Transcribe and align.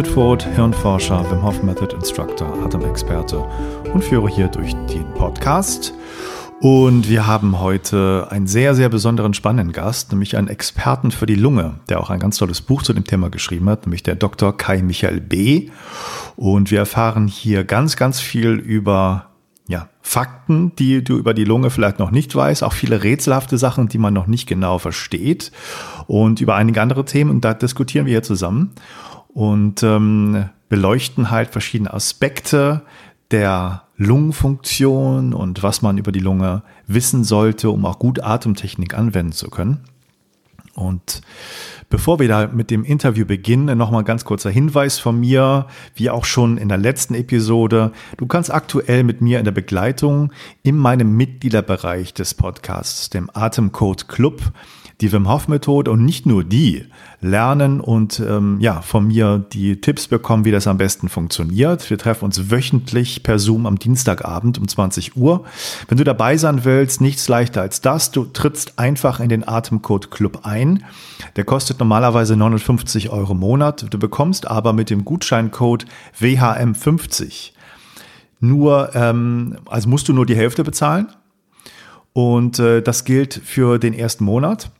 Wittfurt, 0.00 0.46
Hirnforscher, 0.54 1.30
Wim 1.30 1.42
Hof 1.42 1.62
Method 1.62 1.94
Instructor, 1.94 2.50
Atemexperte 2.64 3.44
und 3.92 4.02
führe 4.02 4.30
hier 4.30 4.48
durch 4.48 4.72
den 4.86 5.04
Podcast. 5.12 5.92
Und 6.62 7.10
wir 7.10 7.26
haben 7.26 7.60
heute 7.60 8.26
einen 8.30 8.46
sehr, 8.46 8.74
sehr 8.74 8.88
besonderen 8.88 9.34
spannenden 9.34 9.74
Gast, 9.74 10.10
nämlich 10.10 10.38
einen 10.38 10.48
Experten 10.48 11.10
für 11.10 11.26
die 11.26 11.34
Lunge, 11.34 11.80
der 11.90 12.00
auch 12.00 12.08
ein 12.08 12.18
ganz 12.18 12.38
tolles 12.38 12.62
Buch 12.62 12.82
zu 12.82 12.94
dem 12.94 13.04
Thema 13.04 13.28
geschrieben 13.28 13.68
hat, 13.68 13.84
nämlich 13.84 14.02
der 14.02 14.14
Dr. 14.14 14.56
Kai 14.56 14.80
Michael 14.80 15.20
B. 15.20 15.68
Und 16.34 16.70
wir 16.70 16.78
erfahren 16.78 17.26
hier 17.26 17.64
ganz, 17.64 17.96
ganz 17.98 18.20
viel 18.20 18.52
über 18.52 19.26
ja, 19.68 19.90
Fakten, 20.00 20.74
die 20.76 21.04
du 21.04 21.18
über 21.18 21.34
die 21.34 21.44
Lunge 21.44 21.68
vielleicht 21.68 21.98
noch 21.98 22.10
nicht 22.10 22.34
weißt, 22.34 22.64
auch 22.64 22.72
viele 22.72 23.02
rätselhafte 23.02 23.58
Sachen, 23.58 23.88
die 23.88 23.98
man 23.98 24.14
noch 24.14 24.28
nicht 24.28 24.48
genau 24.48 24.78
versteht 24.78 25.52
und 26.06 26.40
über 26.40 26.54
einige 26.54 26.80
andere 26.80 27.04
Themen 27.04 27.30
und 27.30 27.44
da 27.44 27.52
diskutieren 27.52 28.06
wir 28.06 28.12
hier 28.12 28.22
zusammen 28.22 28.72
und 29.34 29.82
ähm, 29.82 30.48
beleuchten 30.68 31.30
halt 31.30 31.50
verschiedene 31.50 31.92
Aspekte 31.92 32.82
der 33.30 33.84
Lungenfunktion 33.96 35.34
und 35.34 35.62
was 35.62 35.82
man 35.82 35.98
über 35.98 36.12
die 36.12 36.20
Lunge 36.20 36.62
wissen 36.86 37.22
sollte, 37.22 37.70
um 37.70 37.84
auch 37.84 37.98
gut 37.98 38.22
Atemtechnik 38.22 38.94
anwenden 38.94 39.32
zu 39.32 39.50
können. 39.50 39.84
Und 40.74 41.22
Bevor 41.90 42.20
wir 42.20 42.28
da 42.28 42.46
mit 42.46 42.70
dem 42.70 42.84
Interview 42.84 43.26
beginnen, 43.26 43.76
nochmal 43.76 44.04
ganz 44.04 44.24
kurzer 44.24 44.48
Hinweis 44.48 45.00
von 45.00 45.18
mir, 45.18 45.66
wie 45.96 46.08
auch 46.08 46.24
schon 46.24 46.56
in 46.56 46.68
der 46.68 46.78
letzten 46.78 47.14
Episode. 47.14 47.90
Du 48.16 48.26
kannst 48.26 48.54
aktuell 48.54 49.02
mit 49.02 49.20
mir 49.20 49.40
in 49.40 49.44
der 49.44 49.50
Begleitung 49.50 50.32
in 50.62 50.76
meinem 50.76 51.16
Mitgliederbereich 51.16 52.14
des 52.14 52.34
Podcasts, 52.34 53.10
dem 53.10 53.28
Atemcode 53.34 54.06
Club, 54.06 54.40
die 55.00 55.12
Wim 55.12 55.28
Hof 55.28 55.48
Methode 55.48 55.90
und 55.90 56.04
nicht 56.04 56.26
nur 56.26 56.44
die 56.44 56.86
lernen 57.20 57.80
und 57.80 58.20
ähm, 58.20 58.58
ja 58.60 58.80
von 58.82 59.06
mir 59.06 59.44
die 59.52 59.80
Tipps 59.80 60.08
bekommen, 60.08 60.44
wie 60.44 60.50
das 60.50 60.66
am 60.66 60.78
besten 60.78 61.08
funktioniert. 61.08 61.88
Wir 61.90 61.98
treffen 61.98 62.24
uns 62.24 62.50
wöchentlich 62.50 63.22
per 63.22 63.38
Zoom 63.38 63.66
am 63.66 63.78
Dienstagabend 63.78 64.58
um 64.58 64.68
20 64.68 65.16
Uhr. 65.16 65.44
Wenn 65.88 65.98
du 65.98 66.04
dabei 66.04 66.36
sein 66.36 66.64
willst, 66.64 67.00
nichts 67.00 67.28
leichter 67.28 67.60
als 67.60 67.80
das. 67.80 68.10
Du 68.10 68.24
trittst 68.24 68.78
einfach 68.78 69.20
in 69.20 69.28
den 69.28 69.46
Atemcode 69.46 70.10
Club 70.10 70.40
ein. 70.44 70.84
Der 71.36 71.44
kostet 71.44 71.78
normalerweise 71.78 72.36
59 72.36 73.10
Euro 73.10 73.32
im 73.32 73.38
Monat. 73.38 73.86
Du 73.90 73.98
bekommst 73.98 74.46
aber 74.46 74.72
mit 74.72 74.90
dem 74.90 75.04
Gutscheincode 75.04 75.86
WHM50 76.18 77.52
nur, 78.40 78.94
ähm, 78.94 79.58
also 79.66 79.88
musst 79.88 80.08
du 80.08 80.12
nur 80.12 80.26
die 80.26 80.34
Hälfte 80.34 80.64
bezahlen. 80.64 81.08
Und 82.12 82.58
äh, 82.58 82.82
das 82.82 83.04
gilt 83.04 83.34
für 83.44 83.78
den 83.78 83.94
ersten 83.94 84.24
Monat. 84.24 84.70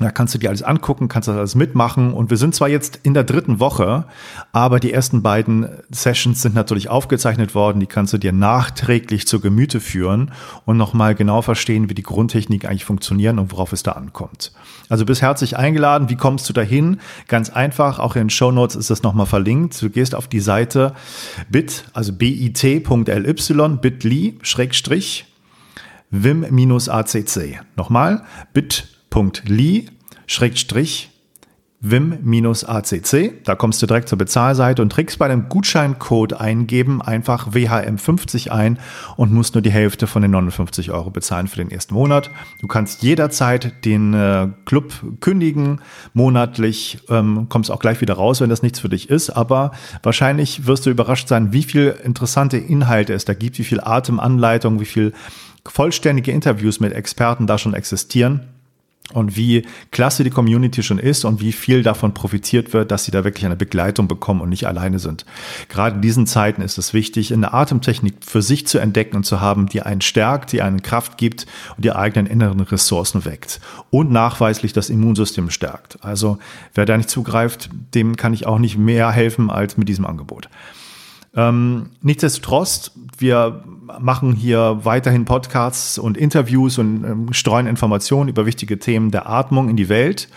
Da 0.00 0.12
kannst 0.12 0.32
du 0.32 0.38
dir 0.38 0.48
alles 0.48 0.62
angucken, 0.62 1.08
kannst 1.08 1.26
das 1.26 1.36
alles 1.36 1.54
mitmachen. 1.56 2.12
Und 2.12 2.30
wir 2.30 2.36
sind 2.36 2.54
zwar 2.54 2.68
jetzt 2.68 3.00
in 3.02 3.14
der 3.14 3.24
dritten 3.24 3.58
Woche, 3.58 4.04
aber 4.52 4.78
die 4.78 4.92
ersten 4.92 5.22
beiden 5.22 5.68
Sessions 5.90 6.40
sind 6.40 6.54
natürlich 6.54 6.88
aufgezeichnet 6.88 7.54
worden. 7.56 7.80
Die 7.80 7.86
kannst 7.86 8.12
du 8.12 8.18
dir 8.18 8.32
nachträglich 8.32 9.26
zu 9.26 9.40
Gemüte 9.40 9.80
führen 9.80 10.30
und 10.64 10.76
nochmal 10.76 11.16
genau 11.16 11.42
verstehen, 11.42 11.90
wie 11.90 11.94
die 11.94 12.04
Grundtechnik 12.04 12.64
eigentlich 12.64 12.84
funktionieren 12.84 13.40
und 13.40 13.50
worauf 13.50 13.72
es 13.72 13.82
da 13.82 13.92
ankommt. 13.92 14.52
Also 14.88 15.04
bist 15.04 15.20
herzlich 15.20 15.56
eingeladen. 15.56 16.08
Wie 16.08 16.16
kommst 16.16 16.48
du 16.48 16.52
dahin? 16.52 17.00
Ganz 17.26 17.50
einfach. 17.50 17.98
Auch 17.98 18.14
in 18.14 18.24
den 18.24 18.30
Show 18.30 18.52
Notes 18.52 18.76
ist 18.76 18.90
das 18.90 19.02
nochmal 19.02 19.26
verlinkt. 19.26 19.82
Du 19.82 19.90
gehst 19.90 20.14
auf 20.14 20.28
die 20.28 20.40
Seite 20.40 20.94
bit, 21.50 21.86
also 21.92 22.12
bit.ly, 22.12 22.80
bit.ly, 23.80 24.38
Schrägstrich, 24.42 25.26
wim-acc. 26.12 27.60
Nochmal, 27.74 28.22
bit 28.52 28.97
bit.ly 29.10 29.88
Schrägstrich 30.26 31.10
Wim-ACC. 31.80 33.44
Da 33.44 33.54
kommst 33.54 33.80
du 33.80 33.86
direkt 33.86 34.08
zur 34.08 34.18
Bezahlseite 34.18 34.82
und 34.82 34.90
trägst 34.90 35.16
bei 35.18 35.28
dem 35.28 35.48
Gutscheincode 35.48 36.32
eingeben 36.34 37.00
einfach 37.00 37.52
WHM50 37.52 38.50
ein 38.50 38.80
und 39.16 39.32
musst 39.32 39.54
nur 39.54 39.62
die 39.62 39.70
Hälfte 39.70 40.08
von 40.08 40.22
den 40.22 40.32
59 40.32 40.90
Euro 40.90 41.10
bezahlen 41.10 41.46
für 41.46 41.58
den 41.58 41.70
ersten 41.70 41.94
Monat. 41.94 42.30
Du 42.60 42.66
kannst 42.66 43.04
jederzeit 43.04 43.84
den 43.84 44.12
äh, 44.12 44.48
Club 44.64 44.92
kündigen, 45.20 45.80
monatlich, 46.14 46.98
ähm, 47.10 47.46
kommst 47.48 47.70
auch 47.70 47.78
gleich 47.78 48.00
wieder 48.00 48.14
raus, 48.14 48.40
wenn 48.40 48.50
das 48.50 48.62
nichts 48.62 48.80
für 48.80 48.88
dich 48.88 49.08
ist, 49.08 49.30
aber 49.30 49.70
wahrscheinlich 50.02 50.66
wirst 50.66 50.84
du 50.84 50.90
überrascht 50.90 51.28
sein, 51.28 51.52
wie 51.52 51.62
viel 51.62 51.94
interessante 52.02 52.56
Inhalte 52.56 53.12
es 53.12 53.24
da 53.24 53.34
gibt, 53.34 53.56
wie 53.60 53.64
viel 53.64 53.80
Atemanleitung, 53.80 54.80
wie 54.80 54.84
viel 54.84 55.12
vollständige 55.64 56.32
Interviews 56.32 56.80
mit 56.80 56.92
Experten 56.92 57.46
da 57.46 57.56
schon 57.56 57.74
existieren 57.74 58.48
und 59.14 59.36
wie 59.36 59.66
klasse 59.90 60.22
die 60.22 60.30
Community 60.30 60.82
schon 60.82 60.98
ist 60.98 61.24
und 61.24 61.40
wie 61.40 61.52
viel 61.52 61.82
davon 61.82 62.12
profitiert 62.12 62.72
wird, 62.72 62.90
dass 62.90 63.04
sie 63.04 63.10
da 63.10 63.24
wirklich 63.24 63.46
eine 63.46 63.56
Begleitung 63.56 64.06
bekommen 64.06 64.40
und 64.40 64.50
nicht 64.50 64.66
alleine 64.66 64.98
sind. 64.98 65.24
Gerade 65.68 65.96
in 65.96 66.02
diesen 66.02 66.26
Zeiten 66.26 66.60
ist 66.60 66.76
es 66.76 66.92
wichtig, 66.92 67.32
eine 67.32 67.54
Atemtechnik 67.54 68.16
für 68.20 68.42
sich 68.42 68.66
zu 68.66 68.78
entdecken 68.78 69.16
und 69.16 69.24
zu 69.24 69.40
haben, 69.40 69.66
die 69.66 69.82
einen 69.82 70.02
stärkt, 70.02 70.52
die 70.52 70.60
einen 70.60 70.82
Kraft 70.82 71.16
gibt 71.16 71.46
und 71.76 71.84
die 71.84 71.92
eigenen 71.92 72.26
inneren 72.26 72.60
Ressourcen 72.60 73.24
weckt 73.24 73.60
und 73.90 74.10
nachweislich 74.10 74.72
das 74.72 74.90
Immunsystem 74.90 75.50
stärkt. 75.50 76.04
Also 76.04 76.38
wer 76.74 76.84
da 76.84 76.96
nicht 76.96 77.10
zugreift, 77.10 77.70
dem 77.94 78.16
kann 78.16 78.34
ich 78.34 78.46
auch 78.46 78.58
nicht 78.58 78.76
mehr 78.76 79.10
helfen 79.10 79.50
als 79.50 79.78
mit 79.78 79.88
diesem 79.88 80.04
Angebot. 80.04 80.48
Ähm, 81.36 81.90
nichtsdestotrotz, 82.02 82.92
wir 83.16 83.62
machen 84.00 84.32
hier 84.32 84.80
weiterhin 84.82 85.24
Podcasts 85.24 85.98
und 85.98 86.16
Interviews 86.16 86.78
und 86.78 87.04
ähm, 87.04 87.32
streuen 87.32 87.66
Informationen 87.66 88.28
über 88.28 88.46
wichtige 88.46 88.78
Themen 88.78 89.10
der 89.10 89.28
Atmung 89.28 89.68
in 89.68 89.76
die 89.76 89.88
Welt. 89.88 90.28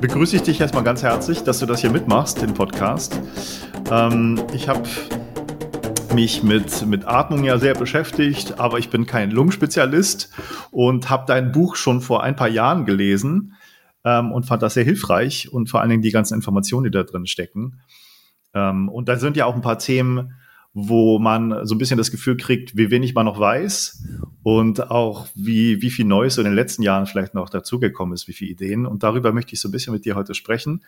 Begrüße 0.00 0.36
ich 0.36 0.42
dich 0.42 0.58
erstmal 0.58 0.82
ganz 0.82 1.02
herzlich, 1.02 1.42
dass 1.42 1.58
du 1.58 1.66
das 1.66 1.82
hier 1.82 1.90
mitmachst, 1.90 2.40
den 2.40 2.54
Podcast. 2.54 3.20
Ähm, 3.90 4.42
ich 4.54 4.66
habe 4.66 4.82
mich 6.14 6.42
mit, 6.42 6.86
mit 6.86 7.06
Atmung 7.06 7.44
ja 7.44 7.58
sehr 7.58 7.74
beschäftigt, 7.74 8.58
aber 8.58 8.78
ich 8.78 8.88
bin 8.88 9.04
kein 9.04 9.30
Lungenspezialist 9.30 10.32
und 10.70 11.10
habe 11.10 11.24
dein 11.26 11.52
Buch 11.52 11.76
schon 11.76 12.00
vor 12.00 12.22
ein 12.22 12.34
paar 12.34 12.48
Jahren 12.48 12.86
gelesen 12.86 13.56
ähm, 14.02 14.32
und 14.32 14.46
fand 14.46 14.62
das 14.62 14.72
sehr 14.72 14.84
hilfreich 14.84 15.52
und 15.52 15.68
vor 15.68 15.82
allen 15.82 15.90
Dingen 15.90 16.02
die 16.02 16.12
ganzen 16.12 16.32
Informationen, 16.32 16.84
die 16.84 16.90
da 16.90 17.02
drin 17.02 17.26
stecken. 17.26 17.82
Ähm, 18.54 18.88
und 18.88 19.06
da 19.06 19.16
sind 19.16 19.36
ja 19.36 19.44
auch 19.44 19.54
ein 19.54 19.60
paar 19.60 19.78
Themen, 19.78 20.32
wo 20.72 21.18
man 21.18 21.66
so 21.66 21.74
ein 21.74 21.78
bisschen 21.78 21.98
das 21.98 22.12
Gefühl 22.12 22.36
kriegt, 22.36 22.76
wie 22.76 22.90
wenig 22.90 23.14
man 23.14 23.26
noch 23.26 23.40
weiß 23.40 24.04
und 24.44 24.90
auch 24.90 25.26
wie, 25.34 25.82
wie 25.82 25.90
viel 25.90 26.04
Neues 26.04 26.38
in 26.38 26.44
den 26.44 26.54
letzten 26.54 26.82
Jahren 26.82 27.06
vielleicht 27.06 27.34
noch 27.34 27.50
dazugekommen 27.50 28.14
ist, 28.14 28.28
wie 28.28 28.32
viele 28.32 28.52
Ideen. 28.52 28.86
Und 28.86 29.02
darüber 29.02 29.32
möchte 29.32 29.52
ich 29.54 29.60
so 29.60 29.68
ein 29.68 29.72
bisschen 29.72 29.92
mit 29.92 30.04
dir 30.04 30.14
heute 30.14 30.34
sprechen. 30.34 30.84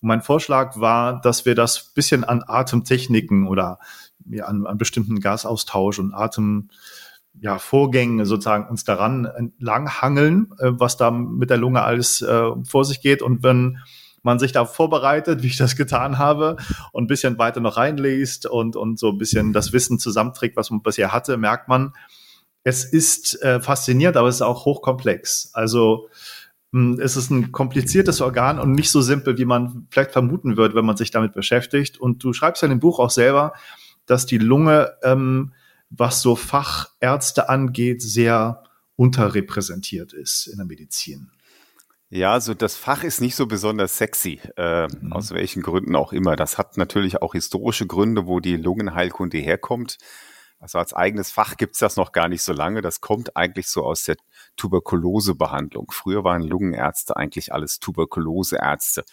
Und 0.00 0.08
mein 0.08 0.22
Vorschlag 0.22 0.78
war, 0.78 1.20
dass 1.20 1.46
wir 1.46 1.56
das 1.56 1.92
bisschen 1.94 2.22
an 2.22 2.44
Atemtechniken 2.46 3.48
oder 3.48 3.80
ja, 4.26 4.44
an, 4.44 4.66
an 4.66 4.78
bestimmten 4.78 5.18
Gasaustausch 5.18 5.98
und 5.98 6.14
Atem, 6.14 6.70
ja, 7.40 7.58
Vorgänge 7.58 8.26
sozusagen 8.26 8.68
uns 8.68 8.84
daran 8.84 9.24
entlang 9.24 9.90
hangeln, 9.90 10.52
äh, 10.60 10.70
was 10.70 10.96
da 10.96 11.10
mit 11.10 11.50
der 11.50 11.56
Lunge 11.56 11.82
alles 11.82 12.22
äh, 12.22 12.50
vor 12.64 12.84
sich 12.84 13.00
geht. 13.00 13.22
Und 13.22 13.42
wenn 13.42 13.78
man 14.24 14.38
sich 14.38 14.52
da 14.52 14.64
vorbereitet, 14.64 15.42
wie 15.42 15.48
ich 15.48 15.56
das 15.56 15.76
getan 15.76 16.18
habe, 16.18 16.56
und 16.92 17.04
ein 17.04 17.06
bisschen 17.06 17.38
weiter 17.38 17.60
noch 17.60 17.76
reinliest 17.76 18.46
und, 18.46 18.76
und 18.76 18.98
so 18.98 19.10
ein 19.10 19.18
bisschen 19.18 19.52
das 19.52 19.72
Wissen 19.72 19.98
zusammenträgt, 19.98 20.56
was 20.56 20.70
man 20.70 20.82
bisher 20.82 21.12
hatte, 21.12 21.36
merkt 21.36 21.68
man, 21.68 21.92
es 22.64 22.84
ist 22.84 23.40
äh, 23.42 23.60
faszinierend, 23.60 24.16
aber 24.16 24.28
es 24.28 24.36
ist 24.36 24.42
auch 24.42 24.64
hochkomplex. 24.64 25.50
Also 25.52 26.08
mh, 26.72 26.96
hm, 26.96 27.00
es 27.00 27.16
ist 27.16 27.30
ein 27.30 27.52
kompliziertes 27.52 28.20
Organ 28.20 28.58
und 28.58 28.72
nicht 28.72 28.90
so 28.90 29.02
simpel, 29.02 29.38
wie 29.38 29.44
man 29.44 29.86
vielleicht 29.90 30.12
vermuten 30.12 30.56
würde, 30.56 30.74
wenn 30.74 30.86
man 30.86 30.96
sich 30.96 31.10
damit 31.10 31.34
beschäftigt. 31.34 31.98
Und 31.98 32.24
du 32.24 32.32
schreibst 32.32 32.62
ja 32.62 32.66
in 32.66 32.70
dem 32.70 32.80
Buch 32.80 32.98
auch 32.98 33.10
selber, 33.10 33.52
dass 34.06 34.26
die 34.26 34.38
Lunge, 34.38 34.94
ähm, 35.02 35.52
was 35.90 36.22
so 36.22 36.34
Fachärzte 36.34 37.48
angeht, 37.48 38.02
sehr 38.02 38.64
unterrepräsentiert 38.96 40.12
ist 40.12 40.46
in 40.46 40.56
der 40.56 40.66
Medizin. 40.66 41.30
Ja, 42.14 42.32
also 42.32 42.54
das 42.54 42.76
Fach 42.76 43.02
ist 43.02 43.20
nicht 43.20 43.34
so 43.34 43.48
besonders 43.48 43.98
sexy, 43.98 44.40
äh, 44.56 44.86
mhm. 44.86 45.12
aus 45.12 45.32
welchen 45.32 45.62
Gründen 45.62 45.96
auch 45.96 46.12
immer. 46.12 46.36
Das 46.36 46.58
hat 46.58 46.76
natürlich 46.76 47.20
auch 47.20 47.32
historische 47.32 47.88
Gründe, 47.88 48.28
wo 48.28 48.38
die 48.38 48.56
Lungenheilkunde 48.56 49.38
herkommt. 49.38 49.98
Also 50.60 50.78
als 50.78 50.92
eigenes 50.92 51.32
Fach 51.32 51.56
gibt's 51.56 51.80
das 51.80 51.96
noch 51.96 52.12
gar 52.12 52.28
nicht 52.28 52.42
so 52.44 52.52
lange. 52.52 52.82
Das 52.82 53.00
kommt 53.00 53.36
eigentlich 53.36 53.66
so 53.66 53.82
aus 53.82 54.04
der 54.04 54.14
Tuberkulosebehandlung. 54.56 55.90
Früher 55.90 56.22
waren 56.22 56.42
Lungenärzte 56.42 57.16
eigentlich 57.16 57.52
alles 57.52 57.80
Tuberkuloseärzte. 57.80 59.04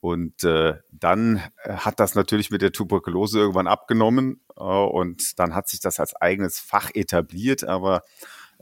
Und 0.00 0.42
äh, 0.42 0.76
dann 0.90 1.42
äh, 1.64 1.74
hat 1.74 2.00
das 2.00 2.14
natürlich 2.14 2.50
mit 2.50 2.62
der 2.62 2.72
Tuberkulose 2.72 3.40
irgendwann 3.40 3.66
abgenommen 3.66 4.40
äh, 4.56 4.62
und 4.62 5.38
dann 5.38 5.54
hat 5.54 5.68
sich 5.68 5.80
das 5.80 6.00
als 6.00 6.16
eigenes 6.16 6.58
Fach 6.58 6.90
etabliert. 6.94 7.62
Aber 7.62 8.00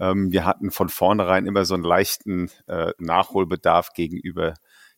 ähm, 0.01 0.33
wir 0.33 0.45
hatten 0.45 0.71
von 0.71 0.89
vornherein 0.89 1.47
immer 1.47 1.65
so 1.65 1.75
einen 1.75 1.85
leichten 1.85 2.51
äh, 2.67 2.93
Nachholbedarf 2.99 3.93
gegenüber 3.93 4.55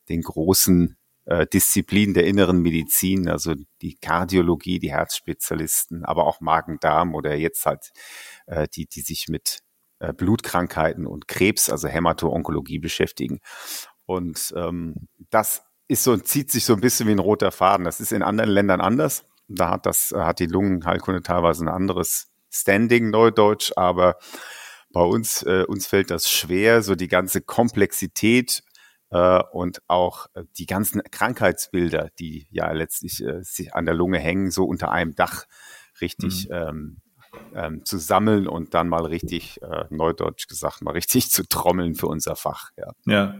den 0.08 0.22
großen 0.22 0.96
äh, 1.24 1.46
Disziplinen 1.46 2.14
der 2.14 2.26
inneren 2.26 2.62
Medizin, 2.62 3.28
also 3.28 3.54
die 3.80 3.96
Kardiologie, 3.96 4.78
die 4.78 4.92
Herzspezialisten, 4.92 6.04
aber 6.04 6.26
auch 6.26 6.40
Magen-Darm 6.40 7.14
oder 7.14 7.34
jetzt 7.34 7.66
halt 7.66 7.90
äh, 8.46 8.66
die, 8.74 8.86
die 8.86 9.02
sich 9.02 9.28
mit 9.28 9.60
äh, 9.98 10.12
Blutkrankheiten 10.12 11.06
und 11.06 11.28
Krebs, 11.28 11.68
also 11.68 11.88
Hämato-Onkologie 11.88 12.78
beschäftigen. 12.78 13.40
Und 14.06 14.52
ähm, 14.56 15.08
das 15.30 15.62
ist 15.88 16.04
so, 16.04 16.16
zieht 16.16 16.50
sich 16.50 16.64
so 16.64 16.74
ein 16.74 16.80
bisschen 16.80 17.08
wie 17.08 17.12
ein 17.12 17.18
roter 17.18 17.52
Faden. 17.52 17.84
Das 17.84 18.00
ist 18.00 18.12
in 18.12 18.22
anderen 18.22 18.50
Ländern 18.50 18.80
anders. 18.80 19.24
Da 19.48 19.70
hat 19.70 19.86
das, 19.86 20.12
hat 20.16 20.38
die 20.38 20.46
Lungenheilkunde 20.46 21.22
teilweise 21.22 21.64
ein 21.64 21.68
anderes 21.68 22.28
Standing, 22.50 23.10
Neudeutsch, 23.10 23.72
aber 23.76 24.16
bei 24.92 25.02
uns, 25.02 25.42
äh, 25.42 25.64
uns 25.66 25.86
fällt 25.86 26.10
das 26.10 26.30
schwer, 26.30 26.82
so 26.82 26.94
die 26.94 27.08
ganze 27.08 27.40
Komplexität 27.40 28.62
äh, 29.10 29.42
und 29.52 29.82
auch 29.88 30.26
äh, 30.34 30.44
die 30.58 30.66
ganzen 30.66 31.02
Krankheitsbilder, 31.10 32.10
die 32.18 32.46
ja 32.50 32.70
letztlich 32.72 33.22
äh, 33.22 33.42
sich 33.42 33.74
an 33.74 33.86
der 33.86 33.94
Lunge 33.94 34.18
hängen, 34.18 34.50
so 34.50 34.64
unter 34.64 34.90
einem 34.90 35.14
Dach 35.14 35.44
richtig 36.00 36.48
mhm. 36.48 36.54
ähm, 36.54 36.96
ähm, 37.54 37.84
zu 37.84 37.98
sammeln 37.98 38.46
und 38.46 38.74
dann 38.74 38.88
mal 38.88 39.06
richtig, 39.06 39.60
äh, 39.62 39.84
neudeutsch 39.90 40.48
gesagt, 40.48 40.82
mal 40.82 40.92
richtig 40.92 41.30
zu 41.30 41.46
trommeln 41.48 41.94
für 41.94 42.06
unser 42.06 42.36
Fach. 42.36 42.70
Ja. 42.76 42.92
ja. 43.06 43.34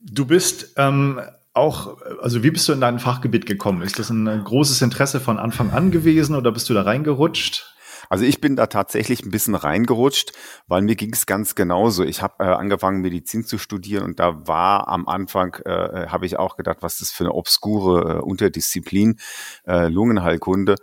Du 0.00 0.26
bist 0.26 0.74
ähm, 0.76 1.20
auch, 1.52 2.00
also 2.20 2.42
wie 2.42 2.50
bist 2.50 2.68
du 2.68 2.72
in 2.72 2.80
dein 2.80 2.98
Fachgebiet 2.98 3.46
gekommen? 3.46 3.82
Ist 3.82 3.98
das 3.98 4.10
ein 4.10 4.44
großes 4.44 4.82
Interesse 4.82 5.20
von 5.20 5.38
Anfang 5.38 5.70
an 5.70 5.90
gewesen 5.90 6.34
oder 6.34 6.52
bist 6.52 6.68
du 6.70 6.74
da 6.74 6.82
reingerutscht? 6.82 7.71
Also 8.12 8.26
ich 8.26 8.42
bin 8.42 8.56
da 8.56 8.66
tatsächlich 8.66 9.24
ein 9.24 9.30
bisschen 9.30 9.54
reingerutscht, 9.54 10.32
weil 10.66 10.82
mir 10.82 10.96
ging 10.96 11.14
es 11.14 11.24
ganz 11.24 11.54
genauso. 11.54 12.04
Ich 12.04 12.20
habe 12.20 12.44
äh, 12.44 12.48
angefangen, 12.48 13.00
Medizin 13.00 13.46
zu 13.46 13.56
studieren 13.56 14.04
und 14.04 14.20
da 14.20 14.46
war 14.46 14.88
am 14.88 15.08
Anfang, 15.08 15.54
äh, 15.64 16.08
habe 16.08 16.26
ich 16.26 16.38
auch 16.38 16.58
gedacht, 16.58 16.82
was 16.82 16.96
ist 16.96 17.00
das 17.00 17.10
für 17.10 17.24
eine 17.24 17.32
obskure 17.32 18.18
äh, 18.18 18.20
Unterdisziplin, 18.20 19.18
äh, 19.66 19.88
Lungenheilkunde 19.88 20.74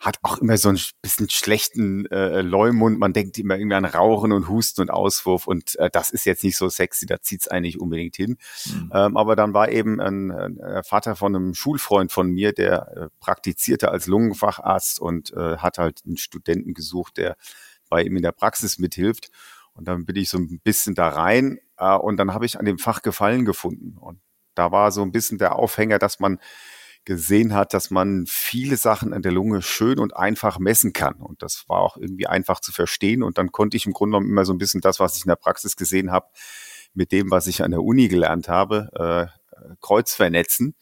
hat 0.00 0.18
auch 0.22 0.38
immer 0.38 0.56
so 0.56 0.68
ein 0.68 0.78
bisschen 1.02 1.28
schlechten 1.28 2.06
äh, 2.06 2.40
Leumund. 2.40 2.98
Man 2.98 3.12
denkt 3.12 3.36
immer 3.38 3.56
irgendwie 3.56 3.74
an 3.74 3.84
Rauchen 3.84 4.30
und 4.32 4.48
Husten 4.48 4.82
und 4.82 4.90
Auswurf 4.90 5.48
und 5.48 5.76
äh, 5.76 5.90
das 5.90 6.10
ist 6.10 6.24
jetzt 6.24 6.44
nicht 6.44 6.56
so 6.56 6.68
sexy, 6.68 7.06
da 7.06 7.20
zieht's 7.20 7.48
eigentlich 7.48 7.80
unbedingt 7.80 8.14
hin. 8.14 8.36
Mhm. 8.66 8.92
Ähm, 8.94 9.16
aber 9.16 9.34
dann 9.34 9.54
war 9.54 9.70
eben 9.70 10.00
ein, 10.00 10.30
ein, 10.30 10.82
Vater 10.84 11.16
von 11.16 11.34
einem 11.34 11.54
Schulfreund 11.54 12.12
von 12.12 12.30
mir, 12.30 12.52
der 12.52 12.96
äh, 12.96 13.08
praktizierte 13.18 13.90
als 13.90 14.06
Lungenfacharzt 14.06 15.00
und 15.00 15.32
äh, 15.32 15.56
hat 15.56 15.78
halt 15.78 16.02
einen 16.06 16.16
Studenten 16.16 16.74
gesucht, 16.74 17.16
der 17.16 17.36
bei 17.88 18.02
ihm 18.02 18.16
in 18.16 18.22
der 18.22 18.32
Praxis 18.32 18.78
mithilft. 18.78 19.30
Und 19.72 19.86
dann 19.88 20.06
bin 20.06 20.16
ich 20.16 20.28
so 20.28 20.38
ein 20.38 20.60
bisschen 20.62 20.94
da 20.94 21.08
rein 21.08 21.58
äh, 21.76 21.96
und 21.96 22.18
dann 22.18 22.34
habe 22.34 22.46
ich 22.46 22.58
an 22.58 22.66
dem 22.66 22.78
Fach 22.78 23.02
Gefallen 23.02 23.44
gefunden. 23.44 23.96
Und 23.98 24.20
da 24.54 24.70
war 24.70 24.92
so 24.92 25.02
ein 25.02 25.12
bisschen 25.12 25.38
der 25.38 25.56
Aufhänger, 25.56 25.98
dass 25.98 26.20
man 26.20 26.38
gesehen 27.04 27.54
hat, 27.54 27.74
dass 27.74 27.90
man 27.90 28.24
viele 28.26 28.76
Sachen 28.76 29.12
an 29.12 29.22
der 29.22 29.32
Lunge 29.32 29.62
schön 29.62 29.98
und 29.98 30.16
einfach 30.16 30.58
messen 30.58 30.92
kann. 30.92 31.14
Und 31.14 31.42
das 31.42 31.64
war 31.68 31.80
auch 31.80 31.96
irgendwie 31.96 32.26
einfach 32.26 32.60
zu 32.60 32.72
verstehen. 32.72 33.22
Und 33.22 33.38
dann 33.38 33.52
konnte 33.52 33.76
ich 33.76 33.86
im 33.86 33.92
Grunde 33.92 34.16
genommen 34.16 34.30
immer 34.30 34.44
so 34.44 34.52
ein 34.52 34.58
bisschen 34.58 34.80
das, 34.80 35.00
was 35.00 35.16
ich 35.16 35.24
in 35.24 35.28
der 35.28 35.36
Praxis 35.36 35.76
gesehen 35.76 36.10
habe, 36.10 36.26
mit 36.94 37.12
dem, 37.12 37.30
was 37.30 37.46
ich 37.46 37.62
an 37.62 37.70
der 37.70 37.82
Uni 37.82 38.08
gelernt 38.08 38.48
habe, 38.48 38.90
äh, 38.94 39.74
kreuz 39.80 40.14
vernetzen. 40.14 40.74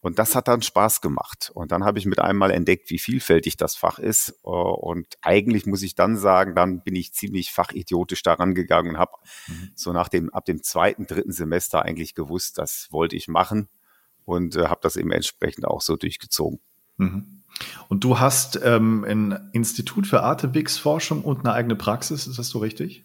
Und 0.00 0.18
das 0.18 0.36
hat 0.36 0.46
dann 0.46 0.62
Spaß 0.62 1.00
gemacht. 1.00 1.50
Und 1.54 1.72
dann 1.72 1.84
habe 1.84 1.98
ich 1.98 2.06
mit 2.06 2.20
einmal 2.20 2.52
entdeckt, 2.52 2.88
wie 2.90 3.00
vielfältig 3.00 3.56
das 3.56 3.74
Fach 3.74 3.98
ist. 3.98 4.30
Und 4.42 5.06
eigentlich 5.22 5.66
muss 5.66 5.82
ich 5.82 5.96
dann 5.96 6.16
sagen, 6.16 6.54
dann 6.54 6.82
bin 6.82 6.94
ich 6.94 7.12
ziemlich 7.12 7.50
fachidiotisch 7.50 8.22
daran 8.22 8.54
gegangen 8.54 8.90
und 8.90 8.98
habe 8.98 9.12
mhm. 9.48 9.70
so 9.74 9.92
nach 9.92 10.08
dem, 10.08 10.32
ab 10.32 10.44
dem 10.44 10.62
zweiten, 10.62 11.06
dritten 11.06 11.32
Semester 11.32 11.82
eigentlich 11.82 12.14
gewusst, 12.14 12.58
das 12.58 12.86
wollte 12.90 13.16
ich 13.16 13.26
machen 13.26 13.68
und 14.28 14.56
äh, 14.56 14.66
habe 14.66 14.80
das 14.82 14.96
eben 14.96 15.10
entsprechend 15.10 15.66
auch 15.66 15.80
so 15.80 15.96
durchgezogen. 15.96 16.60
Mhm. 16.98 17.42
Und 17.88 18.04
du 18.04 18.20
hast 18.20 18.60
ähm, 18.62 19.04
ein 19.04 19.50
Institut 19.52 20.06
für 20.06 20.22
Atemwegsforschung 20.22 21.22
und 21.22 21.40
eine 21.40 21.54
eigene 21.54 21.76
Praxis, 21.76 22.26
ist 22.26 22.38
das 22.38 22.48
so 22.48 22.58
richtig? 22.58 23.04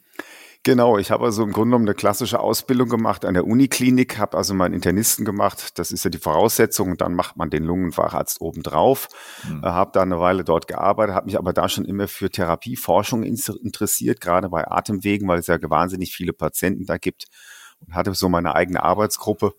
Genau, 0.65 0.97
ich 0.97 1.11
habe 1.11 1.25
also 1.25 1.43
im 1.43 1.51
Grunde 1.51 1.71
genommen 1.71 1.87
eine 1.87 1.95
klassische 1.95 2.39
Ausbildung 2.39 2.87
gemacht 2.87 3.25
an 3.25 3.33
der 3.33 3.45
Uniklinik, 3.45 4.17
habe 4.17 4.37
also 4.37 4.53
meinen 4.53 4.73
Internisten 4.73 5.25
gemacht. 5.25 5.77
Das 5.77 5.91
ist 5.91 6.05
ja 6.05 6.09
die 6.09 6.19
Voraussetzung. 6.19 6.91
Und 6.91 7.01
dann 7.01 7.15
macht 7.15 7.35
man 7.35 7.49
den 7.49 7.63
Lungenfacharzt 7.63 8.39
obendrauf. 8.39 9.09
Mhm. 9.45 9.61
Äh, 9.63 9.67
habe 9.67 9.91
da 9.93 10.01
eine 10.01 10.19
Weile 10.19 10.45
dort 10.45 10.67
gearbeitet, 10.67 11.15
habe 11.15 11.25
mich 11.25 11.37
aber 11.37 11.51
da 11.51 11.67
schon 11.67 11.83
immer 11.83 12.07
für 12.07 12.29
Therapieforschung 12.29 13.23
interessiert, 13.23 14.21
gerade 14.21 14.49
bei 14.49 14.65
Atemwegen, 14.69 15.27
weil 15.27 15.39
es 15.39 15.47
ja 15.47 15.57
wahnsinnig 15.61 16.13
viele 16.13 16.31
Patienten 16.31 16.85
da 16.85 16.97
gibt. 16.97 17.25
Und 17.85 17.93
hatte 17.93 18.13
so 18.13 18.29
meine 18.29 18.55
eigene 18.55 18.83
Arbeitsgruppe 18.83 19.53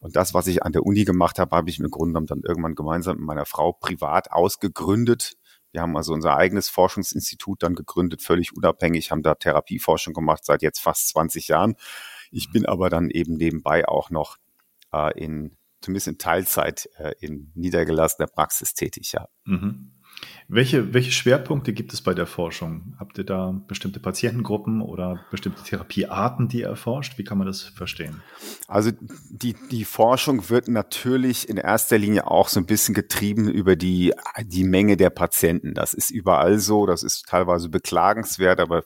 und 0.00 0.14
das, 0.14 0.32
was 0.34 0.46
ich 0.46 0.62
an 0.62 0.72
der 0.72 0.84
Uni 0.84 1.04
gemacht 1.04 1.38
habe, 1.38 1.56
habe 1.56 1.70
ich 1.70 1.78
im 1.78 1.90
Grunde 1.90 2.12
genommen 2.12 2.26
dann 2.26 2.42
irgendwann 2.44 2.74
gemeinsam 2.74 3.16
mit 3.16 3.26
meiner 3.26 3.46
Frau 3.46 3.72
privat 3.72 4.30
ausgegründet. 4.30 5.36
Wir 5.72 5.82
haben 5.82 5.96
also 5.96 6.12
unser 6.12 6.36
eigenes 6.36 6.68
Forschungsinstitut 6.68 7.62
dann 7.62 7.74
gegründet, 7.74 8.22
völlig 8.22 8.56
unabhängig, 8.56 9.10
haben 9.10 9.22
da 9.22 9.34
Therapieforschung 9.34 10.14
gemacht 10.14 10.44
seit 10.44 10.62
jetzt 10.62 10.80
fast 10.80 11.08
20 11.08 11.48
Jahren. 11.48 11.74
Ich 12.30 12.50
bin 12.52 12.64
aber 12.64 12.90
dann 12.90 13.10
eben 13.10 13.34
nebenbei 13.34 13.86
auch 13.86 14.10
noch 14.10 14.36
äh, 14.92 15.18
in, 15.18 15.56
zumindest 15.80 16.08
in 16.08 16.18
Teilzeit, 16.18 16.88
äh, 16.96 17.12
in 17.20 17.50
niedergelassener 17.54 18.28
Praxis 18.28 18.74
tätig, 18.74 19.12
ja. 19.12 19.28
Mhm. 19.44 19.92
Welche, 20.50 20.94
welche 20.94 21.12
Schwerpunkte 21.12 21.74
gibt 21.74 21.92
es 21.92 22.00
bei 22.00 22.14
der 22.14 22.24
Forschung? 22.24 22.94
Habt 22.98 23.18
ihr 23.18 23.24
da 23.24 23.60
bestimmte 23.68 24.00
Patientengruppen 24.00 24.80
oder 24.80 25.20
bestimmte 25.30 25.62
Therapiearten, 25.62 26.48
die 26.48 26.60
ihr 26.60 26.68
erforscht? 26.68 27.18
Wie 27.18 27.24
kann 27.24 27.36
man 27.36 27.46
das 27.46 27.64
verstehen? 27.64 28.22
Also 28.66 28.90
die, 29.28 29.54
die 29.70 29.84
Forschung 29.84 30.48
wird 30.48 30.68
natürlich 30.68 31.50
in 31.50 31.58
erster 31.58 31.98
Linie 31.98 32.26
auch 32.26 32.48
so 32.48 32.60
ein 32.60 32.66
bisschen 32.66 32.94
getrieben 32.94 33.46
über 33.50 33.76
die, 33.76 34.14
die 34.42 34.64
Menge 34.64 34.96
der 34.96 35.10
Patienten. 35.10 35.74
Das 35.74 35.92
ist 35.92 36.10
überall 36.10 36.58
so, 36.58 36.86
das 36.86 37.02
ist 37.02 37.26
teilweise 37.28 37.68
beklagenswert, 37.68 38.58
aber 38.58 38.84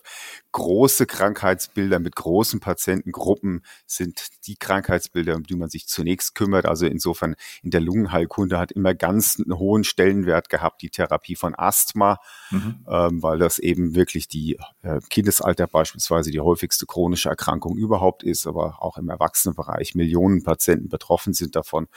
große 0.50 1.06
Krankheitsbilder 1.06 2.00
mit 2.00 2.16
großen 2.16 2.58
Patientengruppen 2.58 3.64
sind 3.86 4.46
die 4.48 4.56
Krankheitsbilder, 4.56 5.36
um 5.36 5.44
die 5.44 5.56
man 5.56 5.70
sich 5.70 5.86
zunächst 5.86 6.34
kümmert. 6.34 6.66
Also 6.66 6.86
insofern 6.86 7.36
in 7.62 7.70
der 7.70 7.80
Lungenheilkunde 7.80 8.58
hat 8.58 8.72
immer 8.72 8.94
ganz 8.94 9.38
einen 9.38 9.58
hohen 9.58 9.84
Stellenwert 9.84 10.48
gehabt, 10.48 10.82
die 10.82 10.90
Therapie 10.90 11.36
von 11.36 11.51
Asthma, 11.54 12.18
mhm. 12.50 12.84
ähm, 12.88 13.22
weil 13.22 13.38
das 13.38 13.58
eben 13.58 13.94
wirklich 13.94 14.28
die 14.28 14.58
äh, 14.82 15.00
Kindesalter 15.10 15.66
beispielsweise 15.66 16.30
die 16.30 16.40
häufigste 16.40 16.86
chronische 16.86 17.28
Erkrankung 17.28 17.76
überhaupt 17.76 18.22
ist, 18.22 18.46
aber 18.46 18.82
auch 18.82 18.98
im 18.98 19.08
Erwachsenenbereich 19.08 19.94
Millionen 19.94 20.42
Patienten 20.42 20.88
betroffen 20.88 21.32
sind 21.32 21.56
davon. 21.56 21.88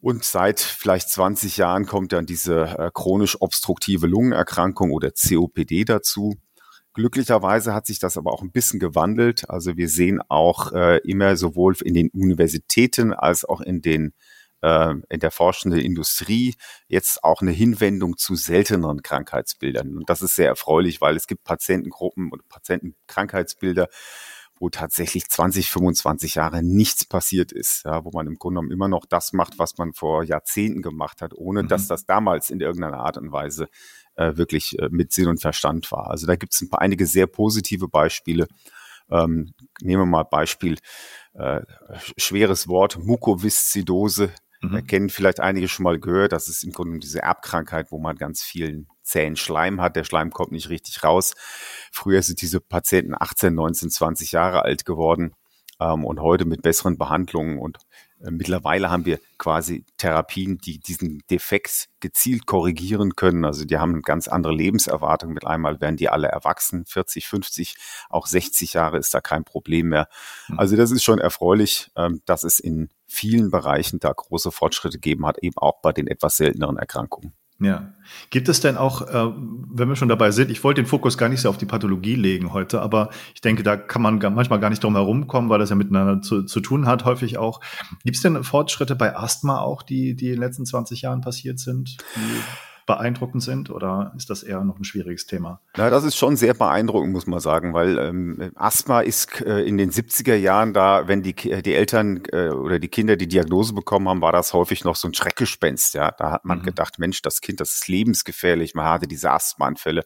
Und 0.00 0.24
seit 0.24 0.58
vielleicht 0.58 1.10
20 1.10 1.56
Jahren 1.58 1.86
kommt 1.86 2.12
dann 2.12 2.26
diese 2.26 2.62
äh, 2.76 2.90
chronisch 2.92 3.40
obstruktive 3.40 4.08
Lungenerkrankung 4.08 4.90
oder 4.90 5.12
COPD 5.12 5.84
dazu. 5.84 6.34
Glücklicherweise 6.94 7.72
hat 7.72 7.86
sich 7.86 8.00
das 8.00 8.18
aber 8.18 8.32
auch 8.32 8.42
ein 8.42 8.50
bisschen 8.50 8.80
gewandelt. 8.80 9.48
Also 9.48 9.76
wir 9.76 9.88
sehen 9.88 10.20
auch 10.28 10.72
äh, 10.72 10.98
immer 11.04 11.36
sowohl 11.36 11.76
in 11.84 11.94
den 11.94 12.10
Universitäten 12.10 13.12
als 13.14 13.44
auch 13.44 13.60
in 13.60 13.80
den 13.80 14.12
äh, 14.62 14.94
in 15.08 15.20
der 15.20 15.30
forschenden 15.30 15.80
Industrie 15.80 16.54
jetzt 16.88 17.22
auch 17.22 17.42
eine 17.42 17.50
Hinwendung 17.50 18.16
zu 18.16 18.34
selteneren 18.34 19.02
Krankheitsbildern. 19.02 19.96
Und 19.96 20.08
das 20.08 20.22
ist 20.22 20.36
sehr 20.36 20.48
erfreulich, 20.48 21.00
weil 21.00 21.16
es 21.16 21.26
gibt 21.26 21.44
Patientengruppen 21.44 22.30
und 22.30 22.48
Patientenkrankheitsbilder, 22.48 23.88
wo 24.58 24.70
tatsächlich 24.70 25.28
20, 25.28 25.70
25 25.70 26.36
Jahre 26.36 26.62
nichts 26.62 27.04
passiert 27.04 27.50
ist, 27.50 27.84
ja, 27.84 28.04
wo 28.04 28.10
man 28.12 28.28
im 28.28 28.36
Grunde 28.36 28.60
genommen 28.60 28.72
immer 28.72 28.86
noch 28.86 29.06
das 29.06 29.32
macht, 29.32 29.58
was 29.58 29.76
man 29.76 29.92
vor 29.92 30.22
Jahrzehnten 30.22 30.82
gemacht 30.82 31.20
hat, 31.20 31.34
ohne 31.34 31.64
mhm. 31.64 31.68
dass 31.68 31.88
das 31.88 32.06
damals 32.06 32.48
in 32.48 32.60
irgendeiner 32.60 32.98
Art 32.98 33.18
und 33.18 33.32
Weise 33.32 33.68
äh, 34.14 34.36
wirklich 34.36 34.78
äh, 34.78 34.88
mit 34.90 35.12
Sinn 35.12 35.26
und 35.26 35.40
Verstand 35.40 35.90
war. 35.90 36.10
Also 36.10 36.28
da 36.28 36.36
gibt 36.36 36.54
es 36.54 36.60
ein 36.60 36.70
paar, 36.70 36.80
einige 36.80 37.06
sehr 37.06 37.26
positive 37.26 37.88
Beispiele. 37.88 38.46
Ähm, 39.10 39.52
nehmen 39.80 40.02
wir 40.02 40.06
mal 40.06 40.22
Beispiel, 40.22 40.78
äh, 41.34 41.62
schweres 42.16 42.68
Wort, 42.68 42.98
Mukoviszidose. 43.02 44.30
Mhm. 44.62 44.86
Kennen 44.86 45.08
vielleicht 45.10 45.40
einige 45.40 45.68
schon 45.68 45.84
mal 45.84 45.98
gehört. 45.98 46.32
Das 46.32 46.48
ist 46.48 46.62
im 46.64 46.72
Grunde 46.72 46.98
diese 46.98 47.20
Erbkrankheit, 47.22 47.90
wo 47.90 47.98
man 47.98 48.16
ganz 48.16 48.42
vielen 48.42 48.88
zähen 49.02 49.36
Schleim 49.36 49.80
hat. 49.80 49.96
Der 49.96 50.04
Schleim 50.04 50.30
kommt 50.30 50.52
nicht 50.52 50.68
richtig 50.68 51.02
raus. 51.02 51.34
Früher 51.90 52.22
sind 52.22 52.40
diese 52.40 52.60
Patienten 52.60 53.14
18, 53.18 53.54
19, 53.54 53.90
20 53.90 54.32
Jahre 54.32 54.62
alt 54.62 54.84
geworden 54.84 55.34
ähm, 55.80 56.04
und 56.04 56.20
heute 56.20 56.44
mit 56.44 56.62
besseren 56.62 56.96
Behandlungen 56.96 57.58
und 57.58 57.78
mittlerweile 58.30 58.90
haben 58.90 59.04
wir 59.04 59.18
quasi 59.38 59.84
Therapien, 59.96 60.58
die 60.58 60.78
diesen 60.78 61.22
Defekt 61.30 61.88
gezielt 62.00 62.46
korrigieren 62.46 63.16
können. 63.16 63.44
Also 63.44 63.64
die 63.64 63.78
haben 63.78 63.92
eine 63.92 64.02
ganz 64.02 64.28
andere 64.28 64.54
Lebenserwartung. 64.54 65.32
Mit 65.32 65.46
einmal 65.46 65.80
werden 65.80 65.96
die 65.96 66.08
alle 66.08 66.28
erwachsen, 66.28 66.84
40, 66.84 67.26
50, 67.26 67.76
auch 68.10 68.26
60 68.26 68.74
Jahre 68.74 68.98
ist 68.98 69.12
da 69.14 69.20
kein 69.20 69.44
Problem 69.44 69.88
mehr. 69.88 70.08
Hm. 70.46 70.58
Also 70.58 70.76
das 70.76 70.90
ist 70.90 71.02
schon 71.02 71.18
erfreulich, 71.18 71.90
ähm, 71.96 72.22
dass 72.26 72.44
es 72.44 72.60
in 72.60 72.90
vielen 73.06 73.50
Bereichen 73.50 73.98
da 73.98 74.12
große 74.12 74.52
Fortschritte 74.52 74.98
gegeben 74.98 75.26
hat, 75.26 75.38
eben 75.38 75.58
auch 75.58 75.80
bei 75.82 75.92
den 75.92 76.06
etwas 76.06 76.36
selteneren 76.36 76.78
Erkrankungen. 76.78 77.34
Ja. 77.62 77.92
Gibt 78.30 78.48
es 78.48 78.60
denn 78.60 78.76
auch, 78.76 79.02
äh, 79.02 79.32
wenn 79.72 79.88
wir 79.88 79.96
schon 79.96 80.08
dabei 80.08 80.30
sind, 80.30 80.50
ich 80.50 80.62
wollte 80.64 80.82
den 80.82 80.86
Fokus 80.86 81.16
gar 81.16 81.28
nicht 81.28 81.40
so 81.40 81.48
auf 81.48 81.58
die 81.58 81.66
Pathologie 81.66 82.14
legen 82.14 82.52
heute, 82.52 82.82
aber 82.82 83.10
ich 83.34 83.40
denke, 83.40 83.62
da 83.62 83.76
kann 83.76 84.02
man 84.02 84.18
manchmal 84.18 84.60
gar 84.60 84.70
nicht 84.70 84.82
drum 84.82 84.94
herum 84.94 85.26
kommen, 85.28 85.48
weil 85.48 85.58
das 85.58 85.70
ja 85.70 85.76
miteinander 85.76 86.20
zu, 86.20 86.42
zu 86.42 86.60
tun 86.60 86.86
hat, 86.86 87.04
häufig 87.04 87.38
auch. 87.38 87.60
Gibt 88.04 88.16
es 88.16 88.22
denn 88.22 88.42
Fortschritte 88.44 88.96
bei 88.96 89.16
Asthma 89.16 89.60
auch, 89.60 89.82
die, 89.82 90.14
die 90.14 90.26
in 90.26 90.32
den 90.32 90.40
letzten 90.40 90.66
20 90.66 91.02
Jahren 91.02 91.20
passiert 91.20 91.58
sind? 91.58 91.96
Die 92.16 92.42
beeindruckend 92.86 93.42
sind 93.42 93.70
oder 93.70 94.12
ist 94.16 94.30
das 94.30 94.42
eher 94.42 94.62
noch 94.64 94.78
ein 94.78 94.84
schwieriges 94.84 95.26
Thema? 95.26 95.60
Na, 95.76 95.90
das 95.90 96.04
ist 96.04 96.16
schon 96.16 96.36
sehr 96.36 96.54
beeindruckend, 96.54 97.12
muss 97.12 97.26
man 97.26 97.40
sagen, 97.40 97.74
weil 97.74 97.98
ähm, 97.98 98.52
Asthma 98.54 99.00
ist 99.00 99.40
äh, 99.40 99.60
in 99.60 99.78
den 99.78 99.90
70er 99.90 100.34
Jahren 100.34 100.72
da, 100.72 101.08
wenn 101.08 101.22
die, 101.22 101.34
die 101.34 101.74
Eltern 101.74 102.22
äh, 102.32 102.48
oder 102.48 102.78
die 102.78 102.88
Kinder 102.88 103.16
die 103.16 103.28
Diagnose 103.28 103.74
bekommen 103.74 104.08
haben, 104.08 104.20
war 104.20 104.32
das 104.32 104.52
häufig 104.52 104.84
noch 104.84 104.96
so 104.96 105.08
ein 105.08 105.14
Schreckgespenst. 105.14 105.94
Ja, 105.94 106.10
da 106.10 106.30
hat 106.30 106.44
man 106.44 106.58
mhm. 106.58 106.64
gedacht, 106.64 106.98
Mensch, 106.98 107.22
das 107.22 107.40
Kind, 107.40 107.60
das 107.60 107.74
ist 107.74 107.88
lebensgefährlich. 107.88 108.74
Man 108.74 108.86
hatte 108.86 109.06
diese 109.06 109.30
Asthmaanfälle 109.30 110.04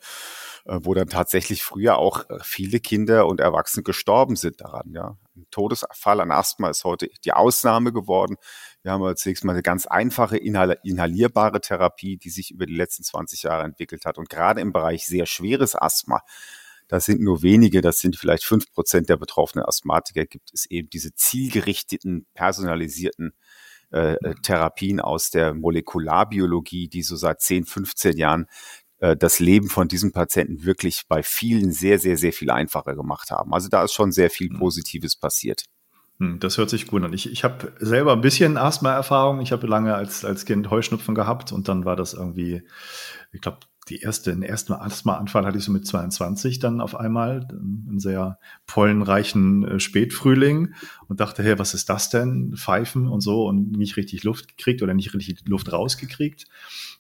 äh, 0.67 0.81
wo 0.83 0.95
dann 0.95 1.09
tatsächlich 1.09 1.63
früher 1.63 1.97
auch 1.99 2.29
äh, 2.29 2.39
viele 2.43 2.81
Kinder 2.81 3.27
und 3.27 3.41
Erwachsene 3.41 3.85
gestorben 3.85 4.35
sind 4.35 4.61
daran. 4.61 4.91
Ja, 4.93 5.17
ein 5.37 5.47
Todesfall 5.53 6.21
an 6.21 6.33
Asthma 6.33 6.69
ist 6.71 6.85
heute 6.85 7.09
die 7.25 7.33
Ausnahme 7.33 7.93
geworden. 7.93 8.37
Wir 8.87 8.93
haben 8.93 9.03
als 9.03 9.27
nächstes 9.27 9.45
mal 9.45 9.55
eine 9.55 9.65
ganz 9.65 9.87
einfache 9.87 10.37
inhalierbare 10.37 11.61
Therapie, 11.61 12.19
die 12.19 12.31
sich 12.31 12.53
über 12.53 12.67
die 12.67 12.77
letzten 12.77 13.03
20 13.03 13.43
Jahre 13.43 13.65
entwickelt 13.65 14.05
hat. 14.07 14.17
Und 14.17 14.29
gerade 14.29 14.61
im 14.61 14.73
Bereich 14.73 15.07
sehr 15.07 15.27
schweres 15.27 15.75
Asthma, 15.75 16.21
das 16.87 17.05
sind 17.05 17.21
nur 17.21 17.43
wenige, 17.43 17.81
das 17.81 17.99
sind 17.99 18.15
vielleicht 18.15 18.45
fünf 18.45 18.73
Prozent 18.73 19.09
der 19.09 19.17
betroffenen 19.17 19.65
Asthmatiker, 19.67 20.25
gibt 20.25 20.55
es 20.55 20.67
eben 20.71 20.89
diese 20.89 21.13
zielgerichteten, 21.17 22.29
personalisierten 22.33 23.33
äh, 23.93 24.13
äh 24.13 24.35
Therapien 24.41 25.01
aus 25.01 25.31
der 25.31 25.53
Molekularbiologie, 25.53 26.87
die 26.87 27.03
so 27.03 27.17
seit 27.17 27.41
10, 27.41 27.65
15 27.65 28.17
Jahren 28.17 28.47
äh, 28.99 29.17
das 29.17 29.41
Leben 29.41 29.69
von 29.69 29.89
diesen 29.89 30.13
Patienten 30.13 30.65
wirklich 30.65 31.03
bei 31.09 31.25
vielen 31.25 31.73
sehr, 31.73 31.99
sehr, 31.99 32.17
sehr 32.17 32.33
viel 32.33 32.53
einfacher 32.53 32.95
gemacht 32.95 33.33
haben. 33.33 33.53
Also 33.53 33.69
da 33.69 33.83
ist 33.83 33.95
schon 33.95 34.13
sehr 34.13 34.31
viel 34.31 34.53
mhm. 34.53 34.61
Positives 34.61 35.17
passiert. 35.17 35.65
Hm, 36.19 36.41
das 36.41 36.57
hört 36.57 36.71
sich 36.71 36.87
gut 36.87 37.03
an. 37.03 37.13
Ich, 37.13 37.31
ich 37.31 37.45
habe 37.45 37.73
selber 37.79 38.13
ein 38.13 38.23
bisschen 38.23 38.57
Asthma-Erfahrung. 38.57 39.41
Ich 39.41 39.53
habe 39.53 39.67
lange 39.67 39.95
als, 39.95 40.25
als 40.25 40.47
Kind 40.47 40.71
Heuschnupfen 40.71 41.15
gehabt 41.15 41.53
und 41.53 41.69
dann 41.69 41.85
war 41.85 41.97
das 41.97 42.15
irgendwie, 42.15 42.63
ich 43.33 43.41
glaube, 43.41 43.59
die 43.89 44.01
erste, 44.01 44.31
den 44.31 44.43
ersten 44.43 44.73
Asthma-Anfall 44.73 45.47
hatte 45.47 45.59
ich 45.59 45.65
so 45.65 45.71
mit 45.71 45.87
22 45.87 46.59
dann 46.59 46.81
auf 46.81 46.97
einmal, 46.97 47.47
einen 47.51 48.01
sehr 48.01 48.39
pollenreichen 48.67 49.65
äh, 49.65 49.81
Spätfrühling 49.81 50.75
und 51.07 51.21
dachte, 51.21 51.43
hey, 51.45 51.59
was 51.59 51.73
ist 51.73 51.89
das 51.89 52.11
denn? 52.11 52.55
Pfeifen 52.57 53.07
und 53.07 53.21
so 53.21 53.47
und 53.47 53.73
nicht 53.73 53.97
richtig 53.97 54.25
Luft 54.25 54.57
gekriegt 54.57 54.83
oder 54.83 54.95
nicht 54.95 55.15
richtig 55.15 55.47
Luft 55.47 55.73
rausgekriegt. 55.73 56.47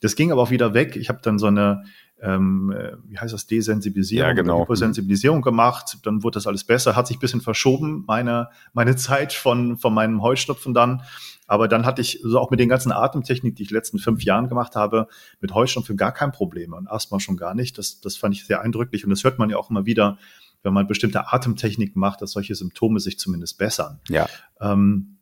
Das 0.00 0.14
ging 0.14 0.30
aber 0.30 0.42
auch 0.42 0.50
wieder 0.50 0.74
weg. 0.74 0.94
Ich 0.94 1.08
habe 1.08 1.20
dann 1.22 1.40
so 1.40 1.46
eine 1.46 1.84
ähm, 2.22 2.72
äh, 2.72 2.92
wie 3.08 3.18
heißt 3.18 3.34
das, 3.34 3.46
Desensibilisierung, 3.46 4.28
ja, 4.28 4.34
genau. 4.34 4.62
Hypersensibilisierung 4.62 5.42
gemacht. 5.42 5.98
Dann 6.04 6.22
wurde 6.22 6.36
das 6.36 6.46
alles 6.46 6.64
besser, 6.64 6.96
hat 6.96 7.06
sich 7.06 7.18
ein 7.18 7.20
bisschen 7.20 7.40
verschoben, 7.40 8.04
meine, 8.06 8.48
meine 8.72 8.96
Zeit 8.96 9.32
von, 9.32 9.76
von 9.76 9.92
meinem 9.92 10.22
Heuschnupfen 10.22 10.72
dann. 10.74 11.02
Aber 11.46 11.68
dann 11.68 11.86
hatte 11.86 12.00
ich 12.02 12.20
so 12.22 12.40
auch 12.40 12.50
mit 12.50 12.58
den 12.58 12.68
ganzen 12.68 12.90
Atemtechniken, 12.90 13.54
die 13.54 13.62
ich 13.62 13.70
letzten 13.70 13.98
fünf 13.98 14.24
Jahren 14.24 14.48
gemacht 14.48 14.74
habe, 14.74 15.06
mit 15.40 15.54
Heuschnupfen 15.54 15.96
gar 15.96 16.12
kein 16.12 16.32
Problem 16.32 16.72
und 16.72 16.90
Asthma 16.90 17.20
schon 17.20 17.36
gar 17.36 17.54
nicht. 17.54 17.78
Das, 17.78 18.00
das 18.00 18.16
fand 18.16 18.34
ich 18.34 18.46
sehr 18.46 18.62
eindrücklich 18.62 19.04
und 19.04 19.10
das 19.10 19.22
hört 19.22 19.38
man 19.38 19.50
ja 19.50 19.56
auch 19.56 19.70
immer 19.70 19.86
wieder, 19.86 20.18
wenn 20.62 20.72
man 20.72 20.88
bestimmte 20.88 21.32
Atemtechniken 21.32 22.00
macht, 22.00 22.22
dass 22.22 22.32
solche 22.32 22.54
Symptome 22.54 22.98
sich 22.98 23.18
zumindest 23.18 23.58
bessern. 23.58 24.00
Ja. 24.08 24.26
Ähm, 24.60 25.15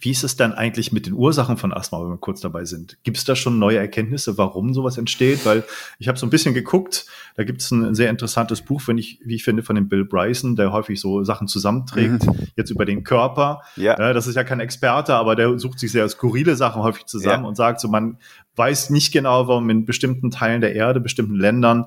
wie 0.00 0.10
ist 0.10 0.22
es 0.22 0.36
dann 0.36 0.52
eigentlich 0.52 0.92
mit 0.92 1.06
den 1.06 1.12
Ursachen 1.12 1.56
von 1.56 1.72
Asthma, 1.72 2.00
wenn 2.00 2.10
wir 2.10 2.16
kurz 2.16 2.40
dabei 2.40 2.64
sind? 2.64 2.98
Gibt 3.02 3.16
es 3.16 3.24
da 3.24 3.34
schon 3.34 3.58
neue 3.58 3.78
Erkenntnisse, 3.78 4.38
warum 4.38 4.74
sowas 4.74 4.96
entsteht? 4.96 5.44
Weil 5.44 5.64
ich 5.98 6.06
habe 6.06 6.16
so 6.16 6.24
ein 6.24 6.30
bisschen 6.30 6.54
geguckt, 6.54 7.06
da 7.34 7.42
gibt 7.42 7.62
es 7.62 7.70
ein 7.72 7.94
sehr 7.94 8.08
interessantes 8.08 8.62
Buch, 8.62 8.82
wenn 8.86 8.96
ich, 8.96 9.18
wie 9.24 9.34
ich 9.34 9.44
finde, 9.44 9.64
von 9.64 9.74
dem 9.74 9.88
Bill 9.88 10.04
Bryson, 10.04 10.54
der 10.54 10.72
häufig 10.72 11.00
so 11.00 11.24
Sachen 11.24 11.48
zusammenträgt, 11.48 12.24
mhm. 12.26 12.48
jetzt 12.56 12.70
über 12.70 12.84
den 12.84 13.02
Körper. 13.02 13.62
Ja. 13.76 13.98
ja. 13.98 14.12
Das 14.12 14.28
ist 14.28 14.36
ja 14.36 14.44
kein 14.44 14.60
Experte, 14.60 15.14
aber 15.14 15.34
der 15.34 15.58
sucht 15.58 15.80
sich 15.80 15.90
sehr 15.90 16.08
skurrile 16.08 16.54
Sachen 16.54 16.82
häufig 16.82 17.06
zusammen 17.06 17.42
ja. 17.42 17.48
und 17.48 17.56
sagt 17.56 17.80
so, 17.80 17.88
man 17.88 18.18
weiß 18.54 18.90
nicht 18.90 19.12
genau, 19.12 19.48
warum 19.48 19.68
in 19.68 19.84
bestimmten 19.84 20.30
Teilen 20.30 20.60
der 20.60 20.76
Erde, 20.76 21.00
bestimmten 21.00 21.34
Ländern 21.36 21.86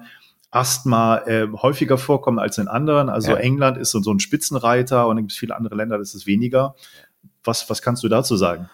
Asthma 0.51 1.17
äh, 1.25 1.47
häufiger 1.53 1.97
vorkommt 1.97 2.39
als 2.39 2.57
in 2.57 2.67
anderen. 2.67 3.09
Also 3.09 3.31
ja. 3.31 3.37
England 3.37 3.77
ist 3.77 3.91
so, 3.91 4.01
so 4.01 4.11
ein 4.11 4.19
Spitzenreiter 4.19 5.07
und 5.07 5.15
dann 5.15 5.23
gibt 5.23 5.33
es 5.33 5.37
viele 5.37 5.55
andere 5.55 5.75
Länder, 5.75 5.97
das 5.97 6.13
ist 6.13 6.27
weniger. 6.27 6.75
Was, 7.45 7.69
was 7.69 7.81
kannst 7.81 8.03
du 8.03 8.09
dazu 8.09 8.35
sagen? 8.35 8.69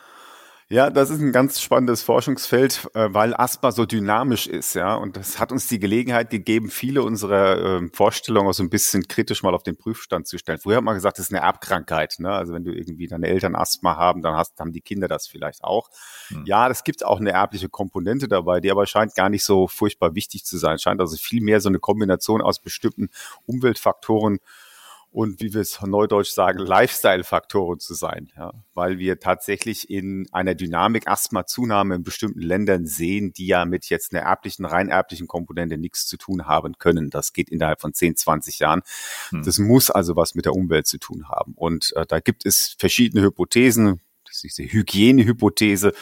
Ja, 0.72 0.90
das 0.90 1.10
ist 1.10 1.20
ein 1.20 1.34
ganz 1.34 1.60
spannendes 1.60 2.02
Forschungsfeld, 2.02 2.88
äh, 2.94 3.10
weil 3.12 3.34
Asthma 3.34 3.74
so 3.74 3.86
dynamisch 3.86 4.48
ist, 4.48 4.74
ja. 4.74 4.96
Und 4.96 5.18
das 5.18 5.38
hat 5.38 5.52
uns 5.52 5.68
die 5.68 5.80
Gelegenheit 5.80 6.30
gegeben, 6.30 6.70
viele 6.70 7.04
unserer 7.04 7.60
ähm, 7.60 7.92
Vorstellungen 7.94 8.48
auch 8.48 8.54
so 8.54 8.64
ein 8.64 8.70
bisschen 8.70 9.06
kritisch 9.10 9.44
mal 9.44 9.54
auf 9.54 9.64
den 9.64 9.76
Prüfstand 9.76 10.28
zu 10.28 10.38
stellen. 10.38 10.60
Früher 10.60 10.78
hat 10.78 10.86
man 10.86 10.96
gesagt, 10.96 11.20
das 11.20 11.26
ist 11.26 11.34
eine 11.34 11.44
Erbkrankheit, 11.44 12.16
ne? 12.20 12.32
Also 12.32 12.54
wenn 12.54 12.64
du 12.64 12.72
irgendwie 12.72 13.08
deine 13.08 13.28
Eltern 13.28 13.54
Asthma 13.54 13.98
haben, 13.98 14.22
dann 14.22 14.36
hast, 14.36 14.58
haben 14.62 14.72
die 14.72 14.80
Kinder 14.80 15.10
das 15.10 15.28
vielleicht 15.28 15.62
auch. 15.66 15.90
Hm. 16.30 16.46
Ja, 16.46 16.70
das 16.70 16.86
gibt 16.86 17.04
auch 17.04 17.20
eine 17.20 17.32
erbliche 17.32 17.68
Komponente 17.68 18.30
dabei, 18.30 18.62
die 18.62 18.72
aber 18.72 18.88
scheint 18.88 19.14
gar 19.14 19.28
nicht 19.28 19.44
so 19.44 19.68
furchtbar 19.68 20.16
wichtig 20.16 20.46
zu 20.46 20.58
sein. 20.58 20.80
Scheint 20.80 21.02
also 21.02 21.18
viel 21.18 21.42
mehr 21.42 21.60
so 21.60 21.68
eine 21.68 21.80
Kombination 21.80 22.42
aus 22.42 22.62
bestimmten 22.62 23.10
Umweltfaktoren 23.46 24.40
und 25.12 25.42
wie 25.42 25.54
wir 25.54 25.62
es 25.62 25.82
neudeutsch 25.82 26.32
sagen, 26.32 26.60
Lifestyle-Faktoren 26.60 27.80
zu 27.80 27.94
sein, 27.94 28.32
ja, 28.38 28.54
weil 28.74 28.98
wir 28.98 29.20
tatsächlich 29.20 29.90
in 29.90 30.26
einer 30.32 30.56
Dynamik 30.56 31.08
Asthma-Zunahme 31.08 31.96
in 31.96 32.04
bestimmten 32.04 32.40
Ländern 32.40 32.86
sehen, 32.86 33.34
die 33.34 33.48
ja 33.48 33.66
mit 33.66 33.90
jetzt 33.90 34.14
einer 34.14 34.24
erblichen, 34.24 34.66
rein 34.66 34.88
erblichen 34.88 35.28
Komponente 35.28 35.78
nichts 35.78 36.08
zu 36.08 36.16
tun 36.16 36.48
haben 36.48 36.78
können. 36.78 37.10
Das 37.10 37.34
geht 37.34 37.50
innerhalb 37.50 37.82
von 37.82 37.94
10, 37.94 38.16
20 38.16 38.60
Jahren. 38.60 38.82
Hm. 39.30 39.44
Das 39.44 39.60
muss 39.60 39.92
also 39.92 40.16
was 40.16 40.34
mit 40.34 40.46
der 40.46 40.54
Umwelt 40.54 40.88
zu 40.88 40.98
tun 40.98 41.28
haben. 41.28 41.54
Und 41.56 41.92
äh, 41.98 42.06
da 42.06 42.22
gibt 42.22 42.46
es 42.46 42.76
verschiedene 42.80 43.24
Hypothesen 43.24 44.00
diese 44.42 44.64
Hygienehypothese 44.64 45.94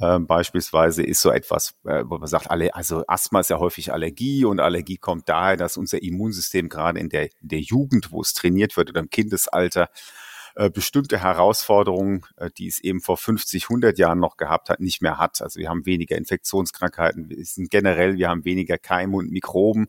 äh, 0.00 0.18
beispielsweise 0.18 1.02
ist 1.02 1.20
so 1.20 1.30
etwas, 1.30 1.74
äh, 1.84 2.04
wo 2.06 2.18
man 2.18 2.28
sagt, 2.28 2.50
alle, 2.50 2.74
also 2.74 3.04
Asthma 3.06 3.40
ist 3.40 3.50
ja 3.50 3.58
häufig 3.58 3.92
Allergie 3.92 4.44
und 4.44 4.60
Allergie 4.60 4.96
kommt 4.96 5.28
daher, 5.28 5.56
dass 5.56 5.76
unser 5.76 6.02
Immunsystem 6.02 6.68
gerade 6.68 7.00
in 7.00 7.08
der, 7.08 7.24
in 7.24 7.48
der 7.48 7.60
Jugend, 7.60 8.12
wo 8.12 8.20
es 8.20 8.32
trainiert 8.32 8.76
wird 8.76 8.90
oder 8.90 9.00
im 9.00 9.10
Kindesalter, 9.10 9.88
äh, 10.56 10.70
bestimmte 10.70 11.20
Herausforderungen, 11.20 12.24
äh, 12.36 12.48
die 12.56 12.68
es 12.68 12.78
eben 12.78 13.00
vor 13.00 13.16
50, 13.16 13.64
100 13.64 13.98
Jahren 13.98 14.20
noch 14.20 14.36
gehabt 14.36 14.68
hat, 14.68 14.78
nicht 14.78 15.02
mehr 15.02 15.18
hat. 15.18 15.42
Also 15.42 15.58
wir 15.58 15.68
haben 15.68 15.84
weniger 15.84 16.16
Infektionskrankheiten, 16.16 17.28
wir 17.28 17.44
sind 17.44 17.70
generell, 17.70 18.16
wir 18.16 18.28
haben 18.28 18.44
weniger 18.44 18.78
Keime 18.78 19.16
und 19.16 19.32
Mikroben 19.32 19.88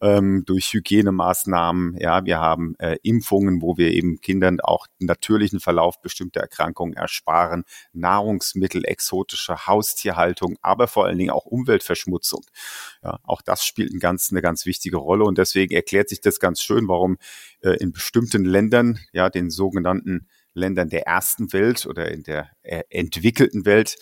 ähm, 0.00 0.44
durch 0.44 0.72
Hygienemaßnahmen. 0.72 1.96
Ja, 1.98 2.24
wir 2.24 2.38
haben 2.38 2.74
äh, 2.78 2.96
Impfungen, 3.02 3.62
wo 3.62 3.76
wir 3.76 3.92
eben 3.92 4.20
Kindern 4.20 4.60
auch 4.60 4.86
natürlichen 4.98 5.60
Verlauf 5.60 6.00
bestimmter 6.00 6.40
Erkrankungen 6.40 6.94
ersparen, 6.94 7.64
Nahrungsmittel, 7.92 8.84
exotische 8.84 9.66
Haustierhaltung, 9.66 10.56
aber 10.60 10.86
vor 10.86 11.06
allen 11.06 11.18
Dingen 11.18 11.30
auch 11.30 11.46
Umweltverschmutzung. 11.46 12.44
Ja, 13.02 13.18
auch 13.22 13.42
das 13.42 13.64
spielt 13.64 13.92
ein 13.92 14.00
ganz, 14.00 14.30
eine 14.30 14.42
ganz 14.42 14.66
wichtige 14.66 14.98
Rolle 14.98 15.24
und 15.24 15.38
deswegen 15.38 15.74
erklärt 15.74 16.08
sich 16.08 16.20
das 16.20 16.40
ganz 16.40 16.60
schön, 16.60 16.88
warum 16.88 17.16
äh, 17.60 17.76
in 17.76 17.92
bestimmten 17.92 18.44
Ländern, 18.44 18.98
ja, 19.12 19.30
den 19.30 19.50
sogenannten 19.50 20.28
Ländern 20.52 20.88
der 20.88 21.06
ersten 21.06 21.52
Welt 21.52 21.86
oder 21.86 22.10
in 22.10 22.22
der 22.22 22.50
äh, 22.62 22.82
entwickelten 22.90 23.64
Welt 23.64 23.96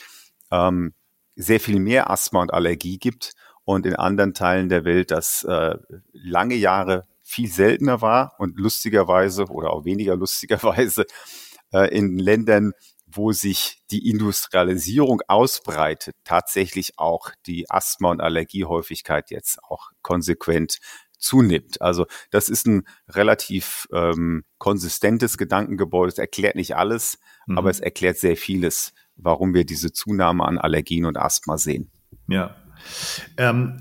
ähm, 0.50 0.94
sehr 1.36 1.60
viel 1.60 1.80
mehr 1.80 2.10
Asthma 2.10 2.42
und 2.42 2.52
Allergie 2.52 2.98
gibt 2.98 3.32
und 3.64 3.86
in 3.86 3.96
anderen 3.96 4.34
Teilen 4.34 4.68
der 4.68 4.84
Welt 4.84 5.10
das 5.10 5.44
äh, 5.44 5.76
lange 6.12 6.54
Jahre 6.54 7.06
viel 7.22 7.50
seltener 7.50 8.02
war 8.02 8.34
und 8.38 8.58
lustigerweise 8.58 9.46
oder 9.46 9.70
auch 9.70 9.84
weniger 9.84 10.16
lustigerweise 10.16 11.06
äh, 11.72 11.88
in 11.96 12.18
Ländern, 12.18 12.72
wo 13.06 13.32
sich 13.32 13.82
die 13.90 14.08
Industrialisierung 14.08 15.22
ausbreitet, 15.28 16.16
tatsächlich 16.24 16.98
auch 16.98 17.30
die 17.46 17.70
Asthma- 17.70 18.10
und 18.10 18.20
Allergiehäufigkeit 18.20 19.30
jetzt 19.30 19.62
auch 19.64 19.90
konsequent 20.02 20.78
zunimmt. 21.18 21.80
Also 21.80 22.06
das 22.30 22.48
ist 22.48 22.66
ein 22.66 22.82
relativ 23.08 23.86
ähm, 23.92 24.44
konsistentes 24.58 25.38
Gedankengebäude. 25.38 26.12
Es 26.12 26.18
erklärt 26.18 26.56
nicht 26.56 26.76
alles, 26.76 27.18
mhm. 27.46 27.56
aber 27.56 27.70
es 27.70 27.80
erklärt 27.80 28.18
sehr 28.18 28.36
vieles, 28.36 28.92
warum 29.16 29.54
wir 29.54 29.64
diese 29.64 29.92
Zunahme 29.92 30.44
an 30.44 30.58
Allergien 30.58 31.06
und 31.06 31.16
Asthma 31.16 31.56
sehen. 31.56 31.90
Ja, 32.28 32.56
ähm, 33.36 33.80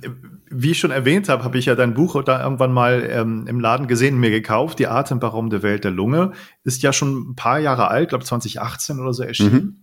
wie 0.49 0.71
ich 0.71 0.79
schon 0.79 0.91
erwähnt 0.91 1.29
habe, 1.29 1.43
habe 1.43 1.57
ich 1.57 1.65
ja 1.65 1.75
dein 1.75 1.93
Buch 1.93 2.21
da 2.23 2.43
irgendwann 2.43 2.71
mal 2.71 3.07
ähm, 3.09 3.45
im 3.47 3.59
Laden 3.59 3.87
gesehen, 3.87 4.19
mir 4.19 4.29
gekauft. 4.29 4.79
Die 4.79 4.87
atemberaubende 4.87 5.63
Welt 5.63 5.83
der 5.83 5.91
Lunge 5.91 6.31
ist 6.63 6.83
ja 6.83 6.93
schon 6.93 7.31
ein 7.31 7.35
paar 7.35 7.59
Jahre 7.59 7.87
alt, 7.87 8.09
glaube 8.09 8.23
2018 8.23 8.99
oder 8.99 9.13
so 9.13 9.23
erschienen. 9.23 9.53
Mhm 9.53 9.82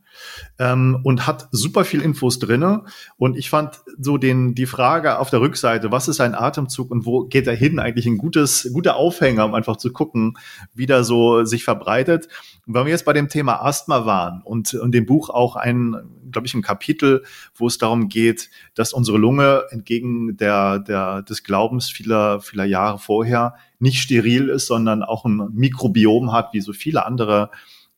ähm, 0.58 1.00
und 1.02 1.26
hat 1.26 1.48
super 1.52 1.84
viel 1.84 2.02
Infos 2.02 2.38
drinne. 2.38 2.84
Und 3.16 3.36
ich 3.36 3.50
fand 3.50 3.80
so 3.98 4.18
den, 4.18 4.54
die 4.54 4.66
Frage 4.66 5.18
auf 5.18 5.30
der 5.30 5.40
Rückseite, 5.40 5.90
was 5.90 6.08
ist 6.08 6.20
ein 6.20 6.34
Atemzug 6.34 6.90
und 6.90 7.06
wo 7.06 7.24
geht 7.24 7.46
er 7.46 7.54
hin, 7.54 7.78
eigentlich 7.78 8.06
ein 8.06 8.18
gutes, 8.18 8.70
guter 8.72 8.96
Aufhänger, 8.96 9.44
um 9.44 9.54
einfach 9.54 9.76
zu 9.76 9.92
gucken, 9.92 10.36
wie 10.74 10.86
der 10.86 11.04
so 11.04 11.44
sich 11.44 11.64
verbreitet. 11.64 12.28
Und 12.66 12.74
wenn 12.74 12.84
wir 12.84 12.92
jetzt 12.92 13.04
bei 13.04 13.12
dem 13.12 13.28
Thema 13.28 13.64
Asthma 13.64 14.06
waren 14.06 14.42
und 14.42 14.72
in 14.72 14.92
dem 14.92 15.06
Buch 15.06 15.30
auch 15.30 15.56
ein, 15.56 15.96
glaube 16.30 16.46
ich, 16.46 16.54
ein 16.54 16.62
Kapitel, 16.62 17.24
wo 17.54 17.66
es 17.66 17.78
darum 17.78 18.08
geht, 18.08 18.50
dass 18.74 18.92
unsere 18.92 19.18
Lunge 19.18 19.64
entgegen 19.70 20.36
der, 20.36 20.78
der, 20.78 21.22
des 21.22 21.42
Glaubens 21.42 21.90
vieler, 21.90 22.40
vieler 22.40 22.64
Jahre 22.64 22.98
vorher 22.98 23.54
nicht 23.78 24.00
steril 24.00 24.48
ist, 24.50 24.66
sondern 24.66 25.02
auch 25.02 25.24
ein 25.24 25.48
Mikrobiom 25.52 26.32
hat, 26.32 26.52
wie 26.52 26.60
so 26.60 26.72
viele 26.72 27.06
andere 27.06 27.50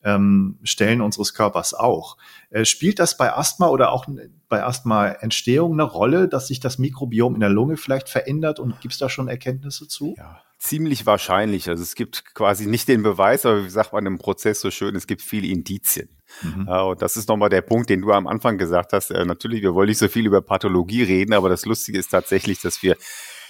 ähm, 0.04 0.58
Stellen 0.62 1.00
unseres 1.00 1.34
Körpers 1.34 1.74
auch. 1.74 2.16
Äh, 2.50 2.64
spielt 2.64 2.98
das 2.98 3.16
bei 3.16 3.32
Asthma 3.32 3.68
oder 3.68 3.92
auch 3.92 4.06
bei 4.48 4.64
Asthma-Entstehung 4.64 5.72
eine 5.72 5.84
Rolle, 5.84 6.28
dass 6.28 6.48
sich 6.48 6.60
das 6.60 6.78
Mikrobiom 6.78 7.34
in 7.34 7.40
der 7.40 7.48
Lunge 7.50 7.76
vielleicht 7.76 8.08
verändert 8.08 8.60
und 8.60 8.80
gibt 8.80 8.92
es 8.92 8.98
da 8.98 9.08
schon 9.08 9.28
Erkenntnisse 9.28 9.88
zu? 9.88 10.14
Ja. 10.16 10.40
Ziemlich 10.58 11.06
wahrscheinlich. 11.06 11.68
Also 11.68 11.82
es 11.82 11.96
gibt 11.96 12.36
quasi 12.36 12.66
nicht 12.66 12.86
den 12.86 13.02
Beweis, 13.02 13.44
aber 13.44 13.64
wie 13.64 13.68
sagt 13.68 13.92
man 13.92 14.06
im 14.06 14.18
Prozess 14.18 14.60
so 14.60 14.70
schön, 14.70 14.94
es 14.94 15.08
gibt 15.08 15.20
viele 15.20 15.48
Indizien. 15.48 16.08
Mhm. 16.40 16.68
Äh, 16.68 16.82
und 16.82 17.02
das 17.02 17.16
ist 17.16 17.28
nochmal 17.28 17.48
der 17.48 17.62
Punkt, 17.62 17.90
den 17.90 18.02
du 18.02 18.12
am 18.12 18.28
Anfang 18.28 18.58
gesagt 18.58 18.92
hast. 18.92 19.10
Äh, 19.10 19.24
natürlich, 19.24 19.62
wir 19.62 19.74
wollen 19.74 19.88
nicht 19.88 19.98
so 19.98 20.06
viel 20.06 20.24
über 20.24 20.40
Pathologie 20.40 21.02
reden, 21.02 21.32
aber 21.32 21.48
das 21.48 21.66
Lustige 21.66 21.98
ist 21.98 22.10
tatsächlich, 22.10 22.60
dass 22.60 22.80
wir 22.80 22.96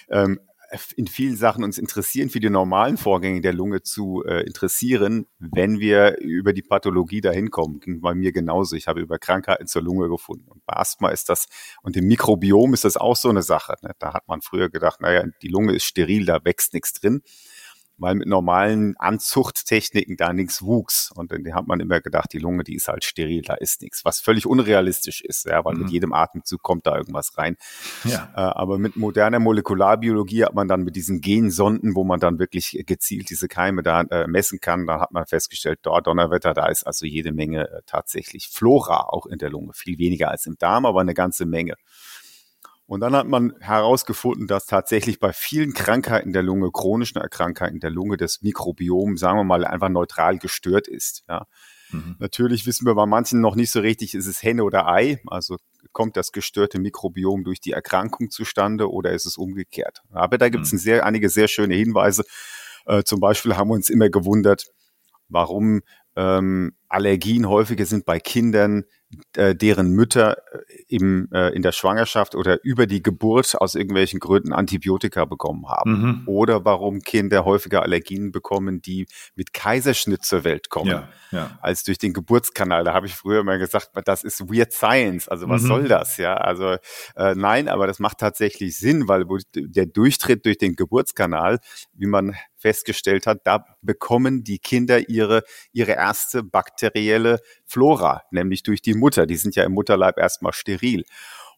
ähm, 0.09 0.41
in 0.97 1.07
vielen 1.07 1.37
Sachen 1.37 1.65
uns 1.65 1.79
interessieren, 1.79 2.31
für 2.31 2.41
die 2.41 2.51
normalen 2.51 2.97
Vorgänge 2.97 3.41
der 3.41 3.53
Lunge 3.53 3.83
zu 3.83 4.25
äh, 4.25 4.41
interessieren, 4.47 5.27
wenn 5.39 5.81
wir 5.81 6.19
über 6.19 6.53
die 6.53 6.63
Pathologie 6.63 7.21
dahin 7.21 7.51
kommen. 7.51 7.81
Ging 7.81 8.01
bei 8.01 8.15
mir 8.15 8.33
genauso. 8.33 8.77
Ich 8.77 8.89
habe 8.89 9.01
über 9.01 9.19
Krankheiten 9.19 9.67
zur 9.67 9.83
Lunge 9.83 10.09
gefunden. 10.09 10.49
Und 10.49 10.65
bei 10.65 10.75
Asthma 10.75 11.11
ist 11.11 11.29
das, 11.29 11.49
und 11.83 11.97
im 11.97 12.07
Mikrobiom 12.07 12.75
ist 12.75 12.85
das 12.85 12.97
auch 12.97 13.17
so 13.17 13.29
eine 13.29 13.43
Sache. 13.43 13.75
Ne? 13.83 13.93
Da 13.99 14.15
hat 14.15 14.29
man 14.29 14.41
früher 14.41 14.71
gedacht, 14.71 15.01
naja, 15.01 15.25
die 15.43 15.49
Lunge 15.49 15.75
ist 15.75 15.85
steril, 15.85 16.25
da 16.25 16.45
wächst 16.45 16.73
nichts 16.73 16.93
drin 16.93 17.23
weil 18.03 18.17
mit 18.17 18.29
normalen 18.29 18.97
Anzuchttechniken 18.99 20.17
da 20.17 20.33
nichts 20.33 20.63
wuchs. 20.63 21.11
Und 21.15 21.33
dann 21.33 21.55
hat 21.55 21.67
man 21.67 21.81
immer 21.81 22.01
gedacht, 22.01 22.33
die 22.33 22.39
Lunge, 22.39 22.65
die 22.65 22.75
ist 22.75 22.89
halt 22.89 23.05
steril, 23.05 23.43
da 23.43 23.55
ist 23.55 23.81
nichts, 23.81 24.05
was 24.05 24.21
völlig 24.21 24.47
unrealistisch 24.47 25.23
ist, 25.23 25.47
ja, 25.47 25.65
weil 25.65 25.75
mhm. 25.75 25.83
mit 25.83 25.91
jedem 25.91 26.13
Atemzug 26.13 26.63
kommt 26.63 26.87
da 26.87 26.97
irgendwas 26.97 27.39
rein. 27.39 27.57
Ja. 28.05 28.31
Äh, 28.35 28.41
aber 28.41 28.79
mit 28.79 28.97
moderner 28.97 29.39
Molekularbiologie 29.39 30.45
hat 30.45 30.55
man 30.55 30.69
dann 30.69 30.83
mit 30.83 30.97
diesen 30.97 31.21
Gensonden, 31.21 31.95
wo 31.95 32.05
man 32.05 32.21
dann 32.21 32.39
wirklich 32.39 32.83
gezielt 32.87 33.31
diese 33.31 33.49
Keime 33.49 33.83
da 33.83 34.03
äh, 34.03 34.27
messen 34.27 34.61
kann, 34.61 34.87
dann 34.87 35.01
hat 35.01 35.13
man 35.13 35.27
festgestellt, 35.27 35.81
dort 35.83 36.07
Donnerwetter, 36.07 36.55
da 36.55 36.67
ist 36.67 36.85
also 36.85 37.07
jede 37.07 37.33
Menge 37.33 37.69
äh, 37.71 37.81
tatsächlich 37.87 38.49
Flora 38.49 39.09
auch 39.09 39.27
in 39.27 39.39
der 39.39 39.51
Lunge, 39.51 39.73
viel 39.75 39.99
weniger 39.99 40.31
als 40.31 40.47
im 40.47 40.57
Darm, 40.59 40.87
aber 40.87 41.01
eine 41.01 41.15
ganze 41.15 41.47
Menge. 41.47 41.75
Und 42.93 43.01
dann 43.01 43.17
hat 43.17 43.27
man 43.27 43.55
herausgefunden, 43.59 44.47
dass 44.47 44.67
tatsächlich 44.67 45.19
bei 45.19 45.33
vielen 45.33 45.73
Krankheiten 45.73 46.35
der 46.35 46.43
Lunge, 46.43 46.71
chronischen 46.71 47.23
Krankheiten 47.31 47.81
der 47.81 47.89
Lunge, 47.89 48.19
das 48.19 48.43
Mikrobiom, 48.43 49.17
sagen 49.17 49.39
wir 49.39 49.45
mal, 49.45 49.65
einfach 49.65 49.89
neutral 49.89 50.37
gestört 50.37 50.89
ist. 50.89 51.25
Ja. 51.27 51.47
Mhm. 51.91 52.17
Natürlich 52.19 52.67
wissen 52.67 52.85
wir 52.85 52.95
bei 52.95 53.07
manchen 53.07 53.41
noch 53.41 53.55
nicht 53.55 53.71
so 53.71 53.81
richtig, 53.81 54.13
ist 54.13 54.27
es 54.27 54.43
Henne 54.43 54.63
oder 54.63 54.89
Ei? 54.89 55.23
Also 55.27 55.57
kommt 55.93 56.19
das 56.19 56.33
gestörte 56.33 56.79
Mikrobiom 56.79 57.45
durch 57.45 57.61
die 57.61 57.73
Erkrankung 57.73 58.29
zustande 58.29 58.93
oder 58.93 59.13
ist 59.13 59.25
es 59.25 59.39
umgekehrt? 59.39 60.03
Aber 60.11 60.37
da 60.37 60.51
gibt 60.51 60.67
es 60.67 60.73
mhm. 60.75 60.77
sehr, 60.77 61.07
einige 61.07 61.31
sehr 61.31 61.49
schöne 61.49 61.75
Hinweise. 61.75 62.25
Äh, 62.85 63.05
zum 63.05 63.21
Beispiel 63.21 63.57
haben 63.57 63.69
wir 63.69 63.75
uns 63.75 63.89
immer 63.89 64.11
gewundert, 64.11 64.67
warum 65.31 65.81
ähm, 66.15 66.77
Allergien 66.91 67.49
häufiger 67.49 67.87
sind 67.87 68.05
bei 68.05 68.21
Kindern, 68.21 68.85
äh, 69.37 69.55
deren 69.55 69.91
Mütter 69.91 70.39
äh, 70.53 70.83
im, 70.89 71.29
äh, 71.33 71.49
in 71.55 71.63
der 71.63 71.73
Schwangerschaft 71.73 72.35
oder 72.35 72.63
über 72.63 72.87
die 72.87 73.03
Geburt 73.03 73.55
aus 73.61 73.75
irgendwelchen 73.75 74.21
Gründen 74.21 74.53
Antibiotika 74.53 75.25
bekommen 75.25 75.69
haben. 75.69 76.03
Mhm. 76.03 76.23
Oder 76.27 76.65
warum 76.65 77.01
Kinder 77.01 77.45
häufiger 77.45 77.83
Allergien 77.83 78.33
bekommen, 78.33 78.83
die 78.83 79.07
mit 79.35 79.53
Kaiserschnitt 79.53 80.25
zur 80.25 80.45
Welt 80.45 80.69
kommen, 80.71 80.91
ja, 80.91 81.09
ja. 81.31 81.59
als 81.61 81.85
durch 81.85 81.99
den 81.99 82.13
Geburtskanal. 82.13 82.85
Da 82.85 82.95
habe 82.95 83.07
ich 83.07 83.15
früher 83.15 83.43
mal 83.45 83.59
gesagt, 83.59 83.91
das 84.05 84.25
ist 84.25 84.49
Weird 84.49 84.73
Science. 84.73 85.29
Also 85.29 85.49
was 85.49 85.63
mhm. 85.63 85.67
soll 85.67 85.89
das? 85.89 86.17
Ja, 86.17 86.35
also 86.35 86.77
äh, 87.17 87.35
nein, 87.35 87.69
aber 87.69 87.87
das 87.87 87.99
macht 87.99 88.19
tatsächlich 88.19 88.79
Sinn, 88.79 89.09
weil 89.09 89.27
der 89.55 89.87
Durchtritt 89.87 90.45
durch 90.47 90.59
den 90.59 90.77
Geburtskanal, 90.77 91.59
wie 91.95 92.07
man 92.07 92.35
festgestellt 92.63 93.27
hat, 93.27 93.41
da 93.45 93.67
bekommen 93.83 94.45
die 94.45 94.59
Kinder 94.59 95.09
ihre, 95.09 95.43
ihre 95.73 95.93
erste 95.93 96.43
bakterielle 96.43 97.41
Flora, 97.67 98.23
nämlich 98.31 98.63
durch 98.63 98.81
die 98.81 98.95
Mutter. 98.95 99.27
Die 99.27 99.37
sind 99.37 99.55
ja 99.57 99.65
im 99.65 99.73
Mutterleib 99.73 100.19
erstmal 100.19 100.55
steril. 100.55 101.05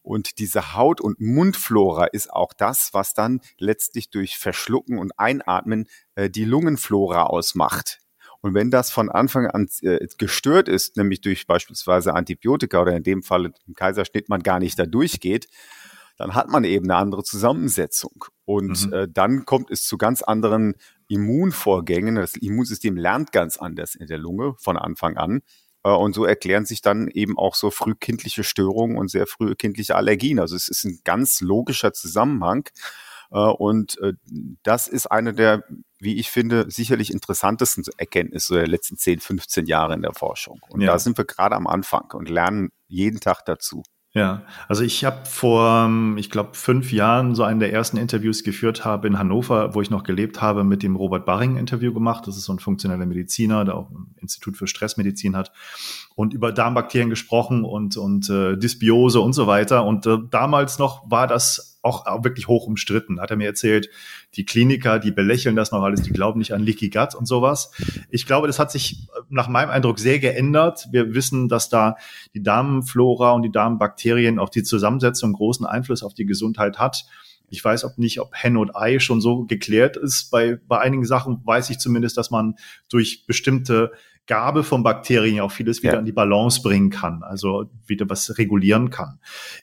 Und 0.01 0.37
diese 0.37 0.75
Haut- 0.75 1.01
und 1.01 1.19
Mundflora 1.19 2.05
ist 2.05 2.31
auch 2.31 2.53
das, 2.53 2.89
was 2.93 3.13
dann 3.13 3.39
letztlich 3.57 4.09
durch 4.09 4.37
Verschlucken 4.37 4.99
und 4.99 5.17
Einatmen 5.17 5.87
äh, 6.15 6.29
die 6.29 6.45
Lungenflora 6.45 7.23
ausmacht. 7.23 7.99
Und 8.41 8.53
wenn 8.53 8.69
das 8.69 8.91
von 8.91 9.09
Anfang 9.09 9.47
an 9.47 9.67
äh, 9.81 10.05
gestört 10.19 10.69
ist, 10.69 10.97
nämlich 10.97 11.21
durch 11.21 11.47
beispielsweise 11.47 12.13
Antibiotika 12.13 12.79
oder 12.79 12.95
in 12.95 13.01
dem 13.01 13.23
Fall 13.23 13.51
im 13.65 13.73
Kaiserschnitt 13.73 14.29
man 14.29 14.43
gar 14.43 14.59
nicht 14.59 14.77
da 14.77 14.85
durchgeht, 14.85 15.47
dann 16.17 16.35
hat 16.35 16.49
man 16.49 16.63
eben 16.63 16.85
eine 16.85 16.99
andere 16.99 17.23
Zusammensetzung. 17.23 18.25
Und 18.45 18.85
mhm. 18.85 18.93
äh, 18.93 19.07
dann 19.09 19.45
kommt 19.45 19.71
es 19.71 19.85
zu 19.85 19.97
ganz 19.97 20.21
anderen 20.21 20.75
Immunvorgängen. 21.07 22.15
Das 22.15 22.35
Immunsystem 22.35 22.97
lernt 22.97 23.31
ganz 23.31 23.57
anders 23.57 23.95
in 23.95 24.07
der 24.07 24.17
Lunge 24.17 24.55
von 24.57 24.77
Anfang 24.77 25.17
an. 25.17 25.41
Äh, 25.83 25.89
und 25.89 26.13
so 26.13 26.25
erklären 26.25 26.65
sich 26.65 26.81
dann 26.81 27.07
eben 27.07 27.37
auch 27.37 27.55
so 27.55 27.71
frühkindliche 27.71 28.43
Störungen 28.43 28.97
und 28.97 29.09
sehr 29.09 29.27
frühkindliche 29.27 29.95
Allergien. 29.95 30.39
Also 30.39 30.55
es 30.55 30.67
ist 30.67 30.83
ein 30.83 30.99
ganz 31.03 31.41
logischer 31.41 31.93
Zusammenhang. 31.93 32.67
Äh, 33.31 33.37
und 33.37 33.99
äh, 34.01 34.13
das 34.63 34.87
ist 34.87 35.07
eine 35.07 35.33
der, 35.33 35.63
wie 35.99 36.17
ich 36.17 36.31
finde, 36.31 36.69
sicherlich 36.69 37.11
interessantesten 37.11 37.83
Erkenntnisse 37.97 38.55
der 38.55 38.67
letzten 38.67 38.97
10, 38.97 39.19
15 39.19 39.65
Jahre 39.67 39.93
in 39.93 40.01
der 40.01 40.13
Forschung. 40.13 40.59
Und 40.69 40.81
ja. 40.81 40.91
da 40.91 40.99
sind 40.99 41.17
wir 41.17 41.25
gerade 41.25 41.55
am 41.55 41.67
Anfang 41.67 42.11
und 42.13 42.29
lernen 42.29 42.69
jeden 42.87 43.19
Tag 43.19 43.45
dazu. 43.45 43.83
Ja, 44.15 44.43
also 44.69 44.81
ich 44.81 45.03
habe 45.03 45.25
vor, 45.25 45.87
ähm, 45.87 46.15
ich 46.17 46.29
glaube, 46.29 46.51
fünf 46.53 46.93
Jahren 46.93 47.35
so 47.35 47.43
einen 47.43 47.59
der 47.59 47.73
ersten 47.73 47.97
Interviews 47.97 48.43
geführt 48.43 48.85
habe 48.85 49.07
in 49.07 49.19
Hannover, 49.19 49.75
wo 49.75 49.81
ich 49.81 49.89
noch 49.89 50.03
gelebt 50.03 50.41
habe, 50.41 50.63
mit 50.63 50.83
dem 50.83 50.95
Robert 50.95 51.25
Barring 51.25 51.57
Interview 51.57 51.93
gemacht. 51.93 52.25
Das 52.25 52.37
ist 52.37 52.45
so 52.45 52.53
ein 52.53 52.59
funktioneller 52.59 53.05
Mediziner, 53.05 53.65
der 53.65 53.75
auch 53.75 53.91
ein 53.91 54.15
Institut 54.21 54.55
für 54.55 54.67
Stressmedizin 54.67 55.35
hat 55.35 55.51
und 56.15 56.33
über 56.33 56.53
Darmbakterien 56.53 57.09
gesprochen 57.09 57.65
und 57.65 57.97
und 57.97 58.29
äh, 58.29 58.55
Dysbiose 58.55 59.19
und 59.19 59.33
so 59.33 59.47
weiter. 59.47 59.85
Und 59.85 60.05
äh, 60.05 60.17
damals 60.31 60.79
noch 60.79 61.11
war 61.11 61.27
das 61.27 61.74
auch, 61.85 62.05
auch 62.07 62.23
wirklich 62.23 62.47
hoch 62.47 62.65
umstritten. 62.65 63.21
Hat 63.21 63.31
er 63.31 63.37
mir 63.37 63.45
erzählt, 63.45 63.89
die 64.35 64.45
Kliniker, 64.45 64.99
die 64.99 65.11
belächeln 65.11 65.55
das 65.55 65.71
noch 65.71 65.83
alles, 65.83 66.01
die 66.01 66.11
glauben 66.11 66.39
nicht 66.39 66.53
an 66.53 66.63
Leaky 66.63 66.89
Gut 66.89 67.15
und 67.15 67.27
sowas. 67.27 67.71
Ich 68.09 68.25
glaube, 68.25 68.47
das 68.47 68.59
hat 68.59 68.71
sich 68.71 69.07
nach 69.29 69.47
meinem 69.47 69.69
Eindruck 69.69 69.99
sehr 69.99 70.19
geändert. 70.19 70.87
Wir 70.91 71.13
wissen, 71.13 71.47
dass 71.47 71.69
da 71.69 71.95
die 72.33 72.41
Darmflora 72.41 73.31
und 73.31 73.43
die 73.43 73.51
Darmbakterien 73.51 74.39
auch 74.39 74.49
die 74.49 74.63
Zusammensetzung 74.63 75.33
großen 75.33 75.65
Einfluss 75.65 76.03
auf 76.03 76.13
die 76.13 76.25
Gesundheit 76.25 76.79
hat. 76.79 77.05
Ich 77.49 77.63
weiß 77.63 77.85
ob 77.85 77.99
nicht, 77.99 78.19
ob 78.19 78.31
Hen 78.33 78.57
und 78.57 78.75
Ei 78.75 78.97
schon 78.99 79.21
so 79.21 79.45
geklärt 79.45 79.97
ist. 79.97 80.31
Bei, 80.31 80.57
bei 80.67 80.79
einigen 80.79 81.05
Sachen 81.05 81.41
weiß 81.45 81.69
ich 81.69 81.77
zumindest, 81.77 82.17
dass 82.17 82.31
man 82.31 82.55
durch 82.89 83.25
bestimmte 83.27 83.91
Gabe 84.27 84.63
von 84.63 84.83
Bakterien 84.83 85.39
auch 85.41 85.51
vieles 85.51 85.83
wieder 85.83 85.93
ja. 85.93 85.99
in 85.99 86.05
die 86.05 86.11
Balance 86.11 86.61
bringen 86.61 86.89
kann, 86.89 87.21
also 87.21 87.65
wieder 87.85 88.09
was 88.09 88.37
regulieren 88.37 88.89
kann. 88.89 89.19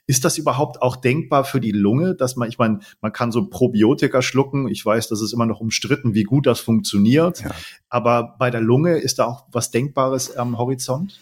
Ist 0.07 0.25
das 0.25 0.39
überhaupt 0.39 0.83
auch 0.83 0.97
denkbar 0.97 1.45
für 1.45 1.61
die 1.61 1.73
Lunge, 1.73 2.15
dass 2.15 2.37
man, 2.37 2.49
ich 2.49 2.59
meine, 2.59 2.79
man 3.01 3.13
kann 3.13 3.33
so 3.33 3.49
Probiotika 3.49 4.23
schlucken. 4.23 4.69
Ich 4.69 4.85
weiß, 4.85 5.09
das 5.09 5.21
ist 5.21 5.33
immer 5.33 5.47
noch 5.47 5.61
umstritten, 5.61 6.15
wie 6.15 6.23
gut 6.23 6.47
das 6.47 6.61
funktioniert. 6.61 7.41
Ja. 7.41 7.51
Aber 7.89 8.37
bei 8.39 8.51
der 8.51 8.61
Lunge 8.61 8.99
ist 8.99 9.19
da 9.19 9.27
auch 9.27 9.47
was 9.51 9.71
Denkbares 9.71 10.37
am 10.37 10.59
Horizont? 10.59 11.21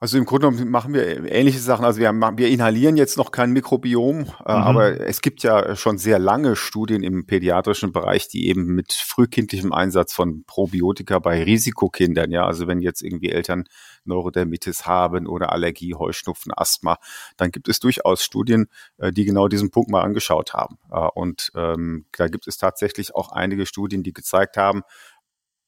Also 0.00 0.16
im 0.16 0.26
Grunde 0.26 0.48
genommen 0.48 0.70
machen 0.70 0.94
wir 0.94 1.28
ähnliche 1.30 1.58
Sachen. 1.58 1.84
Also 1.84 1.98
wir, 1.98 2.06
haben, 2.06 2.38
wir 2.38 2.48
inhalieren 2.48 2.96
jetzt 2.96 3.16
noch 3.16 3.32
kein 3.32 3.52
Mikrobiom, 3.52 4.20
äh, 4.20 4.22
mhm. 4.22 4.28
aber 4.46 5.00
es 5.00 5.20
gibt 5.22 5.42
ja 5.42 5.74
schon 5.74 5.98
sehr 5.98 6.20
lange 6.20 6.54
Studien 6.54 7.02
im 7.02 7.26
pädiatrischen 7.26 7.92
Bereich, 7.92 8.28
die 8.28 8.46
eben 8.46 8.66
mit 8.76 8.92
frühkindlichem 8.92 9.72
Einsatz 9.72 10.12
von 10.12 10.44
Probiotika 10.46 11.18
bei 11.18 11.42
Risikokindern, 11.42 12.30
ja, 12.30 12.46
also 12.46 12.68
wenn 12.68 12.80
jetzt 12.80 13.02
irgendwie 13.02 13.30
Eltern 13.30 13.64
Neurodermitis 14.04 14.86
haben 14.86 15.26
oder 15.26 15.52
Allergie, 15.52 15.94
Heuschnupfen, 15.94 16.52
Asthma, 16.56 16.98
dann 17.36 17.50
gibt 17.50 17.68
es 17.68 17.80
durchaus 17.80 18.22
Studien, 18.22 18.66
äh, 18.98 19.10
die 19.12 19.24
genau 19.24 19.48
diesen 19.48 19.72
Punkt 19.72 19.90
mal 19.90 20.02
angeschaut 20.02 20.54
haben. 20.54 20.78
Äh, 20.92 21.08
und 21.14 21.50
ähm, 21.56 22.06
da 22.16 22.28
gibt 22.28 22.46
es 22.46 22.56
tatsächlich 22.56 23.16
auch 23.16 23.32
einige 23.32 23.66
Studien, 23.66 24.04
die 24.04 24.12
gezeigt 24.12 24.56
haben, 24.56 24.82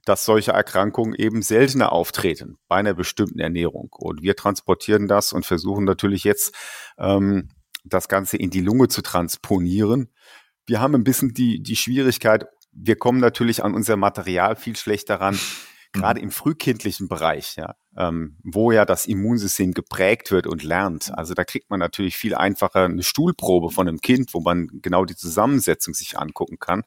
dass 0.04 0.24
solche 0.24 0.52
Erkrankungen 0.52 1.14
eben 1.14 1.42
seltener 1.42 1.92
auftreten 1.92 2.58
bei 2.68 2.76
einer 2.76 2.94
bestimmten 2.94 3.38
Ernährung. 3.38 3.90
Und 3.92 4.22
wir 4.22 4.36
transportieren 4.36 5.08
das 5.08 5.32
und 5.32 5.44
versuchen 5.44 5.84
natürlich 5.84 6.24
jetzt 6.24 6.54
ähm, 6.98 7.50
das 7.84 8.08
Ganze 8.08 8.36
in 8.36 8.50
die 8.50 8.60
Lunge 8.60 8.88
zu 8.88 9.02
transponieren. 9.02 10.08
Wir 10.66 10.80
haben 10.80 10.94
ein 10.94 11.04
bisschen 11.04 11.34
die, 11.34 11.62
die 11.62 11.76
Schwierigkeit, 11.76 12.46
wir 12.72 12.96
kommen 12.96 13.20
natürlich 13.20 13.64
an 13.64 13.74
unser 13.74 13.96
Material 13.96 14.56
viel 14.56 14.76
schlechter 14.76 15.16
ran, 15.16 15.38
gerade 15.92 16.20
im 16.20 16.30
frühkindlichen 16.30 17.08
Bereich, 17.08 17.56
ja, 17.56 17.74
ähm, 17.96 18.36
wo 18.44 18.70
ja 18.70 18.84
das 18.84 19.06
Immunsystem 19.06 19.72
geprägt 19.72 20.30
wird 20.30 20.46
und 20.46 20.62
lernt. 20.62 21.12
Also 21.16 21.34
da 21.34 21.44
kriegt 21.44 21.68
man 21.68 21.80
natürlich 21.80 22.16
viel 22.16 22.34
einfacher 22.34 22.84
eine 22.84 23.02
Stuhlprobe 23.02 23.70
von 23.70 23.88
einem 23.88 24.00
Kind, 24.00 24.32
wo 24.34 24.40
man 24.40 24.68
genau 24.80 25.04
die 25.04 25.16
Zusammensetzung 25.16 25.94
sich 25.94 26.16
angucken 26.18 26.58
kann 26.58 26.84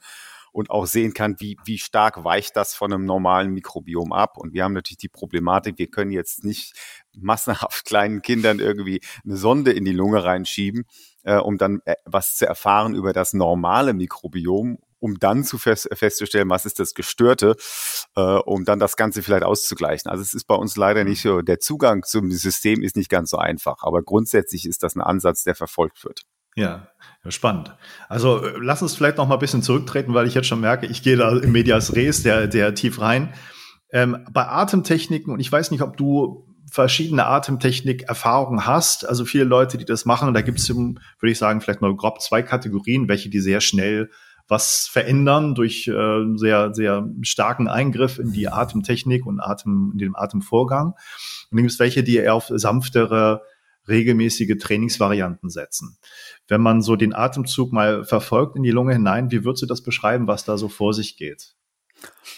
und 0.53 0.69
auch 0.69 0.85
sehen 0.85 1.13
kann, 1.13 1.35
wie, 1.39 1.57
wie 1.65 1.79
stark 1.79 2.23
weicht 2.23 2.55
das 2.55 2.73
von 2.75 2.93
einem 2.93 3.05
normalen 3.05 3.51
Mikrobiom 3.51 4.13
ab. 4.13 4.37
Und 4.37 4.53
wir 4.53 4.63
haben 4.63 4.73
natürlich 4.73 4.99
die 4.99 5.09
Problematik, 5.09 5.77
wir 5.77 5.87
können 5.87 6.11
jetzt 6.11 6.45
nicht 6.45 6.73
massenhaft 7.13 7.85
kleinen 7.85 8.21
Kindern 8.21 8.59
irgendwie 8.59 9.01
eine 9.25 9.35
Sonde 9.35 9.73
in 9.73 9.83
die 9.83 9.91
Lunge 9.91 10.23
reinschieben, 10.23 10.85
äh, 11.23 11.37
um 11.37 11.57
dann 11.57 11.81
äh, 11.85 11.95
was 12.05 12.37
zu 12.37 12.45
erfahren 12.45 12.93
über 12.95 13.11
das 13.11 13.33
normale 13.33 13.93
Mikrobiom 13.93 14.77
um 14.99 15.19
dann 15.19 15.43
zu 15.43 15.57
fest, 15.57 15.89
festzustellen, 15.91 16.49
was 16.49 16.65
ist 16.65 16.79
das 16.79 16.93
Gestörte, 16.93 17.57
äh, 18.15 18.21
um 18.21 18.63
dann 18.63 18.79
das 18.79 18.95
Ganze 18.95 19.21
vielleicht 19.21 19.43
auszugleichen. 19.43 20.09
Also 20.09 20.21
es 20.21 20.33
ist 20.33 20.45
bei 20.45 20.55
uns 20.55 20.77
leider 20.77 21.03
nicht 21.03 21.21
so, 21.21 21.41
der 21.41 21.59
Zugang 21.59 22.03
zum 22.03 22.31
System 22.31 22.81
ist 22.81 22.95
nicht 22.95 23.09
ganz 23.09 23.31
so 23.31 23.37
einfach, 23.37 23.83
aber 23.83 24.01
grundsätzlich 24.01 24.65
ist 24.65 24.81
das 24.81 24.95
ein 24.95 25.01
Ansatz, 25.01 25.43
der 25.43 25.55
verfolgt 25.55 26.05
wird. 26.05 26.21
Ja, 26.55 26.87
spannend. 27.29 27.75
Also 28.09 28.43
äh, 28.43 28.53
lass 28.59 28.81
uns 28.81 28.95
vielleicht 28.95 29.17
noch 29.17 29.27
mal 29.27 29.35
ein 29.35 29.39
bisschen 29.39 29.63
zurücktreten, 29.63 30.13
weil 30.13 30.27
ich 30.27 30.33
jetzt 30.33 30.47
schon 30.47 30.61
merke, 30.61 30.85
ich 30.85 31.03
gehe 31.03 31.17
da 31.17 31.37
im 31.37 31.51
Medias 31.51 31.95
Res, 31.95 32.23
der, 32.23 32.47
der 32.47 32.75
tief 32.75 33.01
rein. 33.01 33.33
Ähm, 33.91 34.25
bei 34.31 34.47
Atemtechniken, 34.47 35.33
und 35.33 35.39
ich 35.39 35.51
weiß 35.51 35.71
nicht, 35.71 35.81
ob 35.81 35.97
du 35.97 36.47
verschiedene 36.69 37.27
Atemtechnik-Erfahrungen 37.27 38.65
hast, 38.65 39.07
also 39.07 39.25
viele 39.25 39.43
Leute, 39.43 39.77
die 39.77 39.85
das 39.85 40.05
machen, 40.05 40.33
da 40.33 40.41
gibt 40.41 40.59
es, 40.59 40.69
würde 40.69 40.97
ich 41.21 41.37
sagen, 41.37 41.61
vielleicht 41.61 41.81
mal 41.81 41.95
grob 41.95 42.19
zwei 42.21 42.41
Kategorien, 42.41 43.07
welche 43.07 43.29
die 43.29 43.39
sehr 43.39 43.61
schnell 43.61 44.09
was 44.47 44.87
verändern 44.87 45.55
durch 45.55 45.87
äh, 45.87 46.23
sehr, 46.35 46.73
sehr 46.73 47.07
starken 47.21 47.67
Eingriff 47.67 48.19
in 48.19 48.33
die 48.33 48.49
Atemtechnik 48.49 49.25
und 49.25 49.39
Atem, 49.39 49.91
in 49.93 49.99
den 49.99 50.15
Atemvorgang. 50.15 50.87
Und 50.87 50.97
dann 51.51 51.59
gibt 51.59 51.71
es 51.71 51.79
welche, 51.79 52.03
die 52.03 52.17
eher 52.17 52.33
auf 52.33 52.47
sanftere 52.49 53.41
regelmäßige 53.87 54.57
Trainingsvarianten 54.59 55.49
setzen. 55.49 55.97
Wenn 56.47 56.61
man 56.61 56.81
so 56.81 56.95
den 56.95 57.13
Atemzug 57.13 57.71
mal 57.71 58.03
verfolgt 58.03 58.55
in 58.55 58.63
die 58.63 58.71
Lunge 58.71 58.93
hinein, 58.93 59.31
wie 59.31 59.45
würdest 59.45 59.63
du 59.63 59.67
das 59.67 59.81
beschreiben, 59.81 60.27
was 60.27 60.45
da 60.45 60.57
so 60.57 60.69
vor 60.69 60.93
sich 60.93 61.17
geht? 61.17 61.55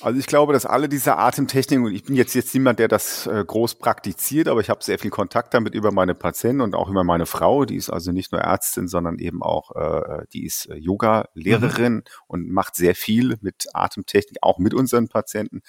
Also 0.01 0.19
ich 0.19 0.27
glaube, 0.27 0.53
dass 0.53 0.65
alle 0.65 0.89
diese 0.89 1.17
Atemtechniken, 1.17 1.85
und 1.85 1.93
ich 1.93 2.03
bin 2.03 2.15
jetzt 2.15 2.35
jetzt 2.35 2.53
niemand, 2.53 2.79
der 2.79 2.87
das 2.87 3.27
äh, 3.27 3.43
groß 3.45 3.75
praktiziert, 3.75 4.47
aber 4.47 4.59
ich 4.59 4.69
habe 4.69 4.83
sehr 4.83 4.99
viel 4.99 5.09
Kontakt 5.09 5.53
damit 5.53 5.73
über 5.73 5.91
meine 5.91 6.13
Patienten 6.13 6.61
und 6.61 6.75
auch 6.75 6.89
über 6.89 7.03
meine 7.03 7.25
Frau, 7.25 7.65
die 7.65 7.75
ist 7.75 7.89
also 7.89 8.11
nicht 8.11 8.31
nur 8.31 8.41
Ärztin, 8.41 8.87
sondern 8.87 9.17
eben 9.17 9.41
auch, 9.41 9.71
äh, 9.75 10.25
die 10.33 10.45
ist 10.45 10.69
äh, 10.69 10.75
Yoga-Lehrerin 10.75 11.93
mhm. 11.93 12.03
und 12.27 12.49
macht 12.49 12.75
sehr 12.75 12.93
viel 12.93 13.37
mit 13.41 13.65
Atemtechnik, 13.73 14.37
auch 14.41 14.59
mit 14.59 14.73
unseren 14.73 15.07
Patienten 15.07 15.61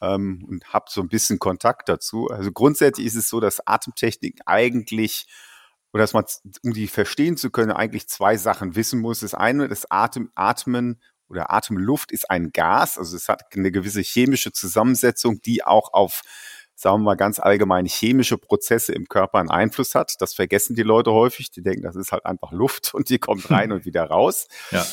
ähm, 0.00 0.44
und 0.48 0.72
habe 0.72 0.86
so 0.88 1.00
ein 1.00 1.08
bisschen 1.08 1.38
Kontakt 1.38 1.88
dazu. 1.88 2.28
Also 2.28 2.52
grundsätzlich 2.52 3.06
ist 3.06 3.16
es 3.16 3.28
so, 3.28 3.40
dass 3.40 3.66
Atemtechnik 3.66 4.40
eigentlich 4.46 5.26
oder 5.94 6.02
dass 6.02 6.12
man, 6.12 6.24
um 6.64 6.72
die 6.72 6.88
verstehen 6.88 7.36
zu 7.36 7.50
können, 7.50 7.70
eigentlich 7.70 8.08
zwei 8.08 8.36
Sachen 8.36 8.74
wissen 8.74 9.00
muss. 9.00 9.20
Das 9.20 9.32
eine, 9.32 9.68
das 9.68 9.88
Atem, 9.92 10.32
Atmen 10.34 11.00
oder 11.28 11.52
Atemluft 11.52 12.10
ist 12.10 12.28
ein 12.28 12.50
Gas, 12.50 12.98
also 12.98 13.16
es 13.16 13.28
hat 13.28 13.44
eine 13.54 13.70
gewisse 13.70 14.00
chemische 14.00 14.50
Zusammensetzung, 14.50 15.40
die 15.40 15.64
auch 15.64 15.92
auf 15.92 16.22
sagen 16.74 16.96
wir 16.96 17.04
mal 17.04 17.14
ganz 17.14 17.38
allgemein 17.38 17.86
chemische 17.86 18.36
Prozesse 18.36 18.92
im 18.92 19.06
Körper 19.06 19.38
einen 19.38 19.50
Einfluss 19.50 19.94
hat. 19.94 20.16
Das 20.18 20.34
vergessen 20.34 20.74
die 20.74 20.82
Leute 20.82 21.12
häufig. 21.12 21.52
Die 21.52 21.62
denken, 21.62 21.82
das 21.82 21.94
ist 21.94 22.10
halt 22.10 22.26
einfach 22.26 22.50
Luft 22.50 22.92
und 22.92 23.08
die 23.08 23.20
kommt 23.20 23.48
rein 23.48 23.70
und 23.72 23.84
wieder 23.84 24.02
raus. 24.02 24.48
Ja. 24.72 24.84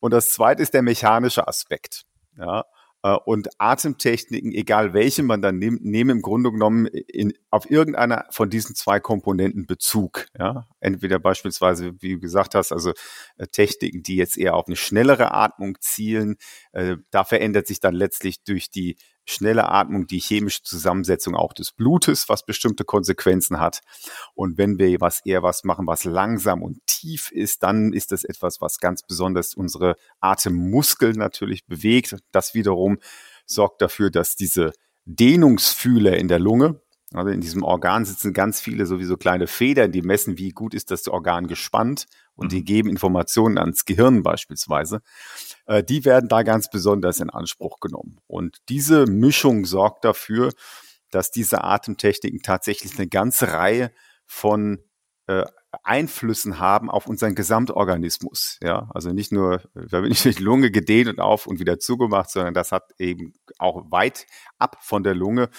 Und 0.00 0.12
das 0.12 0.32
zweite 0.32 0.62
ist 0.62 0.72
der 0.72 0.80
mechanische 0.80 1.46
Aspekt. 1.46 2.04
Ja. 2.38 2.64
Äh, 3.06 3.18
und 3.24 3.48
Atemtechniken, 3.58 4.52
egal 4.52 4.92
welche 4.92 5.22
man 5.22 5.40
dann 5.40 5.58
nimmt, 5.58 5.84
nehmen 5.84 6.10
im 6.10 6.22
Grunde 6.22 6.50
genommen 6.50 6.86
in, 6.86 7.32
auf 7.50 7.70
irgendeiner 7.70 8.26
von 8.30 8.50
diesen 8.50 8.74
zwei 8.74 8.98
Komponenten 8.98 9.66
Bezug. 9.66 10.26
Ja? 10.38 10.66
Entweder 10.80 11.18
beispielsweise, 11.20 11.94
wie 12.00 12.14
du 12.14 12.20
gesagt 12.20 12.54
hast, 12.54 12.72
also 12.72 12.92
äh, 13.38 13.46
Techniken, 13.46 14.02
die 14.02 14.16
jetzt 14.16 14.36
eher 14.36 14.54
auf 14.54 14.66
eine 14.66 14.76
schnellere 14.76 15.32
Atmung 15.32 15.76
zielen. 15.80 16.36
Äh, 16.72 16.96
da 17.10 17.24
verändert 17.24 17.68
sich 17.68 17.78
dann 17.80 17.94
letztlich 17.94 18.42
durch 18.42 18.70
die 18.70 18.96
schnelle 19.26 19.68
Atmung 19.68 20.06
die 20.06 20.20
chemische 20.20 20.62
Zusammensetzung 20.62 21.34
auch 21.34 21.52
des 21.52 21.72
Blutes, 21.72 22.28
was 22.28 22.46
bestimmte 22.46 22.84
Konsequenzen 22.84 23.60
hat. 23.60 23.80
Und 24.34 24.56
wenn 24.56 24.78
wir 24.78 25.00
was 25.00 25.20
eher 25.26 25.42
was 25.42 25.64
machen, 25.64 25.86
was 25.86 26.04
langsam 26.04 26.62
und 26.62 26.78
tief 26.86 27.30
ist, 27.32 27.62
dann 27.62 27.92
ist 27.92 28.12
das 28.12 28.24
etwas, 28.24 28.60
was 28.60 28.78
ganz 28.78 29.02
besonders 29.02 29.54
unsere 29.54 29.96
Atemmuskeln 30.20 31.16
natürlich 31.16 31.66
bewegt. 31.66 32.16
Das 32.30 32.54
wiederum 32.54 32.98
sorgt 33.44 33.82
dafür, 33.82 34.10
dass 34.10 34.36
diese 34.36 34.72
Dehnungsfühler 35.04 36.16
in 36.16 36.28
der 36.28 36.38
Lunge, 36.38 36.80
also 37.14 37.30
in 37.30 37.40
diesem 37.40 37.62
Organ 37.62 38.04
sitzen 38.04 38.32
ganz 38.32 38.60
viele 38.60 38.84
sowieso 38.84 39.16
kleine 39.16 39.46
Federn, 39.46 39.92
die 39.92 40.02
messen, 40.02 40.38
wie 40.38 40.50
gut 40.50 40.74
ist 40.74 40.90
das 40.90 41.06
Organ 41.06 41.46
gespannt 41.46 42.06
und 42.34 42.50
die 42.50 42.60
mhm. 42.60 42.64
geben 42.64 42.88
Informationen 42.90 43.58
ans 43.58 43.84
Gehirn 43.84 44.22
beispielsweise. 44.22 45.02
Äh, 45.66 45.84
die 45.84 46.04
werden 46.04 46.28
da 46.28 46.42
ganz 46.42 46.68
besonders 46.68 47.20
in 47.20 47.30
Anspruch 47.30 47.78
genommen. 47.80 48.18
Und 48.26 48.58
diese 48.68 49.06
Mischung 49.06 49.64
sorgt 49.66 50.04
dafür, 50.04 50.52
dass 51.10 51.30
diese 51.30 51.62
Atemtechniken 51.62 52.42
tatsächlich 52.42 52.98
eine 52.98 53.06
ganze 53.06 53.52
Reihe 53.52 53.92
von 54.26 54.80
äh, 55.28 55.44
Einflüssen 55.84 56.58
haben 56.58 56.90
auf 56.90 57.06
unseren 57.06 57.34
Gesamtorganismus. 57.34 58.58
Ja, 58.62 58.88
also 58.94 59.12
nicht 59.12 59.30
nur, 59.30 59.62
da 59.74 60.02
wird 60.02 60.08
nicht 60.08 60.24
die 60.24 60.42
Lunge 60.42 60.70
gedehnt 60.70 61.08
und 61.08 61.20
auf 61.20 61.46
und 61.46 61.60
wieder 61.60 61.78
zugemacht, 61.78 62.30
sondern 62.30 62.54
das 62.54 62.72
hat 62.72 62.92
eben 62.98 63.34
auch 63.58 63.90
weit 63.90 64.26
ab 64.58 64.78
von 64.80 65.04
der 65.04 65.14
Lunge 65.14 65.50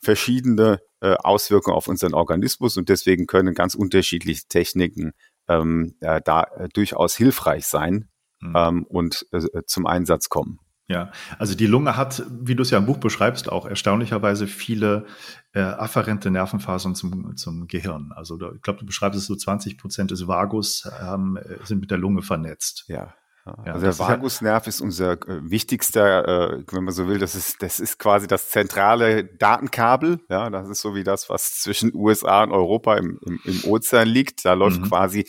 verschiedene 0.00 0.80
äh, 1.00 1.14
Auswirkungen 1.14 1.76
auf 1.76 1.88
unseren 1.88 2.14
Organismus 2.14 2.76
und 2.76 2.88
deswegen 2.88 3.26
können 3.26 3.54
ganz 3.54 3.74
unterschiedliche 3.74 4.46
Techniken 4.48 5.12
ähm, 5.48 5.94
ja, 6.00 6.20
da 6.20 6.42
äh, 6.42 6.68
durchaus 6.68 7.16
hilfreich 7.16 7.66
sein 7.66 8.08
mhm. 8.40 8.54
ähm, 8.56 8.84
und 8.84 9.26
äh, 9.32 9.62
zum 9.66 9.86
Einsatz 9.86 10.28
kommen. 10.28 10.58
Ja, 10.88 11.12
also 11.38 11.54
die 11.54 11.66
Lunge 11.66 11.96
hat, 11.96 12.24
wie 12.28 12.56
du 12.56 12.62
es 12.62 12.70
ja 12.70 12.78
im 12.78 12.86
Buch 12.86 12.98
beschreibst, 12.98 13.48
auch 13.48 13.64
erstaunlicherweise 13.64 14.48
viele 14.48 15.06
äh, 15.52 15.60
afferente 15.60 16.32
Nervenfasern 16.32 16.96
zum, 16.96 17.36
zum 17.36 17.68
Gehirn. 17.68 18.10
Also 18.12 18.36
da, 18.36 18.50
ich 18.52 18.60
glaube, 18.60 18.80
du 18.80 18.86
beschreibst 18.86 19.16
es 19.16 19.26
so 19.26 19.36
20 19.36 19.78
Prozent 19.78 20.10
des 20.10 20.26
Vagus 20.26 20.90
ähm, 21.00 21.38
sind 21.62 21.78
mit 21.78 21.92
der 21.92 21.98
Lunge 21.98 22.22
vernetzt. 22.22 22.86
Ja. 22.88 23.14
Ja, 23.46 23.72
also 23.72 23.80
der 23.80 23.98
Vagusnerv 23.98 24.66
ist 24.66 24.80
unser 24.80 25.12
äh, 25.12 25.50
wichtigster, 25.50 26.58
äh, 26.58 26.64
wenn 26.70 26.84
man 26.84 26.92
so 26.92 27.08
will, 27.08 27.18
das 27.18 27.34
ist, 27.34 27.62
das 27.62 27.80
ist 27.80 27.98
quasi 27.98 28.26
das 28.26 28.50
zentrale 28.50 29.24
Datenkabel. 29.24 30.20
Ja, 30.28 30.50
das 30.50 30.68
ist 30.68 30.80
so 30.80 30.94
wie 30.94 31.04
das, 31.04 31.30
was 31.30 31.60
zwischen 31.60 31.94
USA 31.94 32.42
und 32.42 32.52
Europa 32.52 32.96
im, 32.96 33.18
im, 33.24 33.40
im 33.44 33.64
Ozean 33.64 34.08
liegt. 34.08 34.44
Da 34.44 34.52
läuft 34.52 34.80
mhm. 34.80 34.88
quasi 34.88 35.26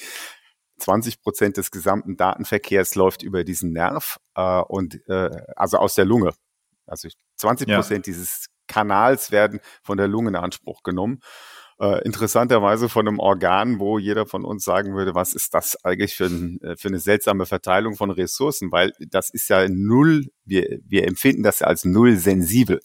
20 0.79 1.21
Prozent 1.21 1.57
des 1.57 1.71
gesamten 1.71 2.17
Datenverkehrs 2.17 2.95
läuft 2.95 3.23
über 3.23 3.43
diesen 3.43 3.71
Nerv 3.71 4.17
äh, 4.35 4.61
und 4.61 4.99
äh, 5.07 5.29
also 5.55 5.77
aus 5.77 5.95
der 5.95 6.05
Lunge. 6.05 6.33
Also 6.85 7.07
20 7.37 7.67
Prozent 7.67 8.07
ja. 8.07 8.11
dieses 8.11 8.47
Kanals 8.67 9.31
werden 9.31 9.59
von 9.83 9.97
der 9.97 10.07
Lunge 10.07 10.29
in 10.29 10.35
Anspruch 10.35 10.83
genommen 10.83 11.19
äh, 11.81 12.03
interessanterweise 12.05 12.89
von 12.89 13.07
einem 13.07 13.17
Organ, 13.17 13.79
wo 13.79 13.97
jeder 13.97 14.27
von 14.27 14.45
uns 14.45 14.63
sagen 14.63 14.93
würde, 14.95 15.15
was 15.15 15.33
ist 15.33 15.55
das 15.55 15.83
eigentlich 15.83 16.15
für, 16.15 16.27
ein, 16.27 16.61
äh, 16.61 16.77
für 16.77 16.89
eine 16.89 16.99
seltsame 16.99 17.47
Verteilung 17.47 17.95
von 17.95 18.11
Ressourcen, 18.11 18.71
weil 18.71 18.93
das 18.99 19.31
ist 19.31 19.49
ja 19.49 19.67
null, 19.67 20.27
wir, 20.45 20.79
wir 20.85 21.07
empfinden 21.07 21.41
das 21.41 21.59
ja 21.59 21.67
als 21.67 21.83
null 21.83 22.17
sensibel. 22.17 22.81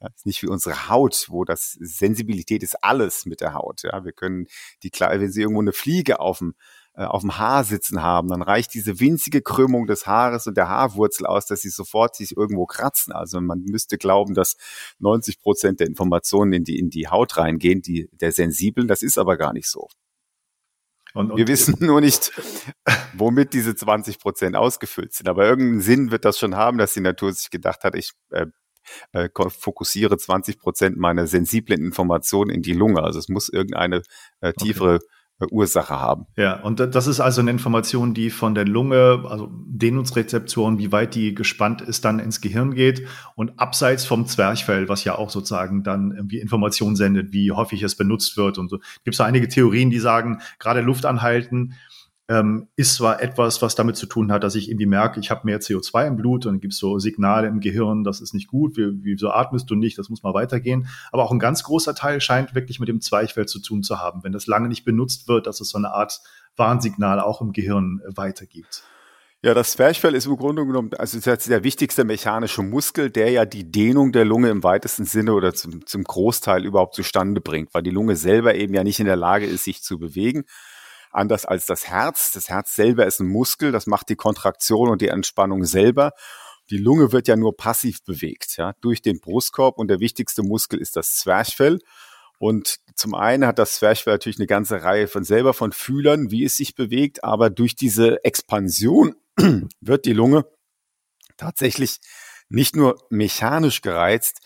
Ja, 0.00 0.08
nicht 0.24 0.42
wie 0.42 0.48
unsere 0.48 0.88
Haut, 0.88 1.26
wo 1.28 1.44
das 1.44 1.72
Sensibilität 1.78 2.62
ist 2.62 2.82
alles 2.82 3.26
mit 3.26 3.42
der 3.42 3.52
Haut. 3.52 3.82
Ja, 3.82 4.02
wir 4.06 4.12
können 4.12 4.46
die, 4.82 4.90
wenn 4.90 5.30
sie 5.30 5.42
irgendwo 5.42 5.60
eine 5.60 5.74
Fliege 5.74 6.20
auf 6.20 6.38
dem 6.38 6.54
auf 7.04 7.22
dem 7.22 7.38
Haar 7.38 7.64
sitzen 7.64 8.02
haben, 8.02 8.28
dann 8.28 8.42
reicht 8.42 8.74
diese 8.74 9.00
winzige 9.00 9.42
Krümmung 9.42 9.86
des 9.86 10.06
Haares 10.06 10.46
und 10.46 10.56
der 10.56 10.68
Haarwurzel 10.68 11.26
aus, 11.26 11.46
dass 11.46 11.60
sie 11.60 11.70
sofort 11.70 12.16
sich 12.16 12.36
irgendwo 12.36 12.66
kratzen. 12.66 13.12
Also 13.12 13.40
man 13.40 13.62
müsste 13.64 13.98
glauben, 13.98 14.34
dass 14.34 14.56
90 14.98 15.40
Prozent 15.40 15.80
der 15.80 15.86
Informationen 15.86 16.52
in 16.52 16.64
die, 16.64 16.78
in 16.78 16.90
die 16.90 17.08
Haut 17.08 17.36
reingehen, 17.36 17.82
die 17.82 18.08
der 18.12 18.32
sensiblen. 18.32 18.88
Das 18.88 19.02
ist 19.02 19.18
aber 19.18 19.36
gar 19.36 19.52
nicht 19.52 19.68
so. 19.68 19.88
Und, 21.14 21.32
und 21.32 21.38
wir 21.38 21.48
wissen 21.48 21.76
nur 21.80 22.00
nicht, 22.00 22.32
womit 23.14 23.52
diese 23.52 23.74
20 23.74 24.18
Prozent 24.18 24.56
ausgefüllt 24.56 25.12
sind. 25.12 25.28
Aber 25.28 25.44
irgendeinen 25.44 25.80
Sinn 25.80 26.10
wird 26.10 26.24
das 26.24 26.38
schon 26.38 26.56
haben, 26.56 26.78
dass 26.78 26.94
die 26.94 27.00
Natur 27.00 27.32
sich 27.32 27.50
gedacht 27.50 27.82
hat, 27.84 27.94
ich 27.94 28.12
äh, 28.30 28.46
äh, 29.12 29.28
fokussiere 29.48 30.16
20 30.16 30.58
Prozent 30.58 30.96
meiner 30.96 31.26
sensiblen 31.26 31.84
Informationen 31.84 32.50
in 32.50 32.62
die 32.62 32.72
Lunge. 32.72 33.02
Also 33.02 33.18
es 33.18 33.28
muss 33.28 33.48
irgendeine 33.48 34.02
äh, 34.40 34.52
tiefere 34.52 34.96
okay. 34.96 35.06
Ursache 35.50 35.98
haben. 35.98 36.26
Ja, 36.36 36.60
und 36.60 36.80
das 36.80 37.06
ist 37.06 37.20
also 37.20 37.40
eine 37.40 37.50
Information, 37.50 38.14
die 38.14 38.30
von 38.30 38.54
der 38.54 38.66
Lunge, 38.66 39.24
also 39.28 39.48
Dehnungsrezeptoren, 39.52 40.78
wie 40.78 40.92
weit 40.92 41.14
die 41.14 41.34
gespannt 41.34 41.80
ist, 41.80 42.04
dann 42.04 42.18
ins 42.18 42.40
Gehirn 42.40 42.74
geht 42.74 43.06
und 43.36 43.58
abseits 43.58 44.04
vom 44.04 44.26
Zwerchfell, 44.26 44.88
was 44.88 45.04
ja 45.04 45.16
auch 45.16 45.30
sozusagen 45.30 45.82
dann 45.82 46.12
irgendwie 46.12 46.38
Informationen 46.38 46.96
sendet, 46.96 47.32
wie 47.32 47.52
häufig 47.52 47.82
es 47.82 47.96
benutzt 47.96 48.36
wird 48.36 48.58
und 48.58 48.68
so. 48.68 48.78
Gibt 49.04 49.14
es 49.14 49.20
einige 49.20 49.48
Theorien, 49.48 49.90
die 49.90 49.98
sagen, 49.98 50.40
gerade 50.58 50.80
Luft 50.80 51.06
anhalten 51.06 51.74
ähm, 52.30 52.68
ist 52.76 52.94
zwar 52.94 53.20
etwas, 53.20 53.60
was 53.60 53.74
damit 53.74 53.96
zu 53.96 54.06
tun 54.06 54.30
hat, 54.30 54.44
dass 54.44 54.54
ich 54.54 54.68
irgendwie 54.70 54.86
merke, 54.86 55.18
ich 55.18 55.32
habe 55.32 55.40
mehr 55.44 55.60
CO2 55.60 56.06
im 56.06 56.16
Blut 56.16 56.46
und 56.46 56.60
gibt 56.60 56.74
so 56.74 57.00
Signale 57.00 57.48
im 57.48 57.58
Gehirn, 57.58 58.04
das 58.04 58.20
ist 58.20 58.34
nicht 58.34 58.46
gut, 58.46 58.76
wie, 58.76 59.02
wieso 59.02 59.30
atmest 59.30 59.68
du 59.68 59.74
nicht, 59.74 59.98
das 59.98 60.08
muss 60.10 60.22
mal 60.22 60.32
weitergehen. 60.32 60.86
Aber 61.10 61.24
auch 61.24 61.32
ein 61.32 61.40
ganz 61.40 61.64
großer 61.64 61.92
Teil 61.96 62.20
scheint 62.20 62.54
wirklich 62.54 62.78
mit 62.78 62.88
dem 62.88 63.00
Zwerchfell 63.00 63.46
zu 63.46 63.58
tun 63.58 63.82
zu 63.82 63.98
haben, 63.98 64.22
wenn 64.22 64.30
das 64.30 64.46
lange 64.46 64.68
nicht 64.68 64.84
benutzt 64.84 65.26
wird, 65.26 65.48
dass 65.48 65.60
es 65.60 65.70
so 65.70 65.78
eine 65.78 65.90
Art 65.90 66.20
Warnsignal 66.54 67.18
auch 67.18 67.40
im 67.40 67.52
Gehirn 67.52 68.00
äh, 68.06 68.16
weitergibt. 68.16 68.84
Ja, 69.42 69.52
das 69.52 69.72
Zwerchfell 69.72 70.14
ist 70.14 70.26
im 70.26 70.36
Grunde 70.36 70.64
genommen, 70.64 70.90
also 70.98 71.18
der 71.18 71.64
wichtigste 71.64 72.04
mechanische 72.04 72.62
Muskel, 72.62 73.10
der 73.10 73.30
ja 73.30 73.44
die 73.44 73.72
Dehnung 73.72 74.12
der 74.12 74.24
Lunge 74.24 74.50
im 74.50 74.62
weitesten 74.62 75.04
Sinne 75.04 75.32
oder 75.32 75.52
zum, 75.52 75.84
zum 75.84 76.04
Großteil 76.04 76.64
überhaupt 76.64 76.94
zustande 76.94 77.40
bringt, 77.40 77.74
weil 77.74 77.82
die 77.82 77.90
Lunge 77.90 78.14
selber 78.14 78.54
eben 78.54 78.74
ja 78.74 78.84
nicht 78.84 79.00
in 79.00 79.06
der 79.06 79.16
Lage 79.16 79.46
ist, 79.46 79.64
sich 79.64 79.82
zu 79.82 79.98
bewegen 79.98 80.44
anders 81.10 81.44
als 81.46 81.66
das 81.66 81.86
Herz. 81.88 82.32
Das 82.32 82.48
Herz 82.48 82.74
selber 82.74 83.06
ist 83.06 83.20
ein 83.20 83.26
Muskel, 83.26 83.72
das 83.72 83.86
macht 83.86 84.08
die 84.08 84.16
Kontraktion 84.16 84.88
und 84.88 85.00
die 85.02 85.08
Entspannung 85.08 85.64
selber. 85.64 86.12
Die 86.70 86.78
Lunge 86.78 87.12
wird 87.12 87.28
ja 87.28 87.36
nur 87.36 87.56
passiv 87.56 88.02
bewegt, 88.04 88.56
ja, 88.56 88.74
durch 88.80 89.02
den 89.02 89.20
Brustkorb 89.20 89.78
und 89.78 89.88
der 89.88 90.00
wichtigste 90.00 90.42
Muskel 90.42 90.80
ist 90.80 90.96
das 90.96 91.16
Zwerchfell. 91.16 91.80
Und 92.38 92.78
zum 92.94 93.14
einen 93.14 93.44
hat 93.44 93.58
das 93.58 93.74
Zwerchfell 93.74 94.14
natürlich 94.14 94.38
eine 94.38 94.46
ganze 94.46 94.82
Reihe 94.82 95.08
von 95.08 95.24
selber 95.24 95.52
von 95.52 95.72
Fühlern, 95.72 96.30
wie 96.30 96.44
es 96.44 96.56
sich 96.56 96.74
bewegt, 96.74 97.22
aber 97.24 97.50
durch 97.50 97.76
diese 97.76 98.24
Expansion 98.24 99.14
wird 99.80 100.06
die 100.06 100.12
Lunge 100.12 100.46
tatsächlich 101.36 101.98
nicht 102.48 102.76
nur 102.76 103.04
mechanisch 103.10 103.82
gereizt, 103.82 104.40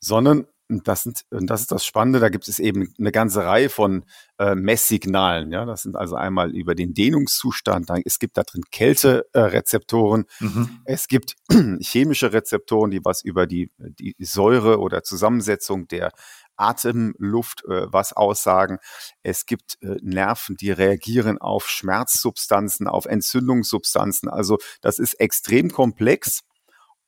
sondern 0.00 0.46
und 0.70 0.88
das, 0.88 1.02
sind, 1.02 1.22
und 1.30 1.48
das 1.48 1.62
ist 1.62 1.72
das 1.72 1.84
Spannende, 1.84 2.20
da 2.20 2.28
gibt 2.28 2.48
es 2.48 2.58
eben 2.58 2.94
eine 2.98 3.12
ganze 3.12 3.44
Reihe 3.44 3.68
von 3.68 4.04
äh, 4.38 4.54
Messsignalen. 4.54 5.52
Ja? 5.52 5.64
Das 5.64 5.82
sind 5.82 5.96
also 5.96 6.16
einmal 6.16 6.54
über 6.54 6.74
den 6.74 6.94
Dehnungszustand, 6.94 7.90
dann, 7.90 8.02
es 8.04 8.18
gibt 8.18 8.36
da 8.36 8.42
drin 8.42 8.62
Kälterezeptoren, 8.70 10.24
äh, 10.40 10.44
mhm. 10.44 10.80
es 10.84 11.08
gibt 11.08 11.36
chemische 11.80 12.32
Rezeptoren, 12.32 12.90
die 12.90 13.04
was 13.04 13.22
über 13.22 13.46
die, 13.46 13.70
die 13.78 14.14
Säure 14.18 14.78
oder 14.78 15.02
Zusammensetzung 15.02 15.88
der 15.88 16.12
Atemluft 16.56 17.64
äh, 17.64 17.92
was 17.92 18.12
aussagen. 18.12 18.78
Es 19.22 19.46
gibt 19.46 19.78
äh, 19.82 19.96
Nerven, 20.02 20.56
die 20.56 20.70
reagieren 20.70 21.38
auf 21.38 21.68
Schmerzsubstanzen, 21.68 22.86
auf 22.86 23.06
Entzündungssubstanzen. 23.06 24.28
Also 24.28 24.58
das 24.80 24.98
ist 24.98 25.14
extrem 25.14 25.70
komplex 25.70 26.42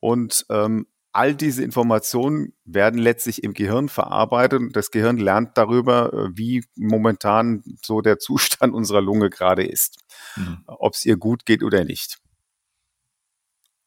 und 0.00 0.46
ähm, 0.50 0.86
all 1.12 1.34
diese 1.34 1.62
Informationen 1.62 2.54
werden 2.64 2.98
letztlich 2.98 3.44
im 3.44 3.52
Gehirn 3.52 3.88
verarbeitet 3.88 4.60
und 4.60 4.76
das 4.76 4.90
Gehirn 4.90 5.18
lernt 5.18 5.56
darüber, 5.58 6.12
äh, 6.12 6.36
wie 6.36 6.64
momentan 6.76 7.62
so 7.84 8.00
der 8.00 8.18
Zustand 8.18 8.74
unserer 8.74 9.02
Lunge 9.02 9.30
gerade 9.30 9.64
ist, 9.64 9.98
mhm. 10.36 10.62
ob 10.66 10.94
es 10.94 11.04
ihr 11.04 11.16
gut 11.16 11.44
geht 11.44 11.62
oder 11.62 11.84
nicht. 11.84 12.18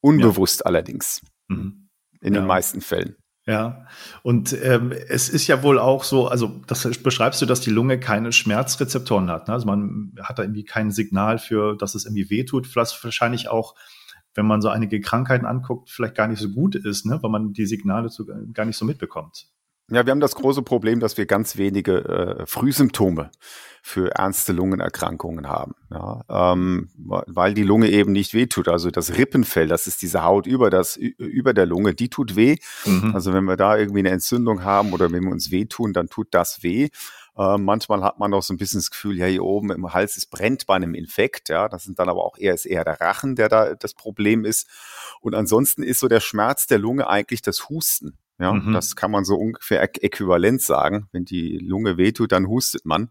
Unbewusst 0.00 0.60
ja. 0.60 0.66
allerdings, 0.66 1.20
mhm. 1.48 1.88
in 2.20 2.34
ja. 2.34 2.40
den 2.40 2.46
meisten 2.46 2.80
Fällen. 2.80 3.16
Ja, 3.48 3.86
und 4.24 4.52
ähm, 4.60 4.90
es 4.90 5.28
ist 5.28 5.46
ja 5.46 5.62
wohl 5.62 5.78
auch 5.78 6.02
so, 6.02 6.26
also 6.26 6.60
das 6.66 6.82
beschreibst 6.98 7.40
du, 7.40 7.46
dass 7.46 7.60
die 7.60 7.70
Lunge 7.70 8.00
keine 8.00 8.32
Schmerzrezeptoren 8.32 9.30
hat. 9.30 9.46
Ne? 9.46 9.54
Also 9.54 9.66
man 9.66 10.12
hat 10.20 10.40
da 10.40 10.42
irgendwie 10.42 10.64
kein 10.64 10.90
Signal 10.90 11.38
für, 11.38 11.76
dass 11.76 11.94
es 11.94 12.06
irgendwie 12.06 12.28
wehtut. 12.28 12.66
Vielleicht 12.66 13.04
wahrscheinlich 13.04 13.48
auch 13.48 13.76
wenn 14.36 14.46
man 14.46 14.60
so 14.60 14.68
einige 14.68 15.00
Krankheiten 15.00 15.46
anguckt, 15.46 15.90
vielleicht 15.90 16.14
gar 16.14 16.28
nicht 16.28 16.40
so 16.40 16.50
gut 16.50 16.74
ist, 16.74 17.06
ne? 17.06 17.18
weil 17.22 17.30
man 17.30 17.52
die 17.52 17.66
Signale 17.66 18.10
zu, 18.10 18.26
gar 18.52 18.64
nicht 18.64 18.76
so 18.76 18.84
mitbekommt. 18.84 19.48
Ja, 19.88 20.04
wir 20.04 20.10
haben 20.10 20.20
das 20.20 20.34
große 20.34 20.62
Problem, 20.62 20.98
dass 20.98 21.16
wir 21.16 21.26
ganz 21.26 21.56
wenige 21.56 22.04
äh, 22.04 22.46
Frühsymptome 22.46 23.30
für 23.82 24.10
ernste 24.10 24.52
Lungenerkrankungen 24.52 25.48
haben, 25.48 25.76
ja, 25.92 26.22
ähm, 26.28 26.88
weil 26.96 27.54
die 27.54 27.62
Lunge 27.62 27.88
eben 27.88 28.10
nicht 28.10 28.34
wehtut. 28.34 28.66
Also 28.66 28.90
das 28.90 29.16
Rippenfell, 29.16 29.68
das 29.68 29.86
ist 29.86 30.02
diese 30.02 30.24
Haut 30.24 30.48
über 30.48 30.70
das 30.70 30.96
über 30.96 31.54
der 31.54 31.66
Lunge, 31.66 31.94
die 31.94 32.08
tut 32.08 32.34
weh. 32.34 32.56
Mhm. 32.84 33.12
Also 33.14 33.32
wenn 33.32 33.44
wir 33.44 33.56
da 33.56 33.76
irgendwie 33.76 34.00
eine 34.00 34.10
Entzündung 34.10 34.64
haben 34.64 34.92
oder 34.92 35.12
wenn 35.12 35.22
wir 35.22 35.30
uns 35.30 35.52
wehtun, 35.52 35.92
dann 35.92 36.08
tut 36.08 36.28
das 36.32 36.64
weh. 36.64 36.88
Äh, 37.36 37.58
manchmal 37.58 38.02
hat 38.02 38.18
man 38.18 38.32
auch 38.32 38.42
so 38.42 38.54
ein 38.54 38.56
bisschen 38.56 38.78
das 38.78 38.90
Gefühl, 38.90 39.18
ja, 39.18 39.26
hier 39.26 39.44
oben 39.44 39.70
im 39.70 39.92
Hals, 39.92 40.16
es 40.16 40.26
brennt 40.26 40.66
bei 40.66 40.74
einem 40.74 40.94
Infekt. 40.94 41.48
Ja, 41.48 41.68
das 41.68 41.84
sind 41.84 41.98
dann 41.98 42.08
aber 42.08 42.24
auch 42.24 42.38
eher, 42.38 42.54
ist 42.54 42.64
eher 42.64 42.84
der 42.84 43.00
Rachen, 43.00 43.36
der 43.36 43.48
da 43.48 43.74
das 43.74 43.94
Problem 43.94 44.44
ist. 44.44 44.68
Und 45.20 45.34
ansonsten 45.34 45.82
ist 45.82 46.00
so 46.00 46.08
der 46.08 46.20
Schmerz 46.20 46.66
der 46.66 46.78
Lunge 46.78 47.08
eigentlich 47.08 47.42
das 47.42 47.68
Husten. 47.68 48.18
Ja, 48.38 48.52
mhm. 48.52 48.72
das 48.72 48.96
kann 48.96 49.10
man 49.10 49.24
so 49.24 49.36
ungefähr 49.36 49.82
äquivalent 49.82 50.62
sagen. 50.62 51.08
Wenn 51.12 51.24
die 51.24 51.58
Lunge 51.58 51.96
wehtut, 51.96 52.32
dann 52.32 52.48
hustet 52.48 52.84
man. 52.84 53.10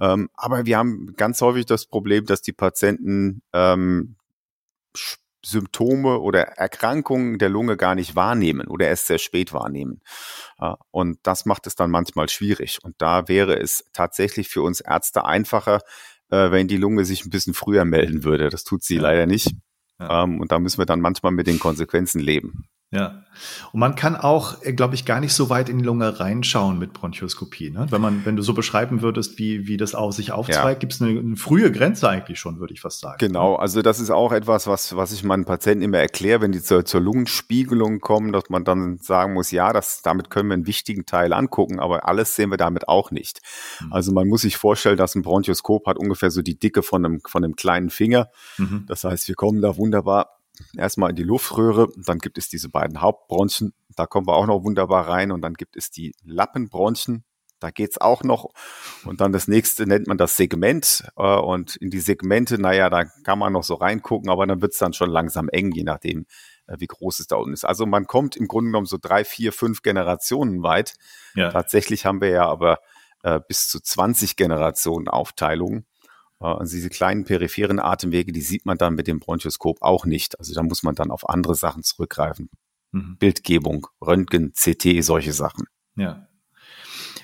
Ähm, 0.00 0.28
aber 0.34 0.66
wir 0.66 0.78
haben 0.78 1.14
ganz 1.16 1.40
häufig 1.40 1.66
das 1.66 1.86
Problem, 1.86 2.26
dass 2.26 2.42
die 2.42 2.52
Patienten 2.52 3.42
ähm, 3.52 4.16
Symptome 5.46 6.18
oder 6.18 6.42
Erkrankungen 6.42 7.38
der 7.38 7.48
Lunge 7.48 7.76
gar 7.76 7.94
nicht 7.94 8.16
wahrnehmen 8.16 8.66
oder 8.66 8.88
erst 8.88 9.06
sehr 9.06 9.18
spät 9.18 9.52
wahrnehmen. 9.52 10.00
Und 10.90 11.18
das 11.22 11.46
macht 11.46 11.66
es 11.66 11.74
dann 11.74 11.90
manchmal 11.90 12.28
schwierig. 12.28 12.78
Und 12.82 12.96
da 12.98 13.28
wäre 13.28 13.58
es 13.58 13.84
tatsächlich 13.92 14.48
für 14.48 14.62
uns 14.62 14.80
Ärzte 14.80 15.24
einfacher, 15.24 15.80
äh, 16.30 16.50
wenn 16.50 16.68
die 16.68 16.76
Lunge 16.76 17.04
sich 17.04 17.24
ein 17.24 17.30
bisschen 17.30 17.54
früher 17.54 17.84
melden 17.84 18.24
würde. 18.24 18.48
Das 18.48 18.64
tut 18.64 18.82
sie 18.82 18.96
ja. 18.96 19.02
leider 19.02 19.26
nicht. 19.26 19.54
Ja. 19.98 20.24
Ähm, 20.24 20.40
und 20.40 20.52
da 20.52 20.58
müssen 20.58 20.78
wir 20.78 20.86
dann 20.86 21.00
manchmal 21.00 21.32
mit 21.32 21.46
den 21.46 21.58
Konsequenzen 21.58 22.20
leben. 22.20 22.68
Ja. 22.92 23.24
Und 23.72 23.80
man 23.80 23.96
kann 23.96 24.14
auch, 24.14 24.62
äh, 24.62 24.72
glaube 24.72 24.94
ich, 24.94 25.04
gar 25.04 25.20
nicht 25.20 25.32
so 25.32 25.50
weit 25.50 25.68
in 25.68 25.78
die 25.78 25.84
Lunge 25.84 26.20
reinschauen 26.20 26.78
mit 26.78 26.92
Bronchoskopie. 26.92 27.70
Ne? 27.70 27.86
Wenn 27.90 28.00
man, 28.00 28.24
wenn 28.24 28.36
du 28.36 28.42
so 28.42 28.54
beschreiben 28.54 29.02
würdest, 29.02 29.38
wie, 29.38 29.66
wie 29.66 29.76
das 29.76 29.96
auch 29.96 30.12
sich 30.12 30.30
aufzweigt, 30.30 30.76
ja. 30.76 30.78
gibt 30.78 30.92
es 30.92 31.02
eine, 31.02 31.18
eine, 31.18 31.36
frühe 31.36 31.72
Grenze 31.72 32.08
eigentlich 32.08 32.38
schon, 32.38 32.60
würde 32.60 32.72
ich 32.72 32.80
fast 32.80 33.00
sagen. 33.00 33.16
Genau, 33.18 33.56
also 33.56 33.82
das 33.82 33.98
ist 33.98 34.10
auch 34.10 34.32
etwas, 34.32 34.68
was, 34.68 34.94
was 34.94 35.12
ich 35.12 35.24
meinen 35.24 35.44
Patienten 35.44 35.82
immer 35.82 35.98
erkläre, 35.98 36.40
wenn 36.40 36.52
die 36.52 36.62
zur, 36.62 36.84
zur 36.84 37.00
Lungenspiegelung 37.00 37.98
kommen, 37.98 38.32
dass 38.32 38.44
man 38.50 38.64
dann 38.64 38.98
sagen 38.98 39.34
muss, 39.34 39.50
ja, 39.50 39.72
das, 39.72 40.02
damit 40.02 40.30
können 40.30 40.48
wir 40.48 40.54
einen 40.54 40.66
wichtigen 40.68 41.06
Teil 41.06 41.32
angucken, 41.32 41.80
aber 41.80 42.08
alles 42.08 42.36
sehen 42.36 42.50
wir 42.50 42.56
damit 42.56 42.88
auch 42.88 43.10
nicht. 43.10 43.40
Mhm. 43.80 43.92
Also 43.92 44.12
man 44.12 44.28
muss 44.28 44.42
sich 44.42 44.56
vorstellen, 44.56 44.96
dass 44.96 45.16
ein 45.16 45.22
Bronchoskop 45.22 45.86
hat 45.86 45.98
ungefähr 45.98 46.30
so 46.30 46.40
die 46.40 46.58
Dicke 46.58 46.84
von 46.84 47.04
einem, 47.04 47.20
von 47.26 47.42
einem 47.42 47.56
kleinen 47.56 47.90
Finger. 47.90 48.28
Mhm. 48.58 48.84
Das 48.86 49.02
heißt, 49.02 49.26
wir 49.26 49.34
kommen 49.34 49.60
da 49.60 49.76
wunderbar 49.76 50.35
erstmal 50.76 51.10
in 51.10 51.16
die 51.16 51.22
Luftröhre, 51.22 51.88
dann 51.96 52.18
gibt 52.18 52.38
es 52.38 52.48
diese 52.48 52.68
beiden 52.68 53.00
Hauptbronchien, 53.00 53.72
da 53.96 54.06
kommen 54.06 54.26
wir 54.26 54.36
auch 54.36 54.46
noch 54.46 54.64
wunderbar 54.64 55.08
rein 55.08 55.32
und 55.32 55.42
dann 55.42 55.54
gibt 55.54 55.76
es 55.76 55.90
die 55.90 56.14
Lappenbronchien, 56.24 57.24
da 57.60 57.70
geht's 57.70 57.98
auch 57.98 58.22
noch. 58.22 58.50
Und 59.04 59.20
dann 59.20 59.32
das 59.32 59.48
nächste 59.48 59.86
nennt 59.86 60.06
man 60.06 60.18
das 60.18 60.36
Segment. 60.36 61.08
Äh, 61.16 61.22
und 61.22 61.76
in 61.76 61.90
die 61.90 62.00
Segmente, 62.00 62.58
naja, 62.60 62.90
da 62.90 63.04
kann 63.24 63.38
man 63.38 63.52
noch 63.52 63.64
so 63.64 63.74
reingucken, 63.74 64.28
aber 64.28 64.46
dann 64.46 64.60
wird's 64.60 64.78
dann 64.78 64.92
schon 64.92 65.10
langsam 65.10 65.48
eng, 65.48 65.72
je 65.72 65.84
nachdem, 65.84 66.26
äh, 66.66 66.76
wie 66.78 66.86
groß 66.86 67.20
es 67.20 67.26
da 67.26 67.36
unten 67.36 67.54
ist. 67.54 67.64
Also 67.64 67.86
man 67.86 68.06
kommt 68.06 68.36
im 68.36 68.46
Grunde 68.46 68.68
genommen 68.68 68.86
so 68.86 68.98
drei, 69.00 69.24
vier, 69.24 69.52
fünf 69.52 69.82
Generationen 69.82 70.62
weit. 70.62 70.94
Ja. 71.34 71.50
Tatsächlich 71.50 72.04
haben 72.04 72.20
wir 72.20 72.28
ja 72.28 72.46
aber 72.46 72.78
äh, 73.22 73.40
bis 73.46 73.68
zu 73.68 73.80
20 73.80 74.36
Generationen 74.36 75.08
Aufteilungen. 75.08 75.86
Also 76.38 76.76
diese 76.76 76.90
kleinen 76.90 77.24
peripheren 77.24 77.80
Atemwege, 77.80 78.32
die 78.32 78.42
sieht 78.42 78.66
man 78.66 78.78
dann 78.78 78.94
mit 78.94 79.06
dem 79.06 79.20
Bronchoskop 79.20 79.78
auch 79.80 80.04
nicht. 80.04 80.38
Also 80.38 80.54
da 80.54 80.62
muss 80.62 80.82
man 80.82 80.94
dann 80.94 81.10
auf 81.10 81.28
andere 81.28 81.54
Sachen 81.54 81.82
zurückgreifen. 81.82 82.50
Mhm. 82.92 83.16
Bildgebung, 83.18 83.86
Röntgen, 84.00 84.52
CT, 84.52 85.02
solche 85.02 85.32
Sachen. 85.32 85.66
Ja. 85.96 86.28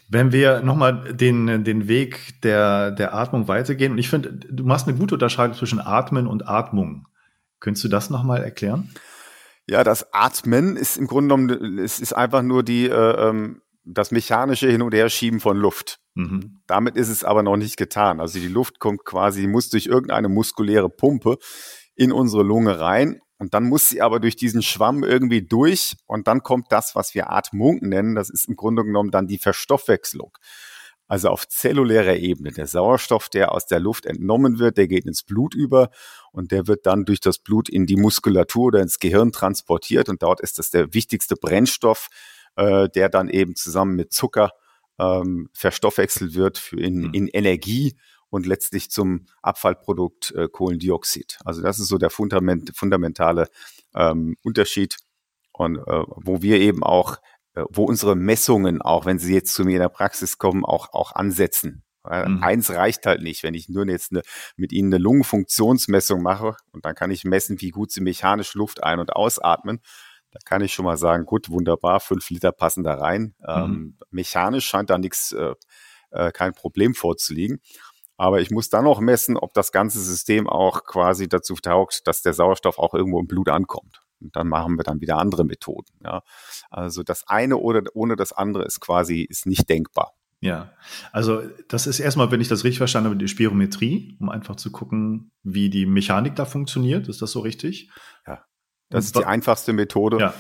Wenn 0.09 0.33
wir 0.33 0.63
nochmal 0.63 1.15
den, 1.15 1.65
den 1.65 1.89
Weg 1.89 2.41
der, 2.43 2.91
der 2.91 3.15
Atmung 3.15 3.49
weitergehen, 3.49 3.93
und 3.93 3.99
ich 3.99 4.09
finde, 4.09 4.33
du 4.33 4.65
machst 4.65 4.89
eine 4.89 4.97
gute 4.97 5.15
Unterscheidung 5.15 5.57
zwischen 5.57 5.81
Atmen 5.81 6.27
und 6.27 6.49
Atmung. 6.49 7.09
Könntest 7.61 7.85
du 7.85 7.89
das 7.89 8.11
nochmal 8.11 8.43
erklären? 8.43 8.91
Ja, 9.69 9.85
das 9.85 10.13
Atmen 10.13 10.77
ist 10.77 10.97
im 10.97 11.07
Grunde 11.07 11.35
genommen, 11.35 11.79
es 11.79 12.01
ist 12.01 12.13
einfach 12.13 12.43
nur 12.43 12.63
die, 12.63 12.89
äh, 12.89 13.29
ähm, 13.29 13.63
das 13.85 14.11
mechanische 14.11 14.71
Hin- 14.71 14.83
und 14.83 14.95
Herschieben 14.95 15.41
von 15.41 15.57
Luft. 15.57 15.99
Mhm. 16.15 16.63
Damit 16.67 16.97
ist 16.97 17.09
es 17.09 17.25
aber 17.25 17.43
noch 17.43 17.57
nicht 17.57 17.77
getan. 17.77 18.21
Also 18.21 18.39
die 18.39 18.49
Luft 18.49 18.79
kommt 18.79 19.05
quasi, 19.05 19.47
muss 19.47 19.69
durch 19.69 19.87
irgendeine 19.87 20.29
muskuläre 20.29 20.89
Pumpe 20.89 21.39
in 21.95 22.13
unsere 22.13 22.43
Lunge 22.43 22.81
rein 22.81 23.21
und 23.39 23.55
dann 23.55 23.69
muss 23.69 23.89
sie 23.89 24.01
aber 24.01 24.21
durch 24.21 24.37
diesen 24.37 24.63
Schwamm 24.63 25.03
irgendwie 25.03 25.43
durch 25.43 25.97
und 26.07 26.29
dann 26.29 26.43
kommt 26.43 26.71
das, 26.71 26.95
was 26.95 27.15
wir 27.15 27.33
Atmung 27.33 27.79
nennen. 27.81 28.15
Das 28.15 28.31
ist 28.31 28.49
im 28.49 28.55
Grunde 28.57 28.85
genommen 28.85 29.11
dann 29.11 29.27
die 29.27 29.39
Verstoffwechselung. 29.39 30.33
Also 31.09 31.29
auf 31.29 31.49
zellulärer 31.49 32.17
Ebene. 32.17 32.53
Der 32.53 32.67
Sauerstoff, 32.67 33.29
der 33.29 33.53
aus 33.53 33.67
der 33.67 33.81
Luft 33.81 34.07
entnommen 34.07 34.59
wird, 34.59 34.79
der 34.79 34.87
geht 34.87 35.05
ins 35.05 35.25
Blut 35.25 35.55
über 35.55 35.91
und 36.31 36.53
der 36.53 36.69
wird 36.69 36.87
dann 36.87 37.05
durch 37.05 37.21
das 37.21 37.39
Blut 37.39 37.69
in 37.69 37.85
die 37.85 37.97
Muskulatur 37.97 38.67
oder 38.67 38.81
ins 38.81 38.99
Gehirn 38.99 39.33
transportiert 39.33 40.09
und 40.09 40.23
dort 40.23 40.41
ist 40.41 40.59
das 40.59 40.71
der 40.71 40.95
wichtigste 40.95 41.35
Brennstoff, 41.35 42.09
äh, 42.57 42.89
der 42.89 43.09
dann 43.09 43.29
eben 43.29 43.57
zusammen 43.57 43.97
mit 43.97 44.13
Zucker 44.13 44.53
ähm, 44.99 45.49
verstoffwechselt 45.53 46.35
wird 46.35 46.59
für 46.59 46.81
in, 46.81 47.05
hm. 47.05 47.15
in 47.15 47.29
Energie 47.29 47.97
und 48.31 48.47
letztlich 48.47 48.91
zum 48.91 49.27
Abfallprodukt 49.43 50.33
äh, 50.33 50.49
Kohlendioxid. 50.49 51.39
Also 51.45 51.63
das 51.63 51.79
ist 51.79 51.89
so 51.89 51.99
der 51.99 52.11
Fundament, 52.11 52.73
fundamentale 52.75 53.49
ähm, 53.95 54.37
Unterschied 54.43 54.97
und 55.53 55.77
äh, 55.77 56.05
wo 56.07 56.41
wir 56.41 56.59
eben 56.59 56.83
auch, 56.83 57.19
äh, 57.55 57.65
wo 57.71 57.85
unsere 57.85 58.17
Messungen 58.17 58.81
auch, 58.81 59.05
wenn 59.05 59.19
sie 59.19 59.35
jetzt 59.35 59.55
zu 59.55 59.65
mir 59.65 59.77
in 59.77 59.83
der 59.83 59.89
Praxis 59.91 60.39
kommen, 60.39 60.65
auch 60.65 60.93
auch 60.93 61.13
ansetzen. 61.13 61.85
Mhm. 62.05 62.43
Eins 62.43 62.71
reicht 62.71 63.07
halt 63.07 63.23
nicht, 63.23 63.45
wenn 63.45 63.55
ich 63.55 63.69
nur 63.69 63.87
jetzt 63.87 64.11
eine, 64.11 64.23
mit 64.57 64.73
ihnen 64.73 64.93
eine 64.93 65.01
Lungenfunktionsmessung 65.01 66.21
mache 66.21 66.57
und 66.73 66.85
dann 66.85 66.97
kann 66.97 67.13
ich 67.13 67.25
messen, 67.25 67.61
wie 67.61 67.71
gut 67.71 67.93
sie 67.93 68.01
mechanisch 68.01 68.55
Luft 68.55 68.83
ein- 68.83 68.99
und 68.99 69.15
ausatmen. 69.15 69.81
Da 70.33 70.39
kann 70.45 70.63
ich 70.63 70.73
schon 70.73 70.87
mal 70.87 70.97
sagen, 70.97 71.27
gut, 71.27 71.51
wunderbar, 71.51 72.01
fünf 72.01 72.31
Liter 72.31 72.53
passen 72.53 72.83
da 72.83 72.95
rein. 72.95 73.35
Mhm. 73.39 73.47
Ähm, 73.47 73.99
mechanisch 74.11 74.67
scheint 74.67 74.91
da 74.91 74.99
nichts, 74.99 75.33
äh, 75.33 75.55
äh, 76.11 76.33
kein 76.33 76.55
Problem 76.55 76.95
vorzuliegen. 76.95 77.61
Aber 78.17 78.41
ich 78.41 78.51
muss 78.51 78.69
dann 78.69 78.85
noch 78.85 79.01
messen, 79.01 79.37
ob 79.37 79.53
das 79.55 79.73
ganze 79.73 80.01
System 80.01 80.49
auch 80.49 80.85
quasi 80.85 81.29
dazu 81.29 81.55
taugt, 81.55 82.07
dass 82.07 82.23
der 82.23 82.35
Sauerstoff 82.35 82.79
auch 82.79 82.95
irgendwo 82.95 83.21
im 83.21 83.27
Blut 83.27 83.49
ankommt. 83.49 84.01
Und 84.21 84.37
dann 84.37 84.49
machen 84.49 84.77
wir 84.77 84.85
dann 84.85 85.01
wieder 85.01 85.19
andere 85.19 85.45
Methoden. 85.45 85.93
Ja. 86.05 86.23
Also 86.71 87.03
das 87.03 87.27
eine 87.27 87.57
oder 87.57 87.83
ohne 87.95 88.17
das 88.17 88.33
andere 88.33 88.65
ist 88.65 88.81
quasi 88.81 89.23
ist 89.23 89.47
nicht 89.47 89.69
denkbar. 89.69 90.13
Ja, 90.43 90.73
also 91.13 91.43
das 91.69 91.87
ist 91.87 92.01
erstmal, 92.01 92.33
wenn 92.33 92.41
ich 92.41 92.49
das 92.49 92.65
richtig 92.65 92.79
verstanden 92.79 93.11
habe, 93.11 93.17
die 93.17 93.29
Spirometrie, 93.29 94.17
um 94.19 94.29
einfach 94.29 94.57
zu 94.57 94.73
gucken, 94.73 95.31
wie 95.45 95.71
die 95.71 95.87
Mechanik 95.87 96.35
da 96.35 96.45
funktioniert. 96.45 97.07
Ist 97.07 97.23
das 97.23 97.31
so 97.31 97.41
richtig? 97.41 97.93
Das 98.93 99.07
ist 99.07 99.17
die 99.17 99.25
einfachste 99.25 99.73
Methode. 99.73 100.19
Ja. 100.19 100.35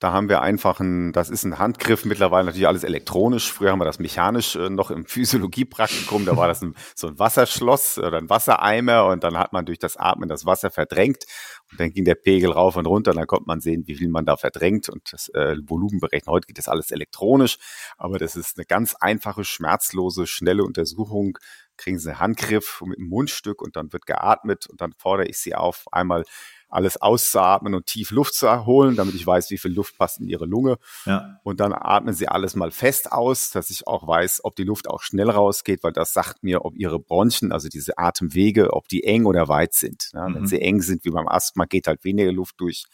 Da 0.00 0.12
haben 0.12 0.28
wir 0.28 0.42
einfach 0.42 0.78
ein, 0.78 1.12
das 1.12 1.28
ist 1.28 1.42
ein 1.42 1.58
Handgriff, 1.58 2.04
mittlerweile 2.04 2.44
natürlich 2.44 2.68
alles 2.68 2.84
elektronisch. 2.84 3.50
Früher 3.52 3.72
haben 3.72 3.80
wir 3.80 3.84
das 3.84 3.98
mechanisch 3.98 4.54
äh, 4.54 4.70
noch 4.70 4.92
im 4.92 5.04
Physiologiepraktikum, 5.06 6.24
da 6.24 6.36
war 6.36 6.46
das 6.46 6.62
ein, 6.62 6.76
so 6.94 7.08
ein 7.08 7.18
Wasserschloss 7.18 7.98
oder 7.98 8.18
ein 8.18 8.30
Wassereimer 8.30 9.06
und 9.06 9.24
dann 9.24 9.36
hat 9.36 9.52
man 9.52 9.66
durch 9.66 9.80
das 9.80 9.96
Atmen 9.96 10.28
das 10.28 10.46
Wasser 10.46 10.70
verdrängt 10.70 11.24
und 11.72 11.80
dann 11.80 11.90
ging 11.90 12.04
der 12.04 12.14
Pegel 12.14 12.52
rauf 12.52 12.76
und 12.76 12.86
runter 12.86 13.10
und 13.10 13.16
dann 13.16 13.26
konnte 13.26 13.46
man 13.48 13.60
sehen, 13.60 13.88
wie 13.88 13.96
viel 13.96 14.08
man 14.08 14.24
da 14.24 14.36
verdrängt 14.36 14.88
und 14.88 15.12
das 15.12 15.30
äh, 15.30 15.56
Volumen 15.66 15.98
berechnen. 15.98 16.32
Heute 16.32 16.46
geht 16.46 16.58
das 16.58 16.68
alles 16.68 16.92
elektronisch, 16.92 17.58
aber 17.96 18.18
das 18.18 18.36
ist 18.36 18.56
eine 18.56 18.66
ganz 18.66 18.94
einfache, 18.94 19.42
schmerzlose, 19.42 20.28
schnelle 20.28 20.62
Untersuchung. 20.62 21.38
Kriegen 21.78 21.98
Sie 21.98 22.10
einen 22.10 22.20
Handgriff 22.20 22.82
mit 22.84 22.98
einem 22.98 23.08
Mundstück 23.08 23.62
und 23.62 23.76
dann 23.76 23.92
wird 23.92 24.04
geatmet 24.04 24.66
und 24.66 24.80
dann 24.80 24.92
fordere 24.98 25.26
ich 25.26 25.38
Sie 25.38 25.54
auf, 25.54 25.86
einmal 25.90 26.24
alles 26.68 27.00
auszuatmen 27.00 27.74
und 27.74 27.86
tief 27.86 28.10
Luft 28.10 28.34
zu 28.34 28.66
holen, 28.66 28.94
damit 28.96 29.14
ich 29.14 29.26
weiß, 29.26 29.50
wie 29.50 29.58
viel 29.58 29.72
Luft 29.72 29.96
passt 29.96 30.20
in 30.20 30.28
ihre 30.28 30.44
Lunge. 30.44 30.76
Ja. 31.06 31.40
Und 31.42 31.60
dann 31.60 31.72
atmen 31.72 32.14
sie 32.14 32.28
alles 32.28 32.54
mal 32.56 32.70
fest 32.70 33.10
aus, 33.10 33.50
dass 33.50 33.70
ich 33.70 33.86
auch 33.86 34.06
weiß, 34.06 34.40
ob 34.44 34.54
die 34.56 34.64
Luft 34.64 34.88
auch 34.88 35.00
schnell 35.00 35.30
rausgeht, 35.30 35.82
weil 35.82 35.92
das 35.92 36.12
sagt 36.12 36.42
mir, 36.42 36.64
ob 36.64 36.76
ihre 36.76 37.00
Bronchien, 37.00 37.52
also 37.52 37.68
diese 37.68 37.96
Atemwege, 37.96 38.72
ob 38.72 38.86
die 38.88 39.04
eng 39.04 39.24
oder 39.24 39.48
weit 39.48 39.72
sind. 39.72 40.10
Ja, 40.12 40.28
mhm. 40.28 40.34
Wenn 40.34 40.46
sie 40.46 40.60
eng 40.60 40.82
sind, 40.82 41.04
wie 41.04 41.10
beim 41.10 41.28
Asthma, 41.28 41.64
geht 41.64 41.86
halt 41.86 42.04
weniger 42.04 42.32
Luft 42.32 42.56
durch 42.60 42.84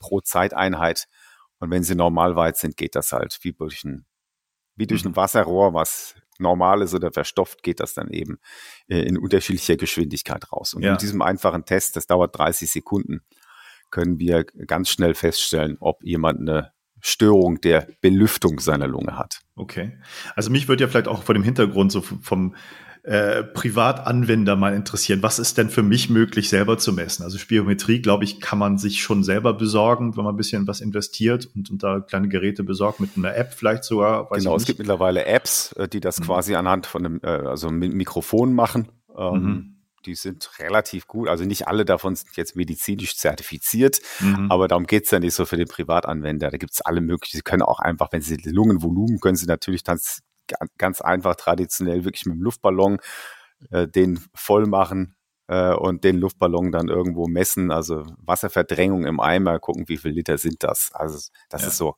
pro 0.00 0.20
Zeiteinheit. 0.20 1.06
Und 1.60 1.70
wenn 1.70 1.84
sie 1.84 1.94
normal 1.94 2.34
weit 2.36 2.56
sind, 2.56 2.76
geht 2.76 2.96
das 2.96 3.12
halt 3.12 3.38
wie 3.42 3.52
durch 3.52 3.84
ein, 3.84 4.06
wie 4.74 4.86
durch 4.86 5.04
ein 5.04 5.12
mhm. 5.12 5.16
Wasserrohr, 5.16 5.72
was 5.72 6.16
normal 6.40 6.82
ist 6.82 6.94
oder 6.94 7.12
verstopft, 7.12 7.62
geht 7.62 7.80
das 7.80 7.94
dann 7.94 8.10
eben 8.10 8.38
äh, 8.88 9.00
in 9.00 9.18
unterschiedlicher 9.18 9.76
Geschwindigkeit 9.76 10.50
raus. 10.52 10.74
Und 10.74 10.82
ja. 10.82 10.92
mit 10.92 11.02
diesem 11.02 11.22
einfachen 11.22 11.64
Test, 11.64 11.96
das 11.96 12.06
dauert 12.06 12.36
30 12.38 12.70
Sekunden, 12.70 13.20
können 13.90 14.18
wir 14.18 14.44
ganz 14.44 14.88
schnell 14.90 15.14
feststellen, 15.14 15.76
ob 15.80 16.02
jemand 16.04 16.40
eine 16.40 16.72
Störung 17.00 17.60
der 17.60 17.88
Belüftung 18.00 18.60
seiner 18.60 18.86
Lunge 18.86 19.18
hat. 19.18 19.40
Okay. 19.56 19.98
Also 20.36 20.50
mich 20.50 20.68
würde 20.68 20.84
ja 20.84 20.88
vielleicht 20.88 21.08
auch 21.08 21.22
vor 21.22 21.34
dem 21.34 21.42
Hintergrund 21.42 21.92
so 21.92 22.00
vom 22.00 22.54
äh, 23.02 23.42
Privatanwender 23.42 24.56
mal 24.56 24.74
interessieren. 24.74 25.22
Was 25.22 25.38
ist 25.38 25.58
denn 25.58 25.70
für 25.70 25.82
mich 25.82 26.10
möglich, 26.10 26.48
selber 26.48 26.78
zu 26.78 26.92
messen? 26.92 27.22
Also 27.22 27.38
Spirometrie, 27.38 28.00
glaube 28.00 28.24
ich, 28.24 28.40
kann 28.40 28.58
man 28.58 28.78
sich 28.78 29.02
schon 29.02 29.24
selber 29.24 29.54
besorgen, 29.54 30.16
wenn 30.16 30.24
man 30.24 30.34
ein 30.34 30.36
bisschen 30.36 30.66
was 30.66 30.80
investiert 30.80 31.48
und, 31.54 31.70
und 31.70 31.82
da 31.82 32.00
kleine 32.00 32.28
Geräte 32.28 32.62
besorgt, 32.62 33.00
mit 33.00 33.10
einer 33.16 33.34
App 33.34 33.54
vielleicht 33.54 33.84
sogar. 33.84 34.28
genau, 34.30 34.56
es 34.56 34.64
gibt 34.64 34.78
mittlerweile 34.78 35.24
Apps, 35.24 35.72
äh, 35.72 35.88
die 35.88 36.00
das 36.00 36.20
mhm. 36.20 36.24
quasi 36.24 36.54
anhand 36.54 36.86
von 36.86 37.04
einem, 37.04 37.20
äh, 37.22 37.28
also 37.28 37.70
mit 37.70 37.92
Mikrofon 37.92 38.54
machen. 38.54 38.88
Ähm, 39.16 39.42
mhm 39.42 39.76
die 40.06 40.14
sind 40.14 40.50
relativ 40.58 41.06
gut. 41.06 41.28
Also 41.28 41.44
nicht 41.44 41.68
alle 41.68 41.84
davon 41.84 42.14
sind 42.14 42.36
jetzt 42.36 42.56
medizinisch 42.56 43.16
zertifiziert, 43.16 44.00
mhm. 44.20 44.50
aber 44.50 44.68
darum 44.68 44.86
geht's 44.86 45.10
ja 45.10 45.20
nicht 45.20 45.34
so 45.34 45.44
für 45.44 45.56
den 45.56 45.68
Privatanwender. 45.68 46.50
Da 46.50 46.56
gibt's 46.56 46.80
alle 46.80 47.00
möglichen. 47.00 47.36
Sie 47.36 47.42
können 47.42 47.62
auch 47.62 47.80
einfach, 47.80 48.08
wenn 48.12 48.22
Sie 48.22 48.36
Lungenvolumen, 48.36 49.20
können 49.20 49.36
Sie 49.36 49.46
natürlich 49.46 49.82
dann 49.82 49.98
ganz 50.78 51.00
einfach 51.00 51.36
traditionell 51.36 52.04
wirklich 52.04 52.26
mit 52.26 52.36
dem 52.36 52.42
Luftballon 52.42 52.98
äh, 53.70 53.86
den 53.88 54.20
voll 54.34 54.66
machen 54.66 55.16
äh, 55.48 55.74
und 55.74 56.04
den 56.04 56.16
Luftballon 56.16 56.72
dann 56.72 56.88
irgendwo 56.88 57.26
messen. 57.26 57.70
Also 57.70 58.04
Wasserverdrängung 58.18 59.04
im 59.06 59.20
Eimer, 59.20 59.58
gucken, 59.58 59.88
wie 59.88 59.96
viel 59.96 60.12
Liter 60.12 60.38
sind 60.38 60.62
das. 60.62 60.90
Also 60.92 61.30
das 61.48 61.62
ja. 61.62 61.68
ist 61.68 61.76
so 61.76 61.96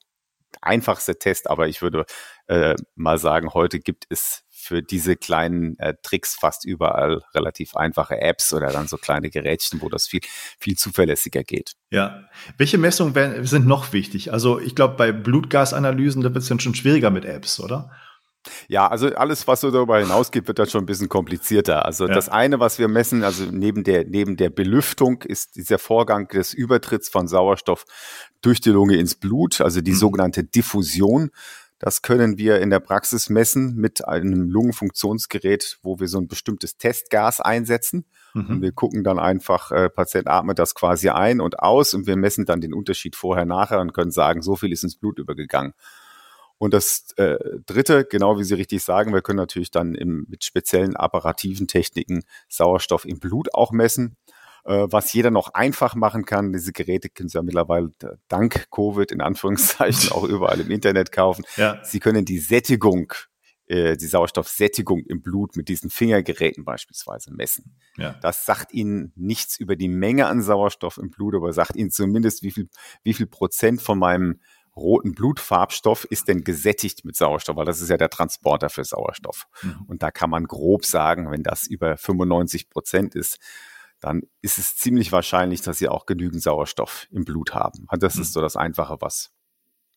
einfachste 0.61 1.19
Test, 1.19 1.49
aber 1.49 1.69
ich 1.69 1.83
würde 1.83 2.05
äh, 2.47 2.75
mal 2.95 3.19
sagen, 3.19 3.55
heute 3.55 3.81
gibt 3.81 4.05
es 4.11 4.45
für 4.51 4.83
diese 4.83 5.17
kleinen 5.17 5.77
äh, 5.79 5.95
Tricks 6.03 6.37
fast 6.37 6.65
überall 6.65 7.23
relativ 7.35 7.75
einfache 7.75 8.21
Apps 8.21 8.53
oder 8.53 8.69
dann 8.69 8.87
so 8.87 8.97
kleine 8.97 9.29
Gerätchen, 9.29 9.81
wo 9.81 9.89
das 9.89 10.07
viel, 10.07 10.21
viel 10.61 10.77
zuverlässiger 10.77 11.43
geht. 11.43 11.73
Ja. 11.91 12.29
Welche 12.59 12.79
Messungen 12.79 13.15
werden, 13.15 13.45
sind 13.45 13.67
noch 13.67 13.93
wichtig? 13.93 14.33
Also 14.33 14.61
ich 14.61 14.77
glaube, 14.77 14.95
bei 14.97 15.11
Blutgasanalysen, 15.11 16.23
da 16.23 16.33
wird 16.33 16.43
es 16.43 16.49
dann 16.49 16.61
schon 16.61 16.75
schwieriger 16.75 17.11
mit 17.11 17.25
Apps, 17.25 17.59
oder? 17.59 17.91
Ja, 18.69 18.89
also 18.89 19.09
alles, 19.15 19.47
was 19.47 19.61
so 19.61 19.71
darüber 19.71 19.99
hinausgeht, 19.99 20.49
wird 20.49 20.59
dann 20.59 20.69
schon 20.69 20.83
ein 20.83 20.87
bisschen 20.87 21.09
komplizierter. 21.09 21.85
Also 21.85 22.07
ja. 22.07 22.15
das 22.15 22.29
eine, 22.29 22.61
was 22.61 22.79
wir 22.79 22.89
messen, 22.89 23.25
also 23.25 23.45
neben 23.45 23.85
der, 23.85 24.05
neben 24.05 24.37
der 24.37 24.51
Belüftung 24.51 25.23
ist 25.23 25.57
dieser 25.57 25.79
Vorgang 25.79 26.29
des 26.29 26.55
Übertritts 26.55 27.09
von 27.09 27.29
Sauerstoff 27.29 27.85
durch 28.41 28.61
die 28.61 28.71
Lunge 28.71 28.97
ins 28.97 29.15
Blut, 29.15 29.61
also 29.61 29.81
die 29.81 29.93
mhm. 29.93 29.97
sogenannte 29.97 30.45
Diffusion. 30.45 31.31
Das 31.79 32.01
können 32.01 32.39
wir 32.39 32.61
in 32.61 32.71
der 32.71 32.79
Praxis 32.79 33.29
messen 33.29 33.75
mit 33.75 34.07
einem 34.07 34.49
Lungenfunktionsgerät, 34.49 35.79
wo 35.83 35.99
wir 35.99 36.07
so 36.07 36.19
ein 36.19 36.29
bestimmtes 36.29 36.77
Testgas 36.77 37.41
einsetzen. 37.41 38.05
Mhm. 38.35 38.47
Und 38.47 38.63
wir 38.63 38.71
gucken 38.71 39.03
dann 39.03 39.19
einfach, 39.19 39.73
äh, 39.73 39.91
Patient 39.91 40.29
atmet 40.29 40.61
das 40.61 40.77
quasi 40.77 41.09
ein 41.09 41.41
und 41.41 41.59
aus 41.59 41.93
und 41.95 42.07
wir 42.07 42.17
messen 42.17 42.45
dann 42.45 42.61
den 42.61 42.73
Unterschied 42.73 43.17
vorher, 43.17 43.47
nachher 43.47 43.81
und 43.81 43.93
können 43.93 44.13
sagen, 44.13 44.43
so 44.43 44.55
viel 44.55 44.73
ist 44.73 44.85
ins 44.85 44.97
Blut 44.97 45.19
übergegangen. 45.19 45.75
Und 46.63 46.73
das 46.75 47.11
äh, 47.17 47.39
Dritte, 47.67 48.05
genau 48.09 48.39
wie 48.39 48.45
Sie 48.45 48.55
richtig 48.55 48.85
sagen, 48.85 49.13
wir 49.13 49.21
können 49.21 49.39
natürlich 49.39 49.73
dann 49.73 49.97
im, 49.97 50.27
mit 50.29 50.45
speziellen 50.45 50.95
apparativen 50.95 51.67
Techniken 51.67 52.23
Sauerstoff 52.49 53.05
im 53.05 53.19
Blut 53.19 53.53
auch 53.53 53.73
messen. 53.73 54.17
Äh, 54.65 54.87
was 54.89 55.13
jeder 55.13 55.33
noch 55.33 55.55
einfach 55.55 55.97
machen 55.97 56.25
kann, 56.25 56.53
diese 56.53 56.71
Geräte 56.71 57.09
können 57.09 57.29
Sie 57.29 57.37
ja 57.37 57.43
mittlerweile 57.43 57.91
dank 58.29 58.71
Covid 58.71 59.11
in 59.11 59.21
Anführungszeichen 59.21 60.13
auch 60.13 60.23
überall 60.23 60.61
im 60.61 60.71
Internet 60.71 61.11
kaufen. 61.11 61.45
Ja. 61.57 61.81
Sie 61.83 61.99
können 61.99 62.25
die 62.25 62.39
Sättigung 62.39 63.13
äh, 63.67 63.97
die 63.97 64.07
Sauerstoffsättigung 64.07 65.01
im 65.07 65.21
Blut 65.21 65.57
mit 65.57 65.69
diesen 65.69 65.91
Fingergeräten 65.91 66.65
beispielsweise 66.65 67.35
messen. 67.35 67.75
Ja. 67.97 68.15
Das 68.23 68.47
sagt 68.47 68.73
Ihnen 68.73 69.13
nichts 69.17 69.59
über 69.59 69.75
die 69.75 69.89
Menge 69.89 70.27
an 70.27 70.43
Sauerstoff 70.43 70.99
im 70.99 71.11
Blut, 71.11 71.35
aber 71.35 71.53
sagt 71.53 71.75
Ihnen 71.75 71.91
zumindest, 71.91 72.45
wie 72.45 72.53
viel, 72.53 72.69
wie 73.03 73.15
viel 73.15 73.27
Prozent 73.27 73.83
von 73.83 73.99
meinem 73.99 74.41
roten 74.77 75.15
Blutfarbstoff 75.15 76.05
ist 76.05 76.29
denn 76.29 76.45
gesättigt 76.45 77.05
mit 77.05 77.17
Sauerstoff, 77.17 77.57
weil 77.57 77.65
das 77.65 77.81
ist 77.81 77.89
ja 77.89 77.97
der 77.97 78.11
Transporter 78.11 78.71
für 78.71 78.85
Sauerstoff. 78.85 79.47
Mhm. 79.63 79.85
Und 79.87 80.03
da 80.03 80.11
kann 80.11 80.31
man 80.31 80.45
grob 80.45 80.85
sagen, 80.85 81.31
wenn 81.31 81.43
das 81.43 81.67
über 81.67 81.97
95 81.97 82.71
Prozent 82.71 83.15
ist, 83.15 83.39
dann 84.01 84.23
ist 84.41 84.59
es 84.59 84.77
ziemlich 84.77 85.13
wahrscheinlich, 85.13 85.63
dass 85.63 85.79
sie 85.79 85.89
auch 85.89 86.07
genügend 86.07 86.43
Sauerstoff 86.43 87.07
im 87.11 87.25
Blut 87.25 87.55
haben. 87.55 87.87
Und 87.89 88.03
das 88.03 88.17
mhm. 88.17 88.23
ist 88.23 88.33
so 88.33 88.41
das 88.41 88.57
Einfache, 88.57 88.97
was 89.01 89.31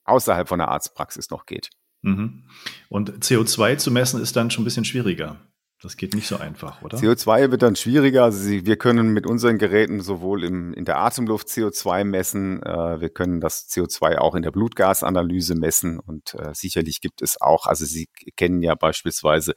außerhalb 0.03 0.47
von 0.47 0.59
der 0.59 0.67
Arztpraxis 0.67 1.29
noch 1.29 1.45
geht. 1.45 1.69
Mhm. 2.01 2.43
Und 2.89 3.23
CO2 3.23 3.77
zu 3.77 3.91
messen 3.91 4.21
ist 4.21 4.35
dann 4.35 4.51
schon 4.51 4.61
ein 4.61 4.65
bisschen 4.65 4.85
schwieriger. 4.85 5.39
Das 5.81 5.97
geht 5.97 6.15
nicht 6.15 6.27
so 6.27 6.37
einfach, 6.37 6.81
oder? 6.81 6.97
CO2 6.97 7.51
wird 7.51 7.61
dann 7.61 7.75
schwieriger. 7.75 8.23
Also 8.23 8.49
wir 8.49 8.77
können 8.77 9.09
mit 9.09 9.27
unseren 9.27 9.57
Geräten 9.57 9.99
sowohl 9.99 10.45
im, 10.45 10.73
in 10.73 10.85
der 10.85 10.97
Atemluft 10.97 11.47
CO2 11.49 12.05
messen, 12.05 12.63
äh, 12.63 13.01
wir 13.01 13.09
können 13.09 13.41
das 13.41 13.67
CO2 13.69 14.17
auch 14.17 14.35
in 14.35 14.41
der 14.41 14.51
Blutgasanalyse 14.51 15.53
messen 15.55 15.99
und 15.99 16.33
äh, 16.35 16.53
sicherlich 16.53 17.01
gibt 17.01 17.21
es 17.21 17.41
auch, 17.41 17.65
also 17.65 17.83
Sie 17.85 18.07
kennen 18.37 18.63
ja 18.63 18.75
beispielsweise 18.75 19.53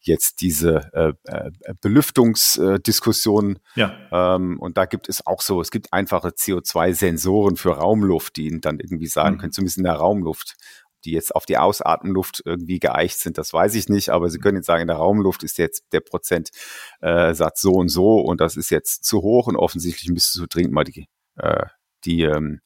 jetzt 0.00 0.40
diese 0.40 0.88
äh, 0.94 1.12
äh, 1.24 1.50
Belüftungsdiskussion. 1.80 3.58
ja. 3.74 3.92
Ähm, 4.12 4.60
und 4.60 4.78
da 4.78 4.84
gibt 4.84 5.08
es 5.08 5.26
auch 5.26 5.42
so, 5.42 5.60
es 5.60 5.72
gibt 5.72 5.92
einfache 5.92 6.28
CO2-Sensoren 6.28 7.56
für 7.56 7.72
Raumluft, 7.72 8.36
die 8.36 8.46
Ihnen 8.46 8.60
dann 8.60 8.78
irgendwie 8.78 9.08
sagen 9.08 9.34
mhm. 9.34 9.40
können, 9.40 9.52
zumindest 9.52 9.78
in 9.78 9.84
der 9.84 9.94
Raumluft, 9.94 10.54
die 11.04 11.12
jetzt 11.12 11.34
auf 11.34 11.46
die 11.46 11.58
Ausatmenluft 11.58 12.42
irgendwie 12.44 12.78
geeicht 12.78 13.18
sind, 13.18 13.38
das 13.38 13.52
weiß 13.52 13.74
ich 13.74 13.88
nicht, 13.88 14.10
aber 14.10 14.28
Sie 14.30 14.38
können 14.38 14.56
jetzt 14.56 14.66
sagen, 14.66 14.82
in 14.82 14.88
der 14.88 14.96
Raumluft 14.96 15.42
ist 15.42 15.58
jetzt 15.58 15.84
der 15.92 16.00
Prozentsatz 16.00 17.60
so 17.60 17.72
und 17.72 17.88
so 17.88 18.20
und 18.20 18.40
das 18.40 18.56
ist 18.56 18.70
jetzt 18.70 19.04
zu 19.04 19.22
hoch 19.22 19.46
und 19.46 19.56
offensichtlich 19.56 20.10
müsstest 20.10 20.38
du 20.38 20.46
dringend 20.46 20.72
mal 20.72 20.84
die, 20.84 21.08
äh, 21.36 21.66
die, 22.04 22.22
ähm, 22.22 22.60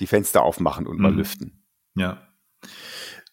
die 0.00 0.06
Fenster 0.06 0.42
aufmachen 0.42 0.86
und 0.86 0.98
mal 0.98 1.12
mhm. 1.12 1.18
lüften. 1.18 1.64
Ja. 1.94 2.28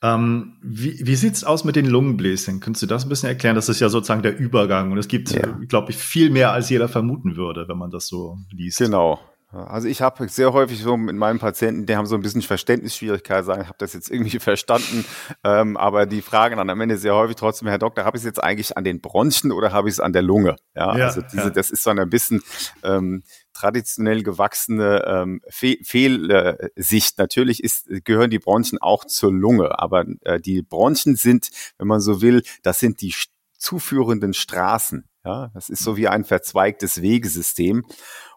Ähm, 0.03 0.57
wie 0.63 0.99
wie 1.05 1.15
sieht 1.15 1.35
es 1.35 1.43
aus 1.43 1.63
mit 1.63 1.75
den 1.75 1.85
Lungenbläschen? 1.85 2.59
Könntest 2.59 2.81
du 2.81 2.87
das 2.87 3.05
ein 3.05 3.09
bisschen 3.09 3.29
erklären? 3.29 3.55
Das 3.55 3.69
ist 3.69 3.79
ja 3.79 3.89
sozusagen 3.89 4.23
der 4.23 4.37
Übergang 4.37 4.91
und 4.91 4.97
es 4.97 5.07
gibt, 5.07 5.29
ja. 5.31 5.59
glaube 5.67 5.91
ich, 5.91 5.97
viel 5.97 6.31
mehr, 6.31 6.51
als 6.51 6.69
jeder 6.71 6.87
vermuten 6.87 7.35
würde, 7.35 7.67
wenn 7.67 7.77
man 7.77 7.91
das 7.91 8.07
so 8.07 8.37
liest. 8.49 8.79
Genau, 8.79 9.19
also 9.51 9.87
ich 9.87 10.01
habe 10.01 10.27
sehr 10.29 10.53
häufig 10.53 10.81
so 10.81 10.95
mit 10.95 11.15
meinen 11.15 11.39
Patienten, 11.39 11.85
die 11.85 11.95
haben 11.95 12.05
so 12.05 12.15
ein 12.15 12.21
bisschen 12.21 12.41
Verständnisschwierigkeiten, 12.41 13.45
sagen, 13.45 13.61
ich 13.61 13.67
habe 13.67 13.77
das 13.77 13.93
jetzt 13.93 14.09
irgendwie 14.09 14.39
verstanden, 14.39 15.05
ähm, 15.43 15.75
aber 15.75 16.05
die 16.05 16.21
fragen 16.21 16.57
dann 16.57 16.69
am 16.69 16.79
Ende 16.79 16.97
sehr 16.97 17.15
häufig 17.15 17.35
trotzdem, 17.35 17.67
Herr 17.67 17.77
Doktor, 17.77 18.05
habe 18.05 18.17
ich 18.17 18.21
es 18.21 18.25
jetzt 18.25 18.41
eigentlich 18.41 18.77
an 18.77 18.83
den 18.83 19.01
Bronchien 19.01 19.51
oder 19.51 19.73
habe 19.73 19.89
ich 19.89 19.95
es 19.95 19.99
an 19.99 20.13
der 20.13 20.21
Lunge? 20.21 20.55
Ja, 20.73 20.97
ja 20.97 21.05
also 21.07 21.21
diese, 21.21 21.43
ja. 21.43 21.49
das 21.49 21.69
ist 21.69 21.83
so 21.83 21.89
ein 21.89 22.09
bisschen 22.09 22.41
ähm, 22.83 23.23
traditionell 23.53 24.23
gewachsene 24.23 25.03
ähm, 25.05 25.41
Fe 25.49 25.77
Fehlsicht. 25.83 27.17
Natürlich 27.17 27.63
ist, 27.63 27.87
gehören 28.05 28.29
die 28.29 28.39
Bronchien 28.39 28.81
auch 28.81 29.05
zur 29.05 29.33
Lunge, 29.33 29.77
aber 29.79 30.05
äh, 30.21 30.39
die 30.39 30.61
Bronchien 30.61 31.15
sind, 31.15 31.49
wenn 31.77 31.87
man 31.87 31.99
so 31.99 32.21
will, 32.21 32.43
das 32.63 32.79
sind 32.79 33.01
die 33.01 33.13
zuführenden 33.57 34.33
Straßen. 34.33 35.05
Ja, 35.24 35.51
das 35.53 35.69
ist 35.69 35.84
so 35.84 35.97
wie 35.97 36.07
ein 36.07 36.24
verzweigtes 36.24 37.01
Wegesystem 37.01 37.84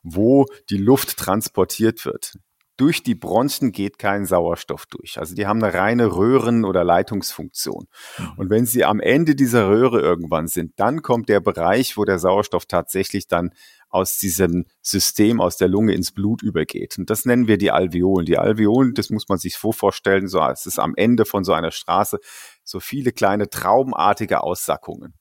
wo 0.04 0.46
die 0.70 0.76
Luft 0.76 1.16
transportiert 1.16 2.04
wird. 2.04 2.34
Durch 2.76 3.04
die 3.04 3.14
Bronchien 3.14 3.70
geht 3.70 4.00
kein 4.00 4.26
Sauerstoff 4.26 4.86
durch. 4.86 5.18
Also 5.18 5.36
die 5.36 5.46
haben 5.46 5.62
eine 5.62 5.74
reine 5.74 6.16
Röhren- 6.16 6.64
oder 6.64 6.82
Leitungsfunktion. 6.82 7.86
Mhm. 8.18 8.32
Und 8.36 8.50
wenn 8.50 8.66
sie 8.66 8.84
am 8.84 8.98
Ende 8.98 9.36
dieser 9.36 9.68
Röhre 9.68 10.00
irgendwann 10.00 10.48
sind, 10.48 10.72
dann 10.76 11.00
kommt 11.00 11.28
der 11.28 11.38
Bereich, 11.38 11.96
wo 11.96 12.04
der 12.04 12.18
Sauerstoff 12.18 12.66
tatsächlich 12.66 13.28
dann 13.28 13.52
aus 13.90 14.18
diesem 14.18 14.66
System, 14.82 15.40
aus 15.40 15.56
der 15.56 15.68
Lunge 15.68 15.94
ins 15.94 16.10
Blut 16.10 16.42
übergeht. 16.42 16.98
Und 16.98 17.10
das 17.10 17.24
nennen 17.26 17.46
wir 17.46 17.58
die 17.58 17.70
Alveolen. 17.70 18.26
Die 18.26 18.38
Alveolen, 18.38 18.94
das 18.94 19.08
muss 19.08 19.28
man 19.28 19.38
sich 19.38 19.54
so 19.56 19.70
vorstellen, 19.70 20.26
so, 20.26 20.40
es 20.42 20.66
ist 20.66 20.80
am 20.80 20.94
Ende 20.96 21.24
von 21.24 21.44
so 21.44 21.52
einer 21.52 21.70
Straße 21.70 22.18
so 22.64 22.80
viele 22.80 23.12
kleine 23.12 23.48
traubenartige 23.48 24.42
Aussackungen. 24.42 25.14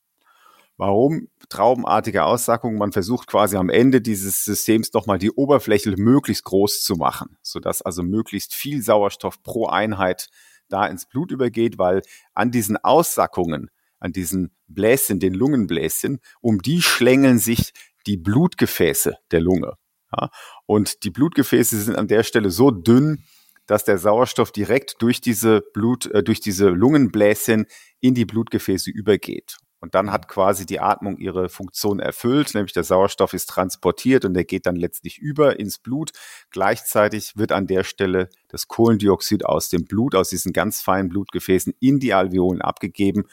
Warum 0.85 1.29
traubenartige 1.47 2.25
Aussackung? 2.25 2.75
Man 2.75 2.91
versucht 2.91 3.27
quasi 3.27 3.55
am 3.55 3.69
Ende 3.69 4.01
dieses 4.01 4.43
Systems 4.43 4.91
nochmal 4.91 5.17
die 5.17 5.31
Oberfläche 5.31 5.95
möglichst 5.95 6.43
groß 6.43 6.83
zu 6.83 6.97
machen, 6.97 7.37
sodass 7.41 7.81
also 7.81 8.03
möglichst 8.03 8.53
viel 8.53 8.81
Sauerstoff 8.81 9.41
pro 9.43 9.67
Einheit 9.67 10.27
da 10.67 10.85
ins 10.85 11.05
Blut 11.05 11.31
übergeht, 11.31 11.77
weil 11.77 12.01
an 12.33 12.51
diesen 12.51 12.75
Aussackungen, 12.75 13.71
an 13.99 14.11
diesen 14.11 14.51
Bläschen, 14.67 15.21
den 15.21 15.33
Lungenbläschen, 15.33 16.19
um 16.41 16.61
die 16.61 16.81
schlängeln 16.81 17.39
sich 17.39 17.71
die 18.05 18.17
Blutgefäße 18.17 19.15
der 19.31 19.39
Lunge. 19.39 19.75
Ja? 20.11 20.31
Und 20.65 21.05
die 21.05 21.11
Blutgefäße 21.11 21.79
sind 21.79 21.95
an 21.95 22.09
der 22.09 22.23
Stelle 22.23 22.51
so 22.51 22.71
dünn, 22.71 23.23
dass 23.67 23.85
der 23.85 23.97
Sauerstoff 23.97 24.51
direkt 24.51 25.01
durch 25.01 25.21
diese 25.21 25.61
Blut, 25.73 26.07
äh, 26.07 26.23
durch 26.23 26.41
diese 26.41 26.67
Lungenbläschen 26.67 27.67
in 28.01 28.15
die 28.15 28.25
Blutgefäße 28.25 28.91
übergeht. 28.91 29.59
Und 29.83 29.95
dann 29.95 30.13
hat 30.13 30.29
quasi 30.29 30.65
die 30.65 30.79
Atmung 30.79 31.17
ihre 31.17 31.49
Funktion 31.49 31.99
erfüllt, 31.99 32.53
nämlich 32.53 32.71
der 32.71 32.85
Sauerstoff 32.85 33.33
ist 33.33 33.49
transportiert 33.49 34.23
und 34.23 34.33
der 34.33 34.45
geht 34.45 34.65
dann 34.65 34.77
letztlich 34.77 35.17
über 35.17 35.59
ins 35.59 35.77
Blut. 35.77 36.11
Gleichzeitig 36.51 37.35
wird 37.35 37.51
an 37.51 37.67
der 37.67 37.83
Stelle 37.83 38.29
das 38.47 38.69
Kohlendioxid 38.69 39.43
aus 39.43 39.67
dem 39.67 39.83
Blut, 39.83 40.15
aus 40.15 40.29
diesen 40.29 40.53
ganz 40.53 40.79
feinen 40.79 41.09
Blutgefäßen 41.09 41.73
in 41.81 41.99
die 41.99 42.13
Alveolen 42.13 42.61
abgegeben 42.61 43.25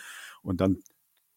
und 0.42 0.60
dann 0.60 0.82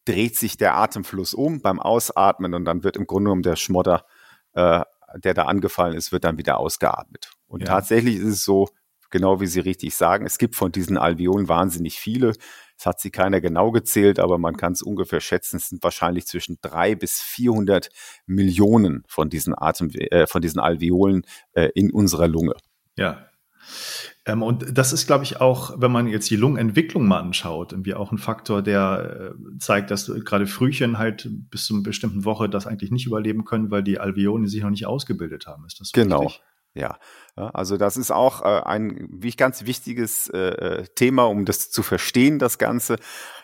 dreht 0.04 0.36
sich 0.36 0.56
der 0.56 0.74
Atemfluss 0.74 1.32
um 1.32 1.62
beim 1.62 1.78
Ausatmen 1.78 2.52
und 2.52 2.64
dann 2.64 2.82
wird 2.82 2.96
im 2.96 3.06
Grunde 3.06 3.28
genommen 3.28 3.44
der 3.44 3.54
Schmodder, 3.54 4.06
äh, 4.54 4.80
der 5.14 5.34
da 5.34 5.44
angefallen 5.44 5.94
ist, 5.94 6.10
wird 6.10 6.24
dann 6.24 6.38
wieder 6.38 6.58
ausgeatmet. 6.58 7.30
Und 7.46 7.60
ja. 7.60 7.66
tatsächlich 7.66 8.16
ist 8.16 8.24
es 8.24 8.44
so, 8.44 8.68
genau 9.14 9.40
wie 9.40 9.46
Sie 9.46 9.60
richtig 9.60 9.94
sagen, 9.94 10.26
es 10.26 10.38
gibt 10.38 10.56
von 10.56 10.72
diesen 10.72 10.98
Alveolen 10.98 11.48
wahnsinnig 11.48 12.00
viele. 12.00 12.32
Es 12.76 12.84
hat 12.84 12.98
sie 12.98 13.12
keiner 13.12 13.40
genau 13.40 13.70
gezählt, 13.70 14.18
aber 14.18 14.38
man 14.38 14.56
kann 14.56 14.72
es 14.72 14.82
ungefähr 14.82 15.20
schätzen. 15.20 15.58
Es 15.58 15.68
sind 15.68 15.84
wahrscheinlich 15.84 16.26
zwischen 16.26 16.58
drei 16.60 16.96
bis 16.96 17.20
400 17.20 17.90
Millionen 18.26 19.04
von 19.06 19.30
diesen 19.30 19.54
Atem, 19.56 19.90
äh, 19.90 20.26
von 20.26 20.42
diesen 20.42 20.58
Alveolen 20.58 21.22
äh, 21.52 21.70
in 21.76 21.92
unserer 21.92 22.26
Lunge. 22.26 22.54
Ja. 22.96 23.28
Ähm, 24.26 24.42
und 24.42 24.76
das 24.76 24.92
ist, 24.92 25.06
glaube 25.06 25.22
ich, 25.22 25.40
auch, 25.40 25.80
wenn 25.80 25.92
man 25.92 26.08
jetzt 26.08 26.28
die 26.28 26.36
Lungenentwicklung 26.36 27.06
mal 27.06 27.20
anschaut, 27.20 27.70
irgendwie 27.70 27.94
auch 27.94 28.10
ein 28.10 28.18
Faktor, 28.18 28.62
der 28.62 29.34
äh, 29.36 29.58
zeigt, 29.60 29.92
dass 29.92 30.10
gerade 30.24 30.48
Frühchen 30.48 30.98
halt 30.98 31.28
bis 31.50 31.66
zu 31.66 31.74
einer 31.74 31.84
bestimmten 31.84 32.24
Woche 32.24 32.48
das 32.48 32.66
eigentlich 32.66 32.90
nicht 32.90 33.06
überleben 33.06 33.44
können, 33.44 33.70
weil 33.70 33.84
die 33.84 34.00
Alveolen 34.00 34.48
sich 34.48 34.62
noch 34.62 34.70
nicht 34.70 34.86
ausgebildet 34.86 35.46
haben. 35.46 35.64
Ist 35.66 35.80
das 35.80 35.90
so 35.90 36.02
genau. 36.02 36.22
Richtig? 36.22 36.42
Ja, 36.76 36.98
also 37.36 37.76
das 37.76 37.96
ist 37.96 38.10
auch 38.10 38.42
äh, 38.42 38.62
ein 38.64 39.20
ganz 39.36 39.64
wichtiges 39.64 40.28
äh, 40.28 40.38
äh, 40.38 40.84
Thema, 40.96 41.24
um 41.24 41.44
das 41.44 41.70
zu 41.70 41.84
verstehen, 41.84 42.40
das 42.40 42.58
Ganze, 42.58 42.96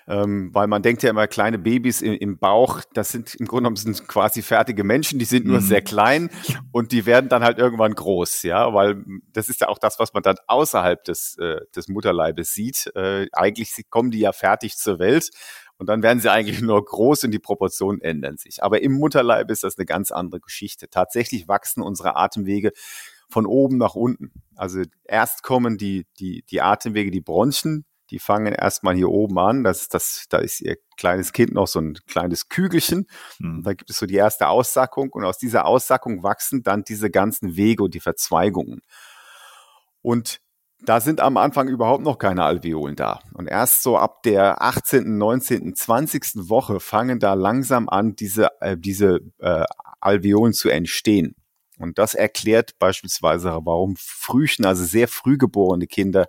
ähm, 0.08 0.50
weil 0.52 0.66
man 0.66 0.82
denkt 0.82 1.04
ja 1.04 1.10
immer, 1.10 1.28
kleine 1.28 1.58
Babys 1.58 2.02
im, 2.02 2.38
Bauch, 2.38 2.80
das 2.92 3.10
sind 3.10 3.36
im 3.36 3.46
Grunde 3.46 3.62
genommen 3.62 3.76
sind 3.76 4.08
quasi 4.08 4.42
fertige 4.42 4.82
Menschen, 4.82 5.20
die 5.20 5.24
sind 5.24 5.46
nur 5.46 5.60
mhm. 5.60 5.64
sehr 5.64 5.80
klein 5.80 6.30
und 6.72 6.90
die 6.90 7.06
werden 7.06 7.28
dann 7.28 7.44
halt 7.44 7.58
irgendwann 7.58 7.94
groß, 7.94 8.42
ja, 8.42 8.74
weil 8.74 9.04
das 9.32 9.48
ist 9.48 9.60
ja 9.60 9.68
auch 9.68 9.78
das, 9.78 10.00
was 10.00 10.12
man 10.12 10.24
dann 10.24 10.36
außerhalb 10.48 11.04
des, 11.04 11.36
des 11.74 11.88
Mutterleibes 11.88 12.52
sieht. 12.52 12.92
Eigentlich 13.32 13.72
kommen 13.90 14.10
die 14.10 14.20
ja 14.20 14.32
fertig 14.32 14.76
zur 14.76 14.98
Welt 14.98 15.30
und 15.80 15.86
dann 15.86 16.02
werden 16.02 16.20
sie 16.20 16.30
eigentlich 16.30 16.60
nur 16.60 16.84
groß 16.84 17.24
und 17.24 17.30
die 17.30 17.38
Proportionen 17.38 18.02
ändern 18.02 18.36
sich. 18.36 18.62
Aber 18.62 18.82
im 18.82 18.92
Mutterleib 18.92 19.50
ist 19.50 19.64
das 19.64 19.78
eine 19.78 19.86
ganz 19.86 20.10
andere 20.10 20.40
Geschichte. 20.40 20.90
Tatsächlich 20.90 21.48
wachsen 21.48 21.82
unsere 21.82 22.16
Atemwege 22.16 22.72
von 23.30 23.46
oben 23.46 23.78
nach 23.78 23.94
unten. 23.94 24.32
Also 24.56 24.82
erst 25.04 25.42
kommen 25.42 25.78
die, 25.78 26.06
die, 26.18 26.44
die 26.50 26.60
Atemwege, 26.60 27.10
die 27.10 27.20
Bronchien, 27.20 27.84
die 28.10 28.18
fangen 28.18 28.52
erstmal 28.52 28.94
hier 28.94 29.08
oben 29.08 29.38
an. 29.38 29.64
Das, 29.64 29.88
das, 29.88 30.26
da 30.28 30.38
ist 30.38 30.60
ihr 30.60 30.76
kleines 30.96 31.32
Kind 31.32 31.52
noch 31.54 31.66
so 31.66 31.80
ein 31.80 31.94
kleines 32.06 32.48
Kügelchen. 32.48 33.06
Mhm. 33.38 33.62
Da 33.62 33.72
gibt 33.72 33.90
es 33.90 33.98
so 33.98 34.06
die 34.06 34.16
erste 34.16 34.48
Aussackung 34.48 35.10
und 35.10 35.24
aus 35.24 35.38
dieser 35.38 35.64
Aussackung 35.64 36.22
wachsen 36.22 36.62
dann 36.62 36.84
diese 36.84 37.10
ganzen 37.10 37.56
Wege 37.56 37.84
und 37.84 37.94
die 37.94 38.00
Verzweigungen. 38.00 38.82
Und 40.02 40.40
da 40.82 41.00
sind 41.00 41.20
am 41.20 41.36
Anfang 41.36 41.68
überhaupt 41.68 42.02
noch 42.02 42.18
keine 42.18 42.44
Alveolen 42.44 42.96
da. 42.96 43.20
Und 43.34 43.46
erst 43.46 43.82
so 43.82 43.98
ab 43.98 44.22
der 44.22 44.62
18., 44.62 45.18
19., 45.18 45.74
20. 45.74 46.48
Woche 46.48 46.80
fangen 46.80 47.18
da 47.18 47.34
langsam 47.34 47.88
an, 47.88 48.16
diese, 48.16 48.48
äh, 48.60 48.76
diese 48.78 49.20
äh, 49.38 49.64
Alveolen 50.00 50.54
zu 50.54 50.70
entstehen. 50.70 51.36
Und 51.80 51.98
das 51.98 52.14
erklärt 52.14 52.78
beispielsweise, 52.78 53.50
warum 53.64 53.96
Frühchen, 53.96 54.66
also 54.66 54.84
sehr 54.84 55.08
früh 55.08 55.38
geborene 55.38 55.86
Kinder, 55.86 56.28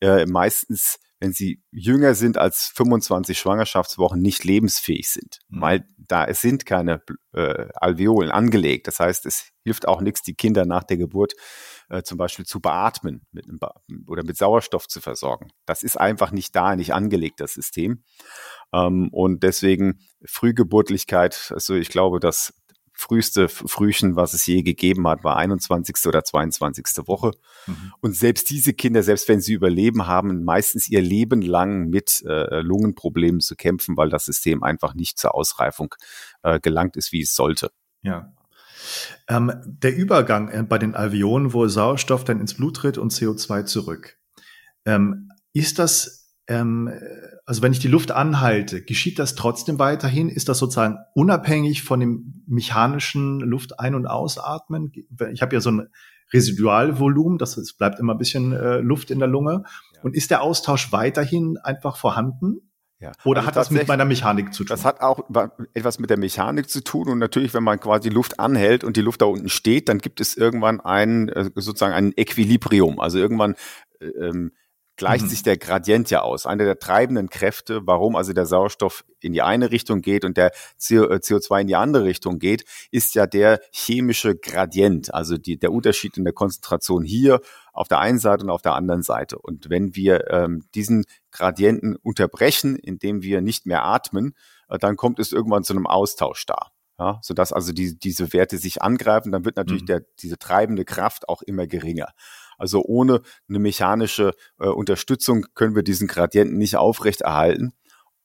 äh, 0.00 0.26
meistens, 0.26 0.98
wenn 1.20 1.32
sie 1.32 1.62
jünger 1.70 2.14
sind 2.14 2.38
als 2.38 2.72
25 2.74 3.38
Schwangerschaftswochen, 3.38 4.20
nicht 4.20 4.42
lebensfähig 4.44 5.08
sind, 5.10 5.38
mhm. 5.48 5.60
weil 5.60 5.84
da 5.96 6.24
es 6.24 6.40
sind 6.40 6.64
keine 6.66 7.02
äh, 7.32 7.68
Alveolen 7.74 8.30
angelegt. 8.30 8.86
Das 8.86 8.98
heißt, 8.98 9.26
es 9.26 9.50
hilft 9.62 9.86
auch 9.86 10.00
nichts, 10.00 10.22
die 10.22 10.34
Kinder 10.34 10.64
nach 10.64 10.82
der 10.82 10.96
Geburt 10.96 11.34
äh, 11.90 12.02
zum 12.02 12.16
Beispiel 12.18 12.46
zu 12.46 12.60
beatmen 12.60 13.26
mit 13.32 13.48
einem 13.48 13.58
ba 13.58 13.74
oder 14.06 14.24
mit 14.24 14.38
Sauerstoff 14.38 14.88
zu 14.88 15.00
versorgen. 15.00 15.50
Das 15.66 15.82
ist 15.82 16.00
einfach 16.00 16.32
nicht 16.32 16.56
da, 16.56 16.74
nicht 16.74 16.94
angelegt, 16.94 17.40
das 17.40 17.54
System. 17.54 18.02
Ähm, 18.72 19.10
und 19.12 19.42
deswegen 19.42 20.00
Frühgeburtlichkeit, 20.24 21.52
also 21.54 21.74
ich 21.74 21.90
glaube, 21.90 22.18
dass 22.18 22.54
früheste 23.00 23.48
Frühchen, 23.48 24.14
was 24.14 24.34
es 24.34 24.44
je 24.46 24.62
gegeben 24.62 25.08
hat, 25.08 25.24
war 25.24 25.36
21. 25.36 25.96
oder 26.06 26.22
22. 26.22 27.06
Woche. 27.06 27.32
Mhm. 27.66 27.92
Und 28.00 28.14
selbst 28.14 28.50
diese 28.50 28.74
Kinder, 28.74 29.02
selbst 29.02 29.26
wenn 29.28 29.40
sie 29.40 29.54
überleben, 29.54 30.06
haben 30.06 30.44
meistens 30.44 30.88
ihr 30.88 31.00
Leben 31.00 31.40
lang 31.40 31.88
mit 31.88 32.22
äh, 32.26 32.60
Lungenproblemen 32.60 33.40
zu 33.40 33.56
kämpfen, 33.56 33.96
weil 33.96 34.10
das 34.10 34.26
System 34.26 34.62
einfach 34.62 34.94
nicht 34.94 35.18
zur 35.18 35.34
Ausreifung 35.34 35.94
äh, 36.42 36.60
gelangt 36.60 36.96
ist, 36.96 37.10
wie 37.10 37.22
es 37.22 37.34
sollte. 37.34 37.70
Ja. 38.02 38.34
Ähm, 39.28 39.52
der 39.64 39.96
Übergang 39.96 40.48
äh, 40.50 40.62
bei 40.62 40.76
den 40.76 40.94
Alveolen, 40.94 41.54
wo 41.54 41.66
Sauerstoff 41.68 42.24
dann 42.24 42.40
ins 42.40 42.54
Blut 42.54 42.76
tritt 42.76 42.98
und 42.98 43.12
CO2 43.12 43.64
zurück. 43.64 44.18
Ähm, 44.84 45.30
ist 45.54 45.78
das 45.78 46.19
ähm, 46.50 46.90
also 47.46 47.62
wenn 47.62 47.72
ich 47.72 47.78
die 47.78 47.88
Luft 47.88 48.10
anhalte, 48.10 48.82
geschieht 48.82 49.18
das 49.18 49.36
trotzdem 49.36 49.78
weiterhin? 49.78 50.28
Ist 50.28 50.48
das 50.48 50.58
sozusagen 50.58 50.98
unabhängig 51.14 51.82
von 51.82 52.00
dem 52.00 52.44
mechanischen 52.46 53.40
Luft 53.40 53.78
ein- 53.78 53.94
und 53.94 54.06
ausatmen? 54.06 54.92
Ich 55.32 55.42
habe 55.42 55.54
ja 55.54 55.60
so 55.60 55.70
ein 55.70 55.88
Residualvolumen, 56.32 57.38
das 57.38 57.56
es 57.56 57.76
bleibt 57.76 57.98
immer 57.98 58.14
ein 58.14 58.18
bisschen 58.18 58.52
äh, 58.52 58.78
Luft 58.78 59.10
in 59.10 59.20
der 59.20 59.28
Lunge. 59.28 59.62
Ja. 59.94 60.00
Und 60.02 60.14
ist 60.14 60.30
der 60.30 60.42
Austausch 60.42 60.92
weiterhin 60.92 61.56
einfach 61.58 61.96
vorhanden? 61.96 62.70
Ja. 62.98 63.12
Oder 63.24 63.40
also 63.40 63.48
hat 63.48 63.56
das 63.56 63.70
mit 63.70 63.88
meiner 63.88 64.04
Mechanik 64.04 64.52
zu 64.52 64.64
tun? 64.64 64.68
Das 64.68 64.84
hat 64.84 65.00
auch 65.00 65.24
etwas 65.72 65.98
mit 65.98 66.10
der 66.10 66.18
Mechanik 66.18 66.68
zu 66.68 66.84
tun. 66.84 67.08
Und 67.08 67.18
natürlich, 67.18 67.54
wenn 67.54 67.64
man 67.64 67.80
quasi 67.80 68.10
Luft 68.10 68.38
anhält 68.38 68.84
und 68.84 68.96
die 68.96 69.00
Luft 69.00 69.22
da 69.22 69.26
unten 69.26 69.48
steht, 69.48 69.88
dann 69.88 69.98
gibt 69.98 70.20
es 70.20 70.36
irgendwann 70.36 70.80
ein, 70.80 71.28
äh, 71.30 71.50
sozusagen 71.54 71.94
ein 71.94 72.12
Equilibrium. 72.16 73.00
Also 73.00 73.18
irgendwann 73.18 73.54
äh, 74.00 74.06
ähm, 74.06 74.52
gleicht 75.00 75.24
mhm. 75.24 75.28
sich 75.30 75.42
der 75.42 75.56
Gradient 75.56 76.10
ja 76.10 76.20
aus. 76.20 76.44
Eine 76.44 76.66
der 76.66 76.78
treibenden 76.78 77.30
Kräfte, 77.30 77.80
warum 77.86 78.16
also 78.16 78.34
der 78.34 78.44
Sauerstoff 78.44 79.02
in 79.20 79.32
die 79.32 79.40
eine 79.40 79.70
Richtung 79.70 80.02
geht 80.02 80.26
und 80.26 80.36
der 80.36 80.52
CO2 80.78 81.56
äh, 81.56 81.60
in 81.62 81.66
die 81.68 81.74
andere 81.74 82.04
Richtung 82.04 82.38
geht, 82.38 82.66
ist 82.90 83.14
ja 83.14 83.26
der 83.26 83.60
chemische 83.72 84.36
Gradient, 84.36 85.14
also 85.14 85.38
die, 85.38 85.58
der 85.58 85.72
Unterschied 85.72 86.18
in 86.18 86.24
der 86.24 86.34
Konzentration 86.34 87.02
hier 87.02 87.40
auf 87.72 87.88
der 87.88 88.00
einen 88.00 88.18
Seite 88.18 88.44
und 88.44 88.50
auf 88.50 88.60
der 88.60 88.74
anderen 88.74 89.02
Seite. 89.02 89.38
Und 89.38 89.70
wenn 89.70 89.96
wir 89.96 90.30
ähm, 90.30 90.64
diesen 90.74 91.06
Gradienten 91.30 91.96
unterbrechen, 91.96 92.76
indem 92.76 93.22
wir 93.22 93.40
nicht 93.40 93.64
mehr 93.64 93.86
atmen, 93.86 94.34
äh, 94.68 94.78
dann 94.78 94.96
kommt 94.96 95.18
es 95.18 95.32
irgendwann 95.32 95.64
zu 95.64 95.72
einem 95.72 95.86
Austausch 95.86 96.44
da. 96.44 96.72
Ja, 96.98 97.18
sodass 97.22 97.54
also 97.54 97.72
die, 97.72 97.98
diese 97.98 98.34
Werte 98.34 98.58
sich 98.58 98.82
angreifen, 98.82 99.32
dann 99.32 99.46
wird 99.46 99.56
natürlich 99.56 99.84
mhm. 99.84 99.86
der, 99.86 100.02
diese 100.18 100.36
treibende 100.36 100.84
Kraft 100.84 101.26
auch 101.30 101.40
immer 101.40 101.66
geringer. 101.66 102.12
Also 102.60 102.82
ohne 102.82 103.22
eine 103.48 103.58
mechanische 103.58 104.32
äh, 104.58 104.68
Unterstützung 104.68 105.46
können 105.54 105.74
wir 105.74 105.82
diesen 105.82 106.08
Gradienten 106.08 106.58
nicht 106.58 106.76
aufrechterhalten. 106.76 107.72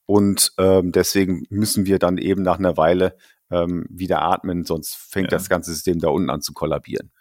Und 0.05 0.53
ähm, 0.57 0.91
deswegen 0.91 1.43
müssen 1.49 1.85
wir 1.85 1.97
dann 1.97 2.17
eben 2.17 2.43
nach 2.43 2.59
einer 2.59 2.77
Weile 2.77 3.15
ähm, 3.51 3.85
wieder 3.89 4.21
atmen, 4.21 4.63
sonst 4.63 4.95
fängt 4.95 5.31
ja. 5.31 5.37
das 5.37 5.49
ganze 5.49 5.71
System 5.71 5.99
da 5.99 6.09
unten 6.09 6.29
an 6.29 6.41
zu 6.41 6.53
kollabieren. 6.53 7.11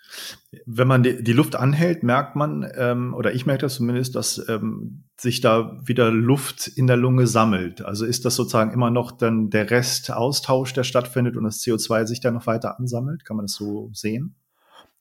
Wenn 0.65 0.89
man 0.89 1.03
die, 1.03 1.23
die 1.23 1.33
Luft 1.33 1.55
anhält, 1.57 2.03
merkt 2.03 2.35
man, 2.35 2.67
ähm, 2.77 3.15
oder 3.15 3.35
ich 3.35 3.47
merke 3.47 3.63
das 3.63 3.77
zumindest, 3.77 4.15
dass 4.15 4.43
ähm, 4.49 5.05
sich 5.19 5.41
da 5.41 5.79
wieder 5.85 6.11
Luft 6.11 6.67
in 6.69 6.87
der 6.87 6.97
Lunge 6.97 7.27
sammelt. 7.27 7.83
Also 7.83 8.07
ist 8.07 8.25
das 8.25 8.37
sozusagen 8.37 8.73
immer 8.73 8.91
noch 8.91 9.13
dann 9.13 9.51
der 9.51 9.71
Rest 9.71 10.11
Austausch, 10.11 10.73
der 10.73 10.85
stattfindet 10.85 11.37
und 11.37 11.45
das 11.45 11.61
CO2 11.61 12.07
sich 12.07 12.21
dann 12.21 12.35
noch 12.35 12.47
weiter 12.47 12.79
ansammelt? 12.79 13.25
Kann 13.25 13.37
man 13.37 13.47
das 13.47 13.55
so 13.55 13.91
sehen? 13.93 14.35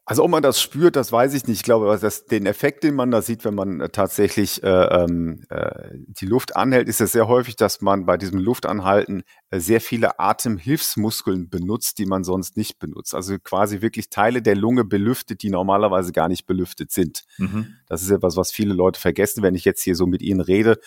Also 0.06 0.26
ob 0.26 0.32
man 0.32 0.43
das 0.43 0.62
spürt, 0.62 0.97
das 0.97 1.14
weiß 1.14 1.34
ich 1.34 1.47
nicht. 1.47 1.60
Ich 1.60 1.64
glaube, 1.64 1.97
dass 1.97 2.26
den 2.26 2.45
Effekt, 2.45 2.84
den 2.84 2.93
man 2.93 3.10
da 3.10 3.22
sieht, 3.22 3.45
wenn 3.45 3.56
man 3.56 3.80
äh, 3.80 3.89
tatsächlich 3.89 4.62
äh, 4.62 4.68
ähm, 4.68 5.45
äh, 5.49 5.91
die 5.93 6.26
Luft 6.26 6.58
anhält, 6.58 6.89
ist 6.89 6.99
es 6.99 7.14
sehr 7.14 7.30
häufig, 7.30 7.56
dass 7.56 7.80
man 7.80 8.06
bei 8.06 8.18
diesem 8.18 8.38
Luftanhalten 8.39 9.24
äh, 9.49 9.60
sehr 9.62 9.80
viele 9.80 10.20
Atemhilfsmuskeln 10.20 11.49
benutzt, 11.49 11.99
die 11.99 12.06
man 12.06 12.26
sonst 12.26 12.58
nicht 12.58 12.80
benutzt. 12.80 13.16
Also 13.16 13.38
quasi 13.39 13.82
wirklich 13.82 14.10
Teile 14.10 14.41
der 14.41 14.56
Lunge 14.56 14.84
belüftet, 14.84 15.41
die 15.41 15.49
normalerweise 15.49 16.12
gar 16.12 16.28
nicht 16.28 16.45
belüftet 16.47 16.91
sind. 16.91 17.24
Mhm. 17.38 17.76
Das 17.88 18.01
ist 18.01 18.12
etwas, 18.12 18.36
was 18.36 18.51
viele 18.51 18.74
Leute 18.74 18.99
vergessen. 18.99 19.41
Wenn 19.41 19.56
ich 19.56 19.64
jetzt 19.64 19.84
hier 19.84 19.95
so 19.95 20.06
mit 20.06 20.22
ihnen 20.22 20.41
rede, 20.41 20.80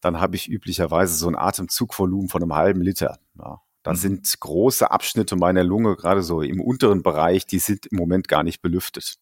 dann 0.00 0.20
habe 0.20 0.36
ich 0.36 0.48
üblicherweise 0.48 1.16
so 1.16 1.26
ein 1.26 1.36
Atemzugvolumen 1.36 2.28
von 2.28 2.42
einem 2.42 2.54
halben 2.54 2.80
Liter. 2.80 3.18
Ja. 3.38 3.60
Da 3.86 3.92
mhm. 3.92 3.96
sind 3.96 4.40
große 4.40 4.90
Abschnitte 4.90 5.36
meiner 5.36 5.62
Lunge, 5.62 5.94
gerade 5.94 6.24
so 6.24 6.42
im 6.42 6.60
unteren 6.60 7.04
Bereich, 7.04 7.46
die 7.46 7.60
sind 7.60 7.86
im 7.86 7.98
Moment 7.98 8.26
gar 8.26 8.42
nicht 8.42 8.60
belüftet. 8.60 9.14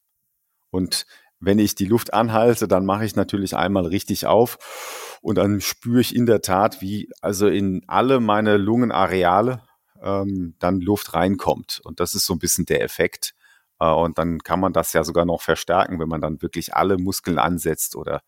Und 0.70 1.04
wenn 1.38 1.58
ich 1.58 1.74
die 1.74 1.84
Luft 1.84 2.14
anhalte, 2.14 2.66
dann 2.66 2.86
mache 2.86 3.04
ich 3.04 3.14
natürlich 3.14 3.54
einmal 3.54 3.84
richtig 3.84 4.24
auf 4.24 5.18
und 5.20 5.36
dann 5.36 5.60
spüre 5.60 6.00
ich 6.00 6.16
in 6.16 6.24
der 6.24 6.40
Tat, 6.40 6.80
wie 6.80 7.10
also 7.20 7.46
in 7.46 7.82
alle 7.88 8.20
meine 8.20 8.56
Lungenareale 8.56 9.62
ähm, 10.00 10.54
dann 10.60 10.80
Luft 10.80 11.12
reinkommt. 11.12 11.82
Und 11.84 12.00
das 12.00 12.14
ist 12.14 12.24
so 12.24 12.32
ein 12.32 12.38
bisschen 12.38 12.64
der 12.64 12.82
Effekt. 12.82 13.34
Äh, 13.80 13.90
und 13.90 14.16
dann 14.16 14.38
kann 14.38 14.60
man 14.60 14.72
das 14.72 14.94
ja 14.94 15.04
sogar 15.04 15.26
noch 15.26 15.42
verstärken, 15.42 16.00
wenn 16.00 16.08
man 16.08 16.22
dann 16.22 16.40
wirklich 16.40 16.74
alle 16.74 16.96
Muskeln 16.96 17.38
ansetzt 17.38 17.96
oder 17.96 18.22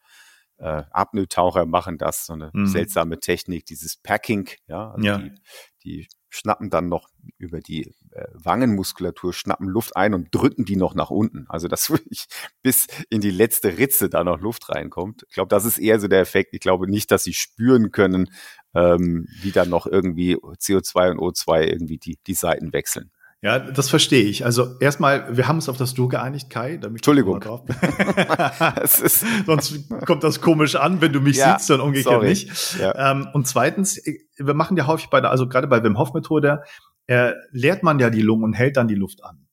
äh, 0.58 0.82
Apnoe-Taucher 0.90 1.64
machen 1.64 1.96
das, 1.96 2.26
so 2.26 2.34
eine 2.34 2.50
mhm. 2.52 2.66
seltsame 2.66 3.20
Technik, 3.20 3.64
dieses 3.64 3.96
Packing, 3.96 4.50
ja, 4.66 4.90
also 4.90 5.06
ja. 5.06 5.18
Die, 5.18 5.32
die 5.82 6.08
schnappen 6.36 6.70
dann 6.70 6.88
noch 6.88 7.08
über 7.38 7.60
die 7.60 7.94
äh, 8.12 8.26
Wangenmuskulatur, 8.32 9.32
schnappen 9.32 9.68
Luft 9.68 9.96
ein 9.96 10.14
und 10.14 10.34
drücken 10.34 10.64
die 10.64 10.76
noch 10.76 10.94
nach 10.94 11.10
unten. 11.10 11.46
Also 11.48 11.68
dass 11.68 11.90
wirklich 11.90 12.26
bis 12.62 12.86
in 13.10 13.20
die 13.20 13.30
letzte 13.30 13.78
Ritze 13.78 14.08
da 14.08 14.24
noch 14.24 14.40
Luft 14.40 14.68
reinkommt. 14.68 15.24
Ich 15.28 15.34
glaube, 15.34 15.48
das 15.48 15.64
ist 15.64 15.78
eher 15.78 15.98
so 16.00 16.08
der 16.08 16.20
Effekt. 16.20 16.54
Ich 16.54 16.60
glaube 16.60 16.88
nicht, 16.90 17.10
dass 17.10 17.24
sie 17.24 17.34
spüren 17.34 17.90
können, 17.90 18.30
ähm, 18.74 19.26
wie 19.40 19.52
dann 19.52 19.70
noch 19.70 19.86
irgendwie 19.86 20.36
CO2 20.36 21.12
und 21.12 21.18
O2 21.18 21.64
irgendwie 21.64 21.98
die, 21.98 22.18
die 22.26 22.34
Seiten 22.34 22.72
wechseln. 22.72 23.10
Ja, 23.42 23.58
das 23.58 23.90
verstehe 23.90 24.24
ich. 24.24 24.44
Also 24.44 24.78
erstmal, 24.80 25.36
wir 25.36 25.46
haben 25.46 25.56
uns 25.56 25.68
auf 25.68 25.76
das 25.76 25.94
Du 25.94 26.08
geeinigt, 26.08 26.48
Kai. 26.50 26.80
Entschuldigung. 26.82 27.44
Sonst 29.46 29.88
kommt 30.06 30.24
das 30.24 30.40
komisch 30.40 30.74
an, 30.74 31.00
wenn 31.00 31.12
du 31.12 31.20
mich 31.20 31.36
ja, 31.36 31.58
siehst 31.58 31.70
und 31.70 31.80
umgekehrt 31.80 32.14
sorry. 32.14 32.28
nicht. 32.28 32.78
Ja. 32.80 33.12
Ähm, 33.12 33.28
und 33.34 33.46
zweitens, 33.46 34.00
wir 34.36 34.54
machen 34.54 34.76
ja 34.76 34.86
häufig 34.86 35.10
bei 35.10 35.20
der, 35.20 35.30
also 35.30 35.48
gerade 35.48 35.66
bei 35.66 35.82
Wim 35.84 35.98
Hof 35.98 36.14
Methode, 36.14 36.62
äh, 37.06 37.32
leert 37.52 37.82
man 37.82 37.98
ja 37.98 38.10
die 38.10 38.22
Lungen 38.22 38.44
und 38.44 38.52
hält 38.54 38.76
dann 38.76 38.88
die 38.88 38.94
Luft 38.94 39.22
an. 39.22 39.46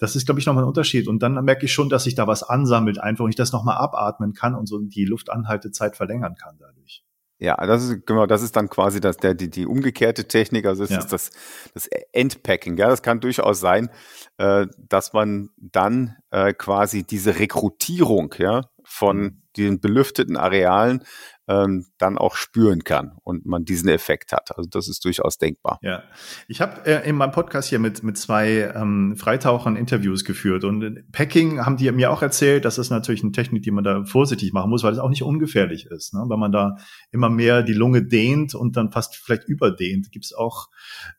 Das 0.00 0.16
ist, 0.16 0.24
glaube 0.24 0.40
ich, 0.40 0.46
nochmal 0.46 0.64
ein 0.64 0.68
Unterschied. 0.68 1.08
Und 1.08 1.22
dann 1.22 1.44
merke 1.44 1.66
ich 1.66 1.72
schon, 1.72 1.90
dass 1.90 2.04
sich 2.04 2.14
da 2.14 2.26
was 2.26 2.42
ansammelt, 2.42 2.98
einfach 2.98 3.24
und 3.24 3.30
ich 3.30 3.36
das 3.36 3.52
nochmal 3.52 3.76
abatmen 3.76 4.32
kann 4.32 4.54
und 4.54 4.66
so 4.66 4.78
die 4.78 5.04
Luftanhaltezeit 5.04 5.94
verlängern 5.94 6.36
kann 6.36 6.56
dadurch. 6.58 7.04
Ja, 7.42 7.56
das 7.66 7.84
ist 7.84 8.06
genau, 8.06 8.26
das 8.26 8.42
ist 8.42 8.54
dann 8.54 8.68
quasi 8.68 9.00
das, 9.00 9.16
der, 9.16 9.32
die, 9.32 9.48
die 9.48 9.66
umgekehrte 9.66 10.28
Technik, 10.28 10.66
also 10.66 10.84
es 10.84 10.90
ja. 10.90 10.98
ist 10.98 11.10
das, 11.10 11.30
das 11.72 11.88
Endpacking. 12.12 12.76
Ja, 12.76 12.88
das 12.88 13.02
kann 13.02 13.20
durchaus 13.20 13.60
sein, 13.60 13.88
äh, 14.36 14.66
dass 14.76 15.14
man 15.14 15.48
dann 15.56 16.16
äh, 16.30 16.52
quasi 16.52 17.02
diese 17.02 17.38
Rekrutierung 17.38 18.34
ja, 18.36 18.68
von 18.84 19.16
mhm. 19.16 19.42
den 19.56 19.80
belüfteten 19.80 20.36
Arealen 20.36 21.02
ähm, 21.50 21.86
dann 21.98 22.16
auch 22.16 22.36
spüren 22.36 22.84
kann 22.84 23.18
und 23.24 23.44
man 23.44 23.64
diesen 23.64 23.88
Effekt 23.88 24.32
hat. 24.32 24.56
Also 24.56 24.70
das 24.70 24.88
ist 24.88 25.04
durchaus 25.04 25.36
denkbar. 25.36 25.78
Ja, 25.82 26.04
ich 26.46 26.60
habe 26.60 26.86
äh, 26.86 27.08
in 27.08 27.16
meinem 27.16 27.32
Podcast 27.32 27.68
hier 27.68 27.80
mit 27.80 28.04
mit 28.04 28.16
zwei 28.16 28.72
ähm, 28.74 29.16
Freitauchern 29.16 29.74
Interviews 29.74 30.24
geführt 30.24 30.62
und 30.62 31.10
Packing 31.10 31.64
haben 31.66 31.76
die 31.76 31.90
mir 31.90 32.12
auch 32.12 32.22
erzählt, 32.22 32.64
das 32.64 32.78
ist 32.78 32.90
natürlich 32.90 33.22
eine 33.22 33.32
Technik, 33.32 33.62
die 33.64 33.72
man 33.72 33.82
da 33.82 34.04
vorsichtig 34.04 34.52
machen 34.52 34.70
muss, 34.70 34.84
weil 34.84 34.92
es 34.92 35.00
auch 35.00 35.08
nicht 35.08 35.24
ungefährlich 35.24 35.86
ist, 35.86 36.14
ne? 36.14 36.22
weil 36.26 36.38
man 36.38 36.52
da 36.52 36.76
immer 37.10 37.28
mehr 37.28 37.62
die 37.62 37.72
Lunge 37.72 38.04
dehnt 38.04 38.54
und 38.54 38.76
dann 38.76 38.92
fast 38.92 39.16
vielleicht 39.16 39.48
überdehnt, 39.48 40.12
gibt 40.12 40.26
es 40.26 40.32
auch, 40.32 40.68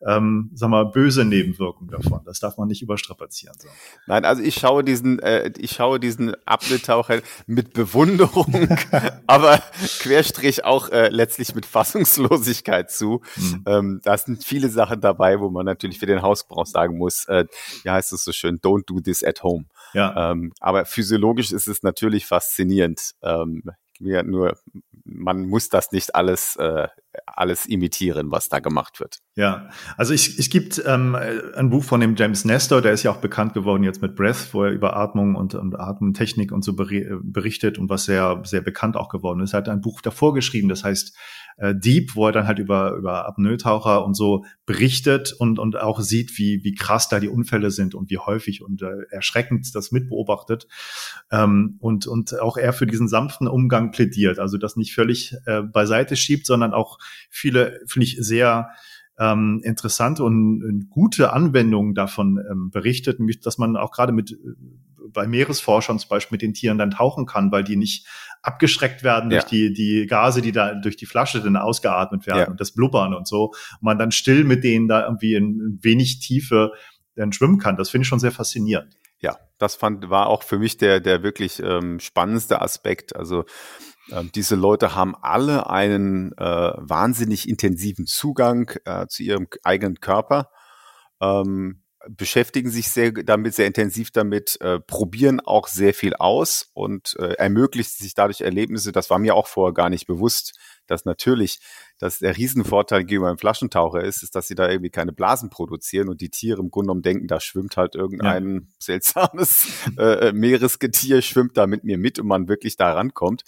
ähm, 0.08 0.52
sag 0.54 0.70
mal, 0.70 0.86
böse 0.86 1.26
Nebenwirkungen 1.26 1.92
davon. 1.92 2.22
Das 2.24 2.40
darf 2.40 2.58
man 2.58 2.70
nicht 2.70 2.82
überstrapazieren. 2.82 3.56
So. 3.60 3.68
Nein, 4.08 4.24
also 4.24 4.42
ich 4.42 4.56
schaue 4.56 4.84
diesen, 4.84 5.20
äh, 5.20 5.52
ich 5.58 5.72
schaue 5.72 6.00
diesen 6.00 6.34
Apfeltaucher 6.46 7.22
mit 7.48 7.74
Bewunderung, 7.74 8.70
aber 9.28 9.60
quer 10.00 10.21
Querstrich 10.22 10.64
auch 10.64 10.90
äh, 10.90 11.10
letztlich 11.10 11.56
mit 11.56 11.66
Fassungslosigkeit 11.66 12.92
zu. 12.92 13.22
Mhm. 13.38 13.64
Ähm, 13.66 14.02
da 14.04 14.18
sind 14.18 14.44
viele 14.44 14.70
Sachen 14.70 15.02
dabei, 15.02 15.40
wo 15.40 15.50
man 15.50 15.66
natürlich 15.66 16.00
für 16.00 16.06
den 16.06 16.22
Hausgebrauch 16.22 16.68
sagen 16.68 16.98
muss, 16.98 17.26
äh, 17.26 17.46
wie 17.84 17.90
heißt 17.90 18.14
es 18.14 18.24
so 18.24 18.32
schön, 18.32 18.60
don't 18.60 18.84
do 18.86 19.00
this 19.00 19.24
at 19.24 19.42
home. 19.42 19.66
Ja. 19.94 20.32
Ähm, 20.32 20.54
aber 20.60 20.86
physiologisch 20.86 21.52
ist 21.52 21.68
es 21.68 21.82
natürlich 21.82 22.28
faszinierend. 22.28 23.12
Ähm, 23.24 23.64
nur, 24.00 24.58
man 25.04 25.48
muss 25.48 25.70
das 25.70 25.92
nicht 25.92 26.16
alles 26.16 26.56
äh, 26.56 26.88
alles 27.26 27.66
imitieren, 27.66 28.32
was 28.32 28.50
da 28.50 28.60
gemacht 28.60 29.00
wird. 29.00 29.20
Ja, 29.36 29.70
also 29.98 30.14
ich, 30.14 30.38
es 30.40 30.50
gibt 30.50 30.82
ähm, 30.86 31.16
ein 31.16 31.70
Buch 31.70 31.84
von 31.84 32.00
dem 32.00 32.16
James 32.16 32.46
Nestor, 32.46 32.82
der 32.82 32.94
ist 32.94 33.04
ja 33.04 33.12
auch 33.12 33.22
bekannt 33.22 33.54
geworden 33.54 33.84
jetzt 33.84 34.02
mit 34.02 34.16
Breath, 34.16 34.54
wo 34.54 34.64
er 34.64 34.72
über 34.72 34.96
Atmung 34.96 35.36
und, 35.36 35.56
und 35.56 35.80
Atemtechnik 35.80 36.52
und 36.52 36.64
so 36.64 36.76
berichtet 36.76 37.78
und 37.78 37.90
was 37.90 38.06
sehr, 38.06 38.42
sehr 38.46 38.62
bekannt 38.62 38.98
auch 38.98 39.10
geworden 39.10 39.42
ist. 39.42 39.54
Er 39.54 39.58
hat 39.58 39.70
ein 39.70 39.82
Buch 39.82 40.02
davor 40.02 40.34
geschrieben, 40.34 40.70
das 40.70 40.84
heißt 40.84 41.16
äh, 41.58 41.76
Deep, 41.76 42.16
wo 42.16 42.28
er 42.28 42.32
dann 42.32 42.48
halt 42.48 42.60
über, 42.60 42.94
über 42.94 43.28
Apnoe-Taucher 43.28 44.04
und 44.06 44.16
so 44.16 44.46
berichtet 44.66 45.34
und, 45.34 45.60
und 45.60 45.78
auch 45.80 46.00
sieht, 46.02 46.38
wie, 46.38 46.64
wie 46.64 46.74
krass 46.74 47.10
da 47.10 47.20
die 47.20 47.30
Unfälle 47.30 47.72
sind 47.72 47.96
und 47.96 48.10
wie 48.10 48.18
häufig 48.18 48.64
und 48.64 48.82
äh, 48.82 49.06
erschreckend 49.10 49.74
das 49.76 49.92
mitbeobachtet. 49.92 50.68
Ähm, 51.32 51.78
und, 51.80 52.08
und 52.08 52.40
auch 52.40 52.58
er 52.58 52.74
für 52.74 52.88
diesen 52.88 53.08
sanften 53.08 53.48
Umgang 53.48 53.92
plädiert, 53.92 54.40
also 54.40 54.58
das 54.58 54.76
nicht 54.76 54.94
völlig 54.94 55.36
äh, 55.46 55.62
beiseite 55.62 56.16
schiebt, 56.16 56.46
sondern 56.46 56.74
auch 56.74 56.98
viele, 57.30 57.80
finde 57.88 58.06
ich, 58.06 58.18
sehr 58.20 58.70
ähm, 59.20 59.62
interessante 59.64 60.24
und, 60.24 60.64
und 60.64 60.90
gute 60.90 61.34
Anwendungen 61.34 61.94
davon 61.94 62.40
ähm, 62.50 62.72
berichtet, 62.72 63.20
nämlich 63.20 63.40
dass 63.42 63.58
man 63.58 63.78
auch 63.78 63.92
gerade 63.92 64.12
mit 64.12 64.38
bei 65.14 65.28
Meeresforschern 65.28 66.00
zum 66.00 66.10
Beispiel 66.10 66.36
mit 66.36 66.42
den 66.42 66.54
Tieren 66.54 66.78
dann 66.78 66.92
tauchen 66.92 67.26
kann, 67.26 67.52
weil 67.52 67.64
die 67.64 67.76
nicht 67.76 68.08
abgeschreckt 68.42 69.04
werden 69.04 69.32
ja. 69.32 69.40
durch 69.40 69.50
die, 69.50 69.74
die 69.74 70.08
Gase, 70.08 70.42
die 70.42 70.52
da 70.52 70.74
durch 70.74 70.98
die 70.98 71.06
Flasche 71.06 71.42
dann 71.42 71.58
ausgeatmet 71.58 72.26
werden 72.28 72.40
ja. 72.40 72.48
und 72.48 72.60
das 72.60 72.72
Blubbern 72.72 73.14
und 73.14 73.28
so. 73.28 73.48
Und 73.48 73.82
man 73.82 73.98
dann 73.98 74.12
still 74.12 74.44
mit 74.44 74.64
denen 74.64 74.88
da 74.88 75.04
irgendwie 75.04 75.36
in 75.36 75.80
wenig 75.82 76.20
Tiefe 76.20 76.72
dann 77.16 77.34
schwimmen 77.34 77.60
kann. 77.60 77.78
Das 77.78 77.90
finde 77.90 78.04
ich 78.04 78.08
schon 78.08 78.20
sehr 78.20 78.32
faszinierend. 78.32 78.98
Ja, 79.20 79.38
das 79.60 79.76
fand, 79.76 80.10
war 80.10 80.28
auch 80.28 80.42
für 80.42 80.58
mich 80.58 80.78
der, 80.78 81.00
der 81.00 81.22
wirklich 81.22 81.62
ähm, 81.64 82.00
spannendste 82.00 82.62
Aspekt. 82.62 83.16
Also 83.16 83.46
Ähm, 84.10 84.32
diese 84.34 84.56
Leute 84.56 84.96
haben 84.96 85.16
alle 85.16 85.70
einen 85.70 86.32
äh, 86.38 86.74
wahnsinnig 86.78 87.48
intensiven 87.48 88.06
Zugang 88.06 88.72
äh, 88.86 89.08
zu 89.08 89.24
ihrem 89.24 89.48
eigenen 89.64 90.00
Körper. 90.00 90.50
Ähm, 91.22 91.84
beschäftigen 92.10 92.72
sich 92.72 92.90
sehr 92.90 93.12
damit, 93.12 93.54
sehr 93.54 93.68
intensiv 93.68 94.12
damit, 94.12 94.60
äh, 94.62 94.80
probieren 94.80 95.40
auch 95.40 95.68
sehr 95.68 95.94
viel 95.94 96.16
aus 96.16 96.70
und 96.74 97.16
äh, 97.20 97.34
ermöglicht 97.34 97.92
sich 97.92 98.14
dadurch 98.14 98.42
Erlebnisse. 98.42 98.92
Das 98.92 99.10
war 99.10 99.20
mir 99.20 99.36
auch 99.36 99.48
vorher 99.48 99.74
gar 99.74 99.90
nicht 99.90 100.08
bewusst, 100.08 100.58
dass 100.92 101.06
natürlich, 101.06 101.60
dass 101.98 102.20
der 102.20 102.38
Riesenvorteil 102.38 103.04
gegenüber 103.04 103.30
einem 103.30 103.38
Flaschentaucher 103.38 104.04
ist, 104.04 104.24
ist, 104.24 104.36
dass 104.36 104.48
sie 104.48 104.56
da 104.56 104.70
irgendwie 104.70 104.90
keine 104.92 105.14
Blasen 105.14 105.50
produzieren 105.50 106.10
und 106.10 106.22
die 106.22 106.30
Tiere 106.30 106.60
im 106.60 106.70
Grunde 106.70 106.88
genommen 106.88 107.02
denken, 107.02 107.28
da 107.28 107.40
schwimmt 107.40 107.78
halt 107.78 107.96
irgendein 107.96 108.54
ja. 108.54 108.60
seltsames 108.80 109.68
äh, 109.98 110.30
äh, 110.30 110.34
Meeresgetier, 110.34 111.22
schwimmt 111.22 111.58
da 111.58 111.68
mit 111.68 111.84
mir 111.84 111.98
mit 111.98 112.20
und 112.20 112.28
man 112.28 112.48
wirklich 112.48 112.76
da 112.76 112.94
rankommt. 112.94 113.44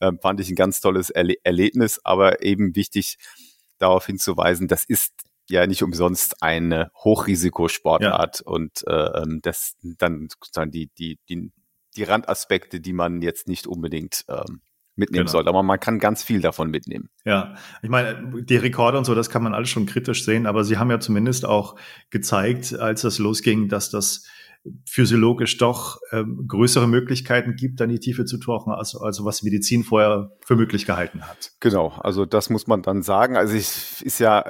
Ähm, 0.00 0.18
fand 0.20 0.40
ich 0.40 0.50
ein 0.50 0.56
ganz 0.56 0.80
tolles 0.80 1.10
Erle 1.10 1.34
Erlebnis, 1.42 2.00
aber 2.04 2.42
eben 2.42 2.76
wichtig, 2.76 3.18
darauf 3.78 4.06
hinzuweisen, 4.06 4.68
das 4.68 4.84
ist 4.84 5.12
ja 5.48 5.66
nicht 5.66 5.82
umsonst 5.82 6.42
eine 6.42 6.90
Hochrisikosportart 7.02 8.40
ja. 8.40 8.46
und 8.46 8.86
äh, 8.86 9.22
ähm, 9.22 9.40
das 9.42 9.74
dann 9.82 10.28
sozusagen 10.28 10.70
die, 10.70 10.90
die, 10.98 11.18
die, 11.28 11.50
die 11.96 12.02
Randaspekte, 12.04 12.80
die 12.80 12.92
man 12.92 13.22
jetzt 13.22 13.48
nicht 13.48 13.66
unbedingt 13.66 14.24
ähm, 14.28 14.62
mitnehmen 14.96 15.26
genau. 15.26 15.32
sollte. 15.32 15.48
Aber 15.48 15.62
man 15.62 15.80
kann 15.80 15.98
ganz 15.98 16.22
viel 16.22 16.40
davon 16.40 16.70
mitnehmen. 16.70 17.08
Ja, 17.24 17.54
ich 17.82 17.88
meine, 17.88 18.42
die 18.42 18.56
Rekorde 18.56 18.98
und 18.98 19.04
so, 19.04 19.14
das 19.14 19.30
kann 19.30 19.42
man 19.42 19.54
alles 19.54 19.70
schon 19.70 19.86
kritisch 19.86 20.24
sehen, 20.24 20.46
aber 20.46 20.64
sie 20.64 20.78
haben 20.78 20.90
ja 20.90 21.00
zumindest 21.00 21.46
auch 21.46 21.76
gezeigt, 22.10 22.78
als 22.78 23.02
das 23.02 23.18
losging, 23.18 23.68
dass 23.68 23.90
das 23.90 24.26
physiologisch 24.88 25.58
doch 25.58 25.98
ähm, 26.12 26.44
größere 26.46 26.86
Möglichkeiten 26.86 27.56
gibt, 27.56 27.80
dann 27.80 27.88
die 27.88 27.98
Tiefe 27.98 28.24
zu 28.24 28.38
tauchen, 28.38 28.72
als, 28.72 28.94
also 28.94 29.24
was 29.24 29.42
Medizin 29.42 29.82
vorher 29.82 30.30
für 30.44 30.54
möglich 30.54 30.86
gehalten 30.86 31.22
hat. 31.22 31.52
Genau, 31.60 31.88
also 32.00 32.26
das 32.26 32.48
muss 32.48 32.66
man 32.66 32.82
dann 32.82 33.02
sagen. 33.02 33.36
Also 33.36 33.54
ich 33.54 34.04
ist 34.04 34.20
ja, 34.20 34.40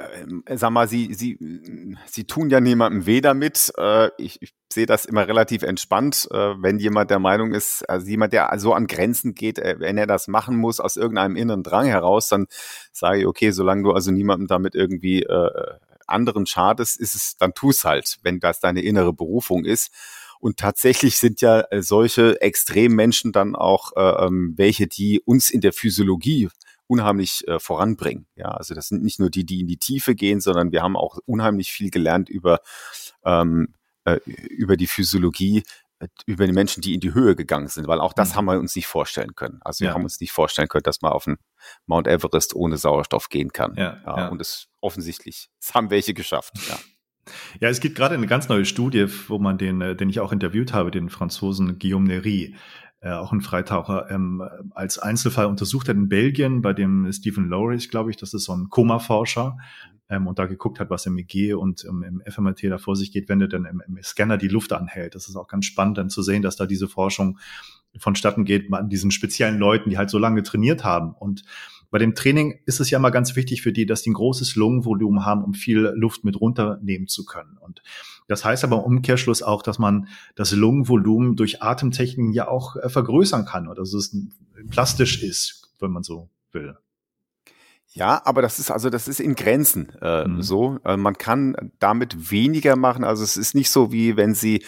äh, 0.45 0.57
sag 0.57 0.71
mal, 0.71 0.87
sie, 0.87 1.13
sie, 1.13 1.39
sie 2.05 2.25
tun 2.25 2.49
ja 2.49 2.61
niemandem 2.61 3.05
weh 3.07 3.21
damit. 3.21 3.73
Äh, 3.77 4.09
ich, 4.17 4.41
ich 4.41 4.53
sehe 4.71 4.85
das 4.85 5.05
immer 5.05 5.27
relativ 5.27 5.63
entspannt, 5.63 6.27
äh, 6.31 6.53
wenn 6.59 6.77
jemand 6.77 7.09
der 7.09 7.19
Meinung 7.19 7.53
ist, 7.53 7.87
also 7.89 8.05
jemand, 8.07 8.33
der 8.33 8.51
so 8.57 8.73
an 8.73 8.87
Grenzen 8.87 9.33
geht, 9.33 9.57
äh, 9.57 9.75
wenn 9.79 9.97
er 9.97 10.07
das 10.07 10.27
machen 10.27 10.57
muss 10.57 10.79
aus 10.79 10.95
irgendeinem 10.95 11.35
inneren 11.35 11.63
Drang 11.63 11.87
heraus, 11.87 12.29
dann 12.29 12.45
sage 12.91 13.19
ich, 13.19 13.25
okay, 13.25 13.51
solange 13.51 13.83
du 13.83 13.91
also 13.91 14.11
niemandem 14.11 14.47
damit 14.47 14.75
irgendwie 14.75 15.23
äh, 15.23 15.49
anderen 16.13 16.45
schadest, 16.45 16.99
ist 16.99 17.15
es, 17.15 17.35
dann 17.37 17.53
tu 17.53 17.71
es 17.71 17.83
halt, 17.83 18.19
wenn 18.21 18.39
das 18.39 18.59
deine 18.59 18.81
innere 18.81 19.13
Berufung 19.13 19.65
ist. 19.65 19.91
Und 20.39 20.57
tatsächlich 20.57 21.17
sind 21.17 21.41
ja 21.41 21.61
äh, 21.71 21.81
solche 21.81 22.41
Extremmenschen 22.41 23.31
dann 23.31 23.55
auch 23.55 23.93
äh, 23.95 24.25
ähm, 24.25 24.53
welche, 24.57 24.87
die 24.87 25.21
uns 25.23 25.49
in 25.49 25.61
der 25.61 25.73
Physiologie 25.73 26.49
unheimlich 26.87 27.47
äh, 27.47 27.59
voranbringen. 27.59 28.27
Ja, 28.35 28.49
also 28.49 28.75
das 28.75 28.89
sind 28.89 29.03
nicht 29.03 29.19
nur 29.19 29.29
die, 29.29 29.45
die 29.45 29.61
in 29.61 29.67
die 29.67 29.77
Tiefe 29.77 30.15
gehen, 30.15 30.41
sondern 30.41 30.71
wir 30.71 30.81
haben 30.81 30.97
auch 30.97 31.17
unheimlich 31.25 31.71
viel 31.71 31.89
gelernt 31.89 32.29
über 32.29 32.59
ähm, 33.23 33.73
äh, 34.05 34.19
über 34.25 34.75
die 34.75 34.87
Physiologie, 34.87 35.63
über 36.25 36.45
die 36.45 36.53
Menschen, 36.53 36.81
die 36.81 36.93
in 36.93 36.99
die 36.99 37.13
Höhe 37.13 37.35
gegangen 37.35 37.67
sind, 37.67 37.87
weil 37.87 37.99
auch 37.99 38.13
das 38.13 38.31
mhm. 38.31 38.35
haben 38.35 38.45
wir 38.45 38.59
uns 38.59 38.75
nicht 38.75 38.87
vorstellen 38.87 39.35
können. 39.35 39.59
Also 39.63 39.81
wir 39.81 39.89
ja. 39.89 39.93
haben 39.93 40.03
uns 40.03 40.19
nicht 40.19 40.31
vorstellen 40.31 40.67
können, 40.67 40.83
dass 40.83 41.01
man 41.01 41.11
auf 41.11 41.25
den 41.25 41.37
Mount 41.85 42.07
Everest 42.07 42.55
ohne 42.55 42.77
Sauerstoff 42.77 43.29
gehen 43.29 43.51
kann. 43.51 43.75
Ja, 43.75 44.01
ja, 44.05 44.17
ja. 44.17 44.27
Und 44.29 44.41
es 44.41 44.67
offensichtlich, 44.81 45.49
es 45.61 45.73
haben 45.73 45.89
welche 45.89 46.13
geschafft. 46.13 46.53
Ja. 46.69 46.77
Ja, 47.61 47.69
es 47.69 47.79
gibt 47.79 47.95
gerade 47.95 48.15
eine 48.15 48.27
ganz 48.27 48.49
neue 48.49 48.65
Studie, 48.65 49.07
wo 49.29 49.39
man 49.39 49.57
den, 49.57 49.79
äh, 49.79 49.95
den 49.95 50.09
ich 50.09 50.19
auch 50.19 50.33
interviewt 50.33 50.73
habe, 50.73 50.91
den 50.91 51.09
Franzosen 51.09 51.79
Guillaume 51.79 52.05
Nery, 52.05 52.55
äh, 53.03 53.11
auch 53.11 53.33
ein 53.33 53.41
Freitaucher, 53.41 54.09
ähm, 54.09 54.41
als 54.71 54.97
Einzelfall 54.97 55.47
untersucht 55.47 55.89
hat 55.89 55.97
in 55.97 56.07
Belgien, 56.07 56.61
bei 56.61 56.73
dem 56.73 57.11
Stephen 57.11 57.49
Lowry, 57.49 57.77
glaube 57.77 58.09
ich, 58.09 58.17
das 58.17 58.33
ist 58.33 58.45
so 58.45 58.53
ein 58.53 58.69
Koma-Forscher, 58.69 59.57
ähm, 60.09 60.27
und 60.27 60.39
da 60.39 60.45
geguckt 60.45 60.79
hat, 60.79 60.89
was 60.89 61.05
im 61.05 61.17
EG 61.17 61.53
und 61.53 61.85
ähm, 61.85 62.03
im 62.03 62.21
FMRT 62.25 62.63
da 62.63 62.77
vor 62.77 62.95
sich 62.95 63.11
geht, 63.11 63.27
wenn 63.29 63.41
er 63.41 63.47
dann 63.47 63.65
im, 63.65 63.81
im, 63.85 64.01
Scanner 64.01 64.37
die 64.37 64.47
Luft 64.47 64.71
anhält. 64.71 65.15
Das 65.15 65.27
ist 65.27 65.35
auch 65.35 65.47
ganz 65.47 65.65
spannend 65.65 65.97
dann 65.97 66.09
zu 66.09 66.21
sehen, 66.21 66.41
dass 66.41 66.55
da 66.55 66.65
diese 66.65 66.87
Forschung 66.87 67.39
vonstatten 67.97 68.45
geht 68.45 68.71
an 68.73 68.89
diesen 68.89 69.11
speziellen 69.11 69.59
Leuten, 69.59 69.89
die 69.89 69.97
halt 69.97 70.09
so 70.09 70.17
lange 70.17 70.43
trainiert 70.43 70.83
haben. 70.83 71.13
Und 71.13 71.43
bei 71.91 71.99
dem 71.99 72.15
Training 72.15 72.59
ist 72.65 72.79
es 72.79 72.89
ja 72.89 72.97
immer 72.97 73.11
ganz 73.11 73.35
wichtig 73.35 73.61
für 73.61 73.71
die, 73.71 73.85
dass 73.85 74.01
die 74.01 74.09
ein 74.11 74.15
großes 74.15 74.55
Lungenvolumen 74.55 75.25
haben, 75.25 75.43
um 75.43 75.53
viel 75.53 75.91
Luft 75.95 76.23
mit 76.23 76.39
runternehmen 76.39 77.07
zu 77.07 77.25
können. 77.25 77.57
Und 77.59 77.83
das 78.27 78.45
heißt 78.45 78.63
aber 78.63 78.77
im 78.77 78.83
Umkehrschluss 78.83 79.43
auch, 79.43 79.61
dass 79.61 79.79
man 79.79 80.07
das 80.35 80.51
Lungenvolumen 80.51 81.35
durch 81.35 81.61
Atemtechniken 81.61 82.33
ja 82.33 82.47
auch 82.47 82.75
äh, 82.75 82.89
vergrößern 82.89 83.45
kann 83.45 83.67
oder 83.67 83.81
dass 83.81 83.93
es 83.93 84.15
plastisch 84.69 85.21
ist, 85.23 85.73
wenn 85.79 85.91
man 85.91 86.03
so 86.03 86.29
will. 86.51 86.77
Ja, 87.93 88.21
aber 88.25 88.41
das 88.41 88.57
ist 88.57 88.71
also 88.71 88.89
das 88.89 89.07
ist 89.07 89.19
in 89.19 89.35
Grenzen 89.35 89.91
äh, 90.01 90.27
mhm. 90.27 90.41
so. 90.41 90.79
Äh, 90.83 90.97
man 90.97 91.17
kann 91.17 91.71
damit 91.79 92.31
weniger 92.31 92.75
machen. 92.75 93.03
Also 93.03 93.23
es 93.23 93.37
ist 93.37 93.53
nicht 93.53 93.69
so 93.69 93.91
wie 93.91 94.17
wenn 94.17 94.33
Sie 94.33 94.63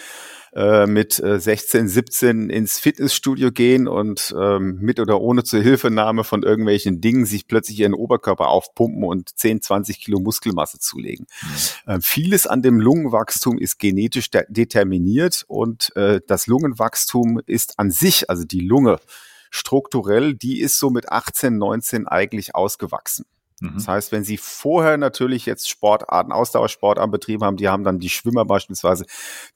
äh, 0.56 0.86
mit 0.86 1.18
äh, 1.18 1.38
16, 1.38 1.86
17 1.86 2.48
ins 2.48 2.78
Fitnessstudio 2.78 3.52
gehen 3.52 3.86
und 3.86 4.34
ähm, 4.40 4.78
mit 4.80 5.00
oder 5.00 5.20
ohne 5.20 5.44
zur 5.44 5.60
Hilfenahme 5.60 6.24
von 6.24 6.44
irgendwelchen 6.44 7.02
Dingen 7.02 7.26
sich 7.26 7.46
plötzlich 7.46 7.80
ihren 7.80 7.92
Oberkörper 7.92 8.48
aufpumpen 8.48 9.04
und 9.04 9.36
10, 9.36 9.60
20 9.60 10.00
Kilo 10.00 10.18
Muskelmasse 10.18 10.78
zulegen. 10.78 11.26
Mhm. 11.42 11.92
Äh, 11.92 12.00
vieles 12.00 12.46
an 12.46 12.62
dem 12.62 12.80
Lungenwachstum 12.80 13.58
ist 13.58 13.78
genetisch 13.78 14.30
de 14.30 14.44
determiniert 14.48 15.44
und 15.46 15.94
äh, 15.94 16.20
das 16.26 16.46
Lungenwachstum 16.46 17.40
ist 17.44 17.78
an 17.78 17.90
sich, 17.90 18.30
also 18.30 18.44
die 18.44 18.60
Lunge, 18.60 18.98
strukturell, 19.56 20.34
die 20.34 20.60
ist 20.60 20.78
so 20.78 20.90
mit 20.90 21.10
18, 21.10 21.58
19 21.58 22.06
eigentlich 22.06 22.54
ausgewachsen. 22.54 23.26
Mhm. 23.60 23.74
Das 23.74 23.88
heißt, 23.88 24.12
wenn 24.12 24.24
Sie 24.24 24.36
vorher 24.36 24.96
natürlich 24.96 25.46
jetzt 25.46 25.68
Sportarten, 25.68 26.32
Ausdauersportarten 26.32 27.10
betrieben 27.10 27.44
haben, 27.44 27.56
die 27.56 27.68
haben 27.68 27.84
dann 27.84 27.98
die 27.98 28.10
Schwimmer 28.10 28.44
beispielsweise, 28.44 29.06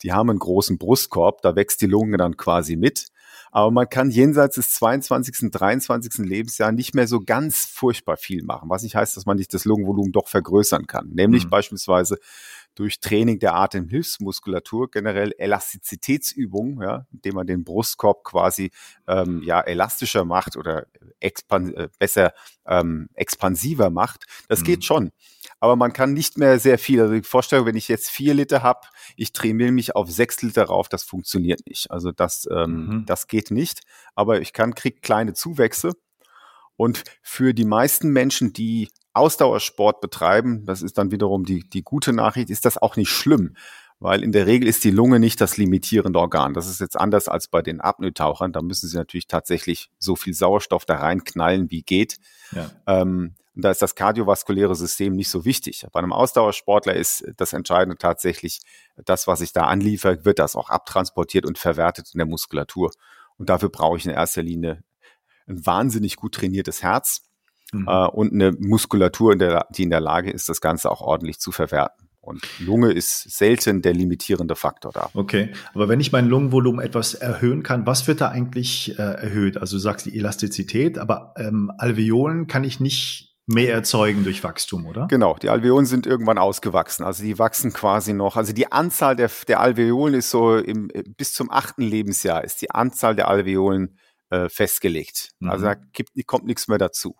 die 0.03 0.13
haben 0.13 0.31
einen 0.31 0.39
großen 0.39 0.79
Brustkorb, 0.79 1.43
da 1.43 1.55
wächst 1.55 1.81
die 1.83 1.87
Lunge 1.87 2.17
dann 2.17 2.37
quasi 2.37 2.77
mit. 2.77 3.07
Aber 3.53 3.71
man 3.71 3.89
kann 3.89 4.11
jenseits 4.11 4.55
des 4.55 4.73
22., 4.75 5.51
23. 5.51 6.19
Lebensjahres 6.19 6.75
nicht 6.75 6.95
mehr 6.95 7.09
so 7.09 7.21
ganz 7.21 7.65
furchtbar 7.65 8.17
viel 8.17 8.45
machen, 8.45 8.71
was 8.71 8.83
nicht 8.85 8.95
heißt, 8.95 9.17
dass 9.17 9.27
man 9.27 9.37
nicht 9.37 9.53
das 9.53 9.65
Lungenvolumen 9.65 10.13
doch 10.13 10.29
vergrößern 10.29 10.87
kann. 10.87 11.09
Nämlich 11.11 11.47
mhm. 11.47 11.51
beispielsweise 11.51 12.19
durch 12.75 13.01
Training 13.01 13.39
der 13.39 13.55
Atemhilfsmuskulatur, 13.55 14.91
generell 14.91 15.35
Elastizitätsübungen, 15.37 16.81
ja, 16.83 17.07
indem 17.13 17.35
man 17.35 17.47
den 17.47 17.65
Brustkorb 17.65 18.25
quasi 18.25 18.71
ähm, 19.07 19.43
ja 19.43 19.61
elastischer 19.61 20.25
macht 20.25 20.57
oder 20.57 20.87
expan 21.19 21.75
äh, 21.75 21.89
besser 21.99 22.33
ähm, 22.67 23.09
expansiver 23.15 23.91
macht. 23.91 24.25
Das 24.49 24.61
mhm. 24.61 24.65
geht 24.65 24.85
schon. 24.85 25.13
Aber 25.59 25.77
man 25.77 25.93
kann 25.93 26.15
nicht 26.15 26.39
mehr 26.39 26.59
sehr 26.59 26.79
viel. 26.79 27.01
Also 27.01 27.15
die 27.15 27.23
Vorstellung, 27.23 27.67
wenn 27.67 27.77
ich 27.77 27.89
jetzt 27.89 28.09
vier 28.09 28.35
Liter 28.35 28.63
habe, 28.63 28.87
ich 29.17 29.33
trainiere 29.33 29.73
mich 29.73 29.95
auf 29.95 30.11
sechs 30.11 30.41
Liter 30.41 30.65
rauf, 30.65 30.89
das 30.89 31.03
funktioniert 31.03 31.67
nicht. 31.67 31.91
Also 31.91 32.13
das, 32.13 32.49
ähm, 32.51 32.87
mhm. 32.87 33.07
das 33.07 33.27
geht 33.27 33.51
nicht. 33.51 33.83
Aber 34.15 34.41
ich 34.41 34.53
kann, 34.53 34.75
krieg 34.75 35.03
kleine 35.03 35.35
Zuwächse. 35.35 35.93
Und 36.77 37.05
für 37.21 37.53
die 37.53 37.67
meisten 37.67 38.11
Menschen, 38.11 38.55
die 38.55 38.89
Ausdauersport 39.13 40.01
betreiben, 40.01 40.65
das 40.67 40.83
ist 40.83 40.99
dann 40.99 41.11
wiederum 41.11 41.45
die, 41.45 41.69
die 41.69 41.83
gute 41.83 42.13
Nachricht, 42.13 42.51
ist 42.51 42.65
das 42.65 42.79
auch 42.79 42.97
nicht 42.97 43.11
schlimm, 43.11 43.57
weil 43.99 44.23
in 44.23 44.33
der 44.33 44.47
Regel 44.47 44.69
ist 44.69 44.85
die 44.85 44.91
Lunge 44.91 45.21
nicht 45.21 45.41
das 45.41 45.57
limitierende 45.57 46.19
Organ. 46.19 46.55
Das 46.55 46.69
ist 46.69 46.81
jetzt 46.81 46.99
anders 46.99 47.29
als 47.29 47.49
bei 47.49 47.61
den 47.61 47.81
Apnoe-Tauchern. 47.81 48.53
Da 48.53 48.63
müssen 48.63 48.89
sie 48.89 48.97
natürlich 48.97 49.27
tatsächlich 49.27 49.91
so 49.99 50.17
viel 50.17 50.33
Sauerstoff 50.33 50.87
da 50.87 50.97
reinknallen, 50.97 51.71
wie 51.71 51.83
geht. 51.83 52.19
Ja. 52.53 52.71
Ähm, 52.87 53.35
und 53.55 53.65
da 53.65 53.71
ist 53.71 53.83
das 53.83 53.95
kardiovaskuläre 53.95 54.75
System 54.75 55.15
nicht 55.15 55.29
so 55.29 55.45
wichtig. 55.45 55.85
Bei 55.93 55.99
einem 55.99 56.13
Ausdauersportler 56.13 56.95
ist 56.95 57.25
das 57.37 57.53
Entscheidende 57.53 57.99
tatsächlich, 57.99 58.61
das, 59.05 59.27
was 59.27 59.41
ich 59.41 59.53
da 59.53 59.65
anliefere, 59.65 60.25
wird 60.25 60.39
das 60.39 60.57
auch 60.57 60.71
abtransportiert 60.71 61.45
und 61.45 61.59
verwertet 61.59 62.11
in 62.15 62.19
der 62.19 62.27
Muskulatur. 62.27 62.91
Und 63.37 63.51
dafür 63.51 63.69
brauche 63.69 63.99
ich 63.99 64.07
in 64.07 64.13
erster 64.13 64.43
Linie 64.43 64.83
ein 65.47 65.67
wahnsinnig 65.67 66.17
gut 66.17 66.37
trainiertes 66.37 66.83
Herz 66.83 67.30
mhm. 67.73 67.87
äh, 67.89 68.07
und 68.09 68.33
eine 68.33 68.53
Muskulatur, 68.53 69.33
in 69.33 69.39
der, 69.39 69.67
die 69.71 69.83
in 69.83 69.91
der 69.91 70.01
Lage 70.01 70.31
ist, 70.31 70.49
das 70.49 70.61
Ganze 70.61 70.91
auch 70.91 71.01
ordentlich 71.01 71.39
zu 71.39 71.53
verwerten. 71.53 72.09
Und 72.23 72.43
Lunge 72.59 72.93
ist 72.93 73.31
selten 73.31 73.81
der 73.81 73.95
limitierende 73.95 74.55
Faktor 74.55 74.93
da. 74.93 75.09
Okay, 75.15 75.53
aber 75.73 75.89
wenn 75.89 76.01
ich 76.01 76.13
mein 76.13 76.29
Lungenvolumen 76.29 76.85
etwas 76.85 77.15
erhöhen 77.15 77.63
kann, 77.63 77.87
was 77.87 78.07
wird 78.09 78.21
da 78.21 78.29
eigentlich 78.29 78.99
äh, 78.99 79.03
erhöht? 79.03 79.57
Also 79.57 79.77
du 79.77 79.81
sagst 79.81 80.05
die 80.07 80.19
Elastizität, 80.19 80.99
aber 80.99 81.33
ähm, 81.39 81.73
Alveolen 81.79 82.47
kann 82.47 82.63
ich 82.63 82.79
nicht 82.79 83.31
mehr 83.47 83.73
erzeugen 83.73 84.23
durch 84.23 84.45
Wachstum, 84.45 84.87
oder? 84.87 85.09
Genau, 85.09 85.35
die 85.35 85.49
Alveolen 85.49 85.87
sind 85.87 86.07
irgendwann 86.07 86.39
ausgewachsen. 86.39 87.05
Also 87.05 87.25
die 87.25 87.39
wachsen 87.39 87.73
quasi 87.73 88.13
noch. 88.13 88.37
Also 88.37 88.53
die 88.53 88.71
Anzahl 88.71 89.17
der, 89.17 89.31
der 89.49 89.61
Alveolen 89.61 90.15
ist 90.15 90.31
so 90.31 90.57
im, 90.57 90.89
bis 91.17 91.33
zum 91.33 91.51
achten 91.51 91.83
Lebensjahr 91.83 92.45
ist 92.45 92.63
die 92.63 92.71
Anzahl 92.71 93.17
der 93.17 93.29
Alveolen 93.29 93.99
äh, 94.29 94.49
festgelegt. 94.49 95.31
Mhm. 95.41 95.51
Also 95.51 95.65
da 95.65 95.75
gibt, 95.75 96.11
kommt 96.27 96.45
nichts 96.45 96.69
mehr 96.69 96.79
dazu. 96.79 97.17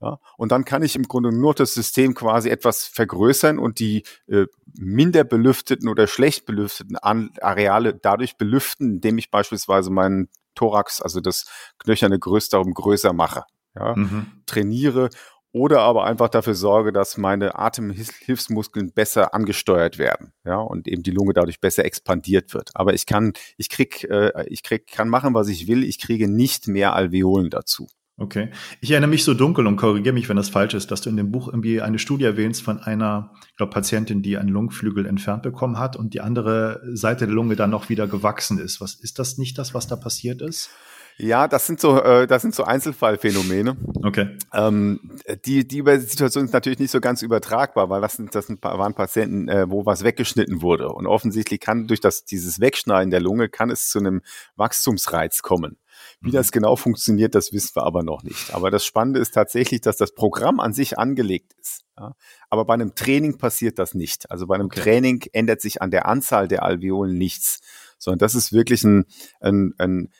Ja, 0.00 0.18
und 0.36 0.52
dann 0.52 0.66
kann 0.66 0.82
ich 0.82 0.94
im 0.94 1.04
Grunde 1.04 1.32
nur 1.32 1.54
das 1.54 1.72
System 1.72 2.14
quasi 2.14 2.50
etwas 2.50 2.84
vergrößern 2.84 3.58
und 3.58 3.78
die 3.78 4.04
äh, 4.26 4.44
minder 4.78 5.24
belüfteten 5.24 5.88
oder 5.88 6.06
schlecht 6.06 6.44
belüfteten 6.44 6.96
An 6.96 7.30
Areale 7.40 7.94
dadurch 7.94 8.36
belüften, 8.36 8.96
indem 8.96 9.16
ich 9.16 9.30
beispielsweise 9.30 9.90
meinen 9.90 10.28
Thorax, 10.54 11.00
also 11.00 11.20
das 11.20 11.46
knöcherne 11.78 12.18
Gerüst 12.18 12.52
darum 12.52 12.74
größer 12.74 13.14
mache. 13.14 13.44
Ja? 13.74 13.96
Mhm. 13.96 14.42
Trainiere 14.44 15.08
oder 15.56 15.80
aber 15.80 16.04
einfach 16.04 16.28
dafür 16.28 16.54
sorge, 16.54 16.92
dass 16.92 17.16
meine 17.16 17.58
Atemhilfsmuskeln 17.58 18.92
besser 18.92 19.32
angesteuert 19.32 19.96
werden, 19.96 20.34
ja, 20.44 20.58
und 20.58 20.86
eben 20.86 21.02
die 21.02 21.12
Lunge 21.12 21.32
dadurch 21.32 21.60
besser 21.60 21.86
expandiert 21.86 22.52
wird. 22.52 22.72
Aber 22.74 22.92
ich 22.92 23.06
kann, 23.06 23.32
ich 23.56 23.70
krieg, 23.70 24.04
äh, 24.04 24.44
ich 24.48 24.62
krieg, 24.62 24.86
kann 24.86 25.08
machen, 25.08 25.32
was 25.32 25.48
ich 25.48 25.66
will. 25.66 25.82
Ich 25.82 25.98
kriege 25.98 26.28
nicht 26.28 26.68
mehr 26.68 26.94
Alveolen 26.94 27.48
dazu. 27.48 27.88
Okay. 28.18 28.48
Ich 28.80 28.90
erinnere 28.90 29.10
mich 29.10 29.24
so 29.24 29.34
dunkel 29.34 29.66
und 29.66 29.76
korrigiere 29.76 30.14
mich, 30.14 30.28
wenn 30.30 30.38
das 30.38 30.48
falsch 30.48 30.72
ist, 30.72 30.90
dass 30.90 31.02
du 31.02 31.10
in 31.10 31.18
dem 31.18 31.30
Buch 31.30 31.48
irgendwie 31.48 31.82
eine 31.82 31.98
Studie 31.98 32.24
erwähnst 32.24 32.62
von 32.62 32.78
einer, 32.78 33.32
ich 33.50 33.56
glaube, 33.56 33.72
Patientin, 33.72 34.22
die 34.22 34.38
einen 34.38 34.48
Lungenflügel 34.48 35.04
entfernt 35.04 35.42
bekommen 35.42 35.78
hat 35.78 35.96
und 35.96 36.14
die 36.14 36.22
andere 36.22 36.80
Seite 36.94 37.26
der 37.26 37.34
Lunge 37.34 37.56
dann 37.56 37.70
noch 37.70 37.90
wieder 37.90 38.06
gewachsen 38.06 38.58
ist. 38.58 38.80
Was 38.80 38.94
ist 38.94 39.18
das 39.18 39.36
nicht 39.36 39.58
das, 39.58 39.74
was 39.74 39.86
da 39.86 39.96
passiert 39.96 40.40
ist? 40.40 40.70
Ja, 41.18 41.48
das 41.48 41.66
sind 41.66 41.80
so, 41.80 42.00
äh, 42.00 42.26
das 42.26 42.42
sind 42.42 42.54
so 42.54 42.64
Einzelfallphänomene. 42.64 43.76
Okay. 44.02 44.36
Ähm, 44.52 45.18
die, 45.46 45.66
die 45.66 45.82
Situation 46.00 46.44
ist 46.44 46.52
natürlich 46.52 46.78
nicht 46.78 46.90
so 46.90 47.00
ganz 47.00 47.22
übertragbar, 47.22 47.88
weil 47.88 48.02
das 48.02 48.16
sind, 48.16 48.34
das 48.34 48.48
sind, 48.48 48.62
waren 48.62 48.94
Patienten, 48.94 49.48
äh, 49.48 49.70
wo 49.70 49.86
was 49.86 50.04
weggeschnitten 50.04 50.60
wurde. 50.60 50.88
Und 50.90 51.06
offensichtlich 51.06 51.60
kann 51.60 51.86
durch 51.86 52.00
das, 52.00 52.24
dieses 52.24 52.60
Wegschneiden 52.60 53.10
der 53.10 53.20
Lunge 53.20 53.48
kann 53.48 53.70
es 53.70 53.88
zu 53.88 53.98
einem 53.98 54.20
Wachstumsreiz 54.56 55.40
kommen. 55.40 55.78
Wie 56.20 56.30
das 56.30 56.48
mhm. 56.48 56.52
genau 56.52 56.76
funktioniert, 56.76 57.34
das 57.34 57.52
wissen 57.52 57.76
wir 57.76 57.84
aber 57.84 58.02
noch 58.02 58.22
nicht. 58.22 58.52
Aber 58.52 58.70
das 58.70 58.84
Spannende 58.84 59.18
ist 59.18 59.32
tatsächlich, 59.32 59.80
dass 59.80 59.96
das 59.96 60.12
Programm 60.12 60.60
an 60.60 60.74
sich 60.74 60.98
angelegt 60.98 61.54
ist. 61.58 61.82
Ja? 61.98 62.14
Aber 62.50 62.66
bei 62.66 62.74
einem 62.74 62.94
Training 62.94 63.38
passiert 63.38 63.78
das 63.78 63.94
nicht. 63.94 64.30
Also 64.30 64.46
bei 64.46 64.56
einem 64.56 64.66
okay. 64.66 64.80
Training 64.80 65.24
ändert 65.32 65.62
sich 65.62 65.80
an 65.80 65.90
der 65.90 66.06
Anzahl 66.06 66.46
der 66.46 66.62
Alveolen 66.62 67.16
nichts 67.16 67.60
sondern 67.98 68.18
das 68.18 68.34
ist 68.34 68.52
wirklich 68.52 68.84
ein, 68.84 69.06
ein, 69.40 69.74
ein, 69.78 70.10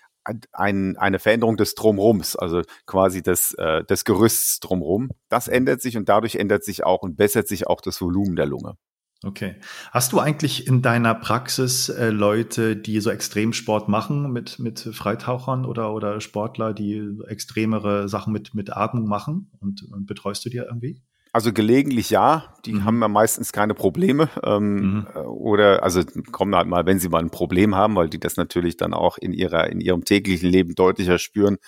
ein, 0.52 0.96
eine 0.96 1.18
Veränderung 1.18 1.56
des 1.56 1.74
Drumrums, 1.74 2.36
also 2.36 2.62
quasi 2.86 3.22
des, 3.22 3.54
äh, 3.54 3.84
des 3.84 4.04
Gerüsts 4.04 4.60
drumrum. 4.60 5.10
Das 5.28 5.48
ändert 5.48 5.82
sich 5.82 5.96
und 5.96 6.08
dadurch 6.08 6.36
ändert 6.36 6.64
sich 6.64 6.84
auch 6.84 7.02
und 7.02 7.16
bessert 7.16 7.48
sich 7.48 7.66
auch 7.66 7.80
das 7.80 8.00
Volumen 8.00 8.36
der 8.36 8.46
Lunge. 8.46 8.76
Okay. 9.24 9.56
Hast 9.92 10.12
du 10.12 10.20
eigentlich 10.20 10.66
in 10.66 10.82
deiner 10.82 11.14
Praxis 11.14 11.88
äh, 11.88 12.10
Leute, 12.10 12.76
die 12.76 13.00
so 13.00 13.10
Extremsport 13.10 13.88
machen 13.88 14.30
mit, 14.30 14.58
mit 14.58 14.78
Freitauchern 14.78 15.64
oder, 15.64 15.94
oder 15.94 16.20
Sportler, 16.20 16.74
die 16.74 17.02
extremere 17.26 18.08
Sachen 18.08 18.32
mit, 18.32 18.54
mit 18.54 18.76
Atmung 18.76 19.08
machen 19.08 19.50
und, 19.58 19.82
und 19.90 20.06
betreust 20.06 20.44
du 20.44 20.50
die 20.50 20.58
irgendwie? 20.58 21.02
Also 21.36 21.52
gelegentlich 21.52 22.08
ja, 22.08 22.54
die 22.64 22.72
mhm. 22.72 22.84
haben 22.86 23.02
ja 23.02 23.08
meistens 23.08 23.52
keine 23.52 23.74
Probleme 23.74 24.30
ähm, 24.42 24.74
mhm. 24.74 25.06
Äh, 25.14 25.18
oder 25.18 25.82
also 25.82 26.00
kommen 26.32 26.56
halt 26.56 26.66
mal, 26.66 26.86
wenn 26.86 26.98
sie 26.98 27.10
mal 27.10 27.18
ein 27.18 27.28
Problem 27.28 27.74
haben, 27.74 27.94
weil 27.94 28.08
die 28.08 28.18
das 28.18 28.38
natürlich 28.38 28.78
dann 28.78 28.94
auch 28.94 29.18
in 29.18 29.34
ihrer 29.34 29.68
in 29.68 29.82
ihrem 29.82 30.02
täglichen 30.02 30.48
Leben 30.48 30.74
deutlicher 30.74 31.18
spüren. 31.18 31.58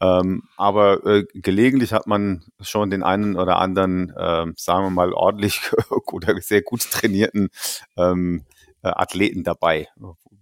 Ähm, 0.00 0.44
aber 0.56 1.04
äh, 1.04 1.24
gelegentlich 1.34 1.92
hat 1.92 2.06
man 2.06 2.44
schon 2.60 2.90
den 2.90 3.02
einen 3.02 3.34
oder 3.34 3.58
anderen, 3.58 4.10
äh, 4.10 4.46
sagen 4.54 4.84
wir 4.84 4.90
mal 4.90 5.12
ordentlich 5.12 5.60
oder 6.12 6.40
sehr 6.40 6.62
gut 6.62 6.88
trainierten 6.88 7.48
ähm, 7.96 8.44
äh, 8.82 8.90
Athleten 8.90 9.42
dabei, 9.42 9.88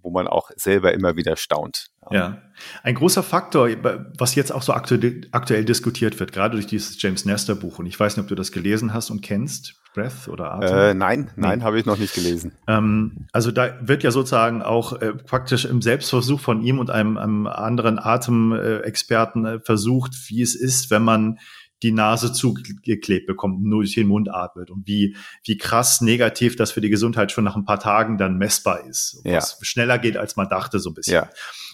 wo 0.02 0.10
man 0.10 0.26
auch 0.26 0.50
selber 0.56 0.92
immer 0.92 1.16
wieder 1.16 1.36
staunt. 1.36 1.88
Ja, 2.10 2.42
ein 2.82 2.94
großer 2.94 3.22
Faktor, 3.22 3.68
was 4.16 4.34
jetzt 4.34 4.50
auch 4.50 4.62
so 4.62 4.72
aktuell, 4.72 5.28
aktuell 5.32 5.64
diskutiert 5.64 6.18
wird, 6.18 6.32
gerade 6.32 6.54
durch 6.54 6.66
dieses 6.66 7.00
James 7.02 7.24
Nestor 7.24 7.56
Buch. 7.56 7.78
Und 7.78 7.86
ich 7.86 7.98
weiß 7.98 8.16
nicht, 8.16 8.22
ob 8.22 8.28
du 8.28 8.34
das 8.34 8.50
gelesen 8.50 8.94
hast 8.94 9.10
und 9.10 9.20
kennst. 9.20 9.74
Breath 9.94 10.28
oder 10.28 10.52
Atem? 10.54 10.78
Äh, 10.78 10.94
nein, 10.94 11.30
nein, 11.36 11.64
habe 11.64 11.78
ich 11.78 11.86
noch 11.86 11.98
nicht 11.98 12.14
gelesen. 12.14 12.52
Ähm, 12.66 13.26
also 13.32 13.50
da 13.50 13.78
wird 13.80 14.02
ja 14.02 14.10
sozusagen 14.10 14.62
auch 14.62 14.94
äh, 14.94 15.12
praktisch 15.14 15.64
im 15.64 15.82
Selbstversuch 15.82 16.40
von 16.40 16.62
ihm 16.62 16.78
und 16.78 16.90
einem, 16.90 17.16
einem 17.16 17.46
anderen 17.46 17.98
Atemexperten 17.98 19.44
äh, 19.44 19.60
versucht, 19.60 20.12
wie 20.28 20.42
es 20.42 20.54
ist, 20.54 20.90
wenn 20.90 21.02
man 21.02 21.38
die 21.82 21.92
Nase 21.92 22.32
zugeklebt 22.32 23.26
bekommt, 23.26 23.62
nur 23.62 23.82
durch 23.82 23.94
den 23.94 24.08
Mund 24.08 24.28
atmet 24.32 24.70
und 24.70 24.86
wie, 24.86 25.16
wie 25.44 25.56
krass 25.56 26.00
negativ 26.00 26.56
das 26.56 26.72
für 26.72 26.80
die 26.80 26.90
Gesundheit 26.90 27.30
schon 27.30 27.44
nach 27.44 27.56
ein 27.56 27.64
paar 27.64 27.78
Tagen 27.78 28.18
dann 28.18 28.36
messbar 28.36 28.84
ist. 28.86 29.20
Ja. 29.24 29.36
Was 29.36 29.58
schneller 29.62 29.98
geht, 29.98 30.16
als 30.16 30.36
man 30.36 30.48
dachte, 30.48 30.78
so 30.80 30.90
ein 30.90 30.94
bisschen. 30.94 31.14
Ja. 31.14 31.30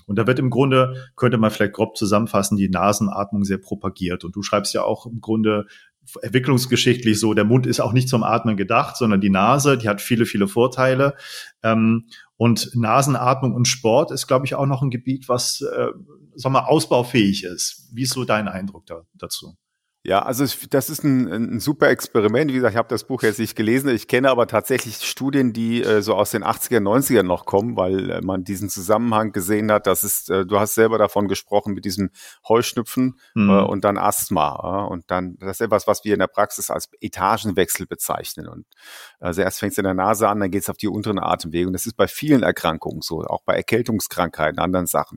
Und 0.06 0.16
da 0.18 0.26
wird 0.26 0.38
im 0.38 0.50
Grunde, 0.50 1.10
könnte 1.16 1.38
man 1.38 1.50
vielleicht 1.50 1.72
grob 1.72 1.96
zusammenfassen, 1.96 2.56
die 2.56 2.68
Nasenatmung 2.68 3.44
sehr 3.44 3.58
propagiert. 3.58 4.24
Und 4.24 4.36
du 4.36 4.42
schreibst 4.42 4.74
ja 4.74 4.82
auch 4.82 5.06
im 5.06 5.20
Grunde 5.20 5.66
entwicklungsgeschichtlich 6.20 7.18
so, 7.18 7.32
der 7.32 7.44
Mund 7.44 7.66
ist 7.66 7.80
auch 7.80 7.92
nicht 7.92 8.10
zum 8.10 8.22
Atmen 8.22 8.56
gedacht, 8.56 8.96
sondern 8.96 9.22
die 9.22 9.30
Nase, 9.30 9.78
die 9.78 9.88
hat 9.88 10.02
viele, 10.02 10.26
viele 10.26 10.48
Vorteile. 10.48 11.14
Ähm, 11.62 12.08
und 12.36 12.74
Nasenatmung 12.74 13.54
und 13.54 13.68
Sport 13.68 14.10
ist, 14.10 14.26
glaube 14.26 14.44
ich, 14.44 14.54
auch 14.54 14.66
noch 14.66 14.82
ein 14.82 14.90
Gebiet, 14.90 15.28
was, 15.28 15.62
äh, 15.62 15.88
sag 16.34 16.52
mal, 16.52 16.64
ausbaufähig 16.64 17.44
ist. 17.44 17.88
Wie 17.92 18.02
ist 18.02 18.12
so 18.12 18.24
dein 18.24 18.48
Eindruck 18.48 18.86
da, 18.86 19.06
dazu? 19.14 19.56
Ja, 20.06 20.20
also 20.20 20.44
das 20.68 20.90
ist 20.90 21.02
ein, 21.02 21.32
ein 21.32 21.60
super 21.60 21.88
Experiment. 21.88 22.50
Wie 22.50 22.56
gesagt, 22.56 22.74
ich 22.74 22.76
habe 22.76 22.90
das 22.90 23.04
Buch 23.04 23.22
jetzt 23.22 23.38
nicht 23.38 23.56
gelesen. 23.56 23.88
Ich 23.88 24.06
kenne 24.06 24.28
aber 24.28 24.46
tatsächlich 24.46 24.96
Studien, 24.96 25.54
die 25.54 25.82
äh, 25.82 26.02
so 26.02 26.14
aus 26.14 26.30
den 26.30 26.44
80er, 26.44 26.78
90er 26.78 27.22
noch 27.22 27.46
kommen, 27.46 27.74
weil 27.74 28.10
äh, 28.10 28.20
man 28.20 28.44
diesen 28.44 28.68
Zusammenhang 28.68 29.32
gesehen 29.32 29.72
hat. 29.72 29.86
Das 29.86 30.04
ist, 30.04 30.28
äh, 30.28 30.44
du 30.44 30.60
hast 30.60 30.74
selber 30.74 30.98
davon 30.98 31.26
gesprochen 31.26 31.72
mit 31.72 31.86
diesem 31.86 32.10
Heuschnüpfen 32.46 33.18
mhm. 33.32 33.48
äh, 33.48 33.62
und 33.62 33.82
dann 33.86 33.96
Asthma. 33.96 34.84
Äh, 34.84 34.92
und 34.92 35.10
dann, 35.10 35.38
das 35.38 35.52
ist 35.52 35.60
etwas, 35.62 35.86
was 35.86 36.04
wir 36.04 36.12
in 36.12 36.20
der 36.20 36.26
Praxis 36.26 36.70
als 36.70 36.90
Etagenwechsel 37.00 37.86
bezeichnen. 37.86 38.46
Und 38.46 38.66
also 39.20 39.40
erst 39.40 39.58
fängt 39.58 39.72
es 39.72 39.78
in 39.78 39.84
der 39.84 39.94
Nase 39.94 40.28
an, 40.28 40.38
dann 40.38 40.50
geht 40.50 40.64
es 40.64 40.68
auf 40.68 40.76
die 40.76 40.88
unteren 40.88 41.18
Atemwege. 41.18 41.66
Und 41.66 41.72
das 41.72 41.86
ist 41.86 41.96
bei 41.96 42.08
vielen 42.08 42.42
Erkrankungen 42.42 43.00
so, 43.00 43.22
auch 43.22 43.42
bei 43.46 43.54
Erkältungskrankheiten, 43.54 44.58
anderen 44.58 44.86
Sachen. 44.86 45.16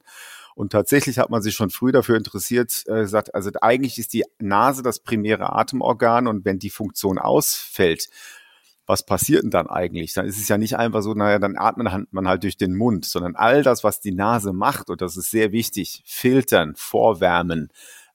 Und 0.58 0.72
tatsächlich 0.72 1.20
hat 1.20 1.30
man 1.30 1.44
sich 1.44 1.54
schon 1.54 1.70
früh 1.70 1.92
dafür 1.92 2.18
interessiert, 2.18 2.84
äh, 2.88 3.02
gesagt, 3.02 3.36
also 3.36 3.52
eigentlich 3.62 4.00
ist 4.00 4.12
die 4.14 4.24
Nase 4.40 4.82
das 4.82 5.00
primäre 5.00 5.54
Atemorgan 5.54 6.26
und 6.26 6.46
wenn 6.46 6.58
die 6.58 6.72
Funktion 6.72 7.20
ausfällt, 7.20 8.10
was 8.88 9.06
passiert 9.06 9.44
denn 9.44 9.52
dann 9.52 9.68
eigentlich? 9.68 10.14
Dann 10.14 10.26
ist 10.26 10.40
es 10.40 10.48
ja 10.48 10.58
nicht 10.58 10.76
einfach 10.76 11.04
so, 11.04 11.14
naja, 11.14 11.38
dann 11.38 11.60
atmet 11.60 12.12
man 12.12 12.28
halt 12.28 12.42
durch 12.42 12.58
den 12.58 12.76
Mund, 12.76 13.06
sondern 13.06 13.36
all 13.36 13.62
das, 13.62 13.84
was 13.84 14.00
die 14.00 14.14
Nase 14.14 14.52
macht, 14.52 14.90
und 14.90 15.00
das 15.00 15.16
ist 15.16 15.30
sehr 15.30 15.52
wichtig, 15.52 16.02
filtern, 16.08 16.74
vorwärmen, 16.76 17.70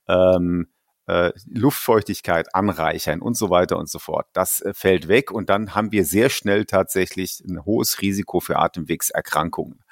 ähm, 0.09 0.67
äh, 1.07 1.31
Luftfeuchtigkeit 1.47 2.55
anreichern 2.57 3.21
und 3.23 3.37
so 3.37 3.51
weiter 3.51 3.79
und 3.79 3.89
so 3.89 4.01
fort. 4.01 4.27
Das 4.33 4.61
äh, 4.63 4.75
fällt 4.75 5.07
weg 5.07 5.31
und 5.31 5.49
dann 5.49 5.77
haben 5.77 5.93
wir 5.93 6.05
sehr 6.05 6.29
schnell 6.29 6.65
tatsächlich 6.65 7.41
ein 7.47 7.65
hohes 7.65 8.01
Risiko 8.01 8.41
für 8.41 8.59
Atemwegserkrankungen. 8.59 9.85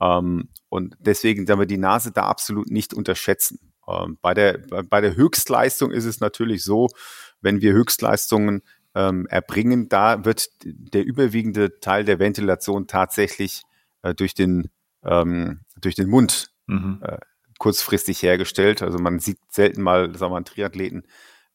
Ähm, 0.00 0.48
und 0.68 0.96
deswegen 1.00 1.48
werden 1.48 1.60
wir 1.60 1.66
die 1.66 1.78
Nase 1.78 2.12
da 2.12 2.24
absolut 2.24 2.70
nicht 2.70 2.94
unterschätzen. 2.94 3.72
Ähm, 3.88 4.18
bei, 4.20 4.34
der, 4.34 4.58
bei 4.88 5.00
der 5.00 5.16
Höchstleistung 5.16 5.90
ist 5.90 6.04
es 6.04 6.20
natürlich 6.20 6.62
so, 6.64 6.88
wenn 7.40 7.60
wir 7.60 7.72
Höchstleistungen 7.72 8.62
ähm, 8.94 9.26
erbringen, 9.26 9.88
da 9.88 10.24
wird 10.24 10.48
der 10.64 11.04
überwiegende 11.04 11.80
Teil 11.80 12.04
der 12.04 12.18
Ventilation 12.18 12.86
tatsächlich 12.86 13.62
äh, 14.02 14.14
durch, 14.14 14.34
den, 14.34 14.70
ähm, 15.04 15.60
durch 15.80 15.94
den 15.94 16.08
Mund 16.08 16.50
mhm. 16.66 17.00
äh, 17.02 17.18
kurzfristig 17.58 18.22
hergestellt. 18.22 18.82
Also 18.82 18.98
man 18.98 19.18
sieht 19.18 19.38
selten 19.48 19.82
mal, 19.82 20.16
sagen 20.16 20.32
wir 20.32 20.40
mal, 20.40 20.44
Triathleten 20.44 21.04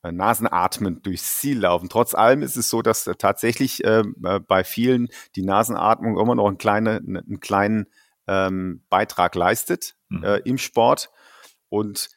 äh, 0.03 0.11
nasenatmend 0.11 1.05
durchs 1.05 1.37
Ziel 1.37 1.59
laufen. 1.59 1.89
Trotz 1.89 2.13
allem 2.13 2.41
ist 2.41 2.57
es 2.57 2.69
so, 2.69 2.81
dass 2.81 3.07
äh, 3.07 3.15
tatsächlich 3.15 3.83
äh, 3.83 4.03
bei 4.15 4.63
vielen 4.63 5.07
die 5.35 5.43
Nasenatmung 5.43 6.19
immer 6.19 6.35
noch 6.35 6.47
einen 6.47 6.57
kleinen, 6.57 7.17
einen 7.17 7.39
kleinen 7.39 7.87
ähm, 8.27 8.83
Beitrag 8.89 9.35
leistet 9.35 9.95
mhm. 10.09 10.23
äh, 10.23 10.37
im 10.39 10.57
Sport. 10.57 11.09
Und 11.69 12.09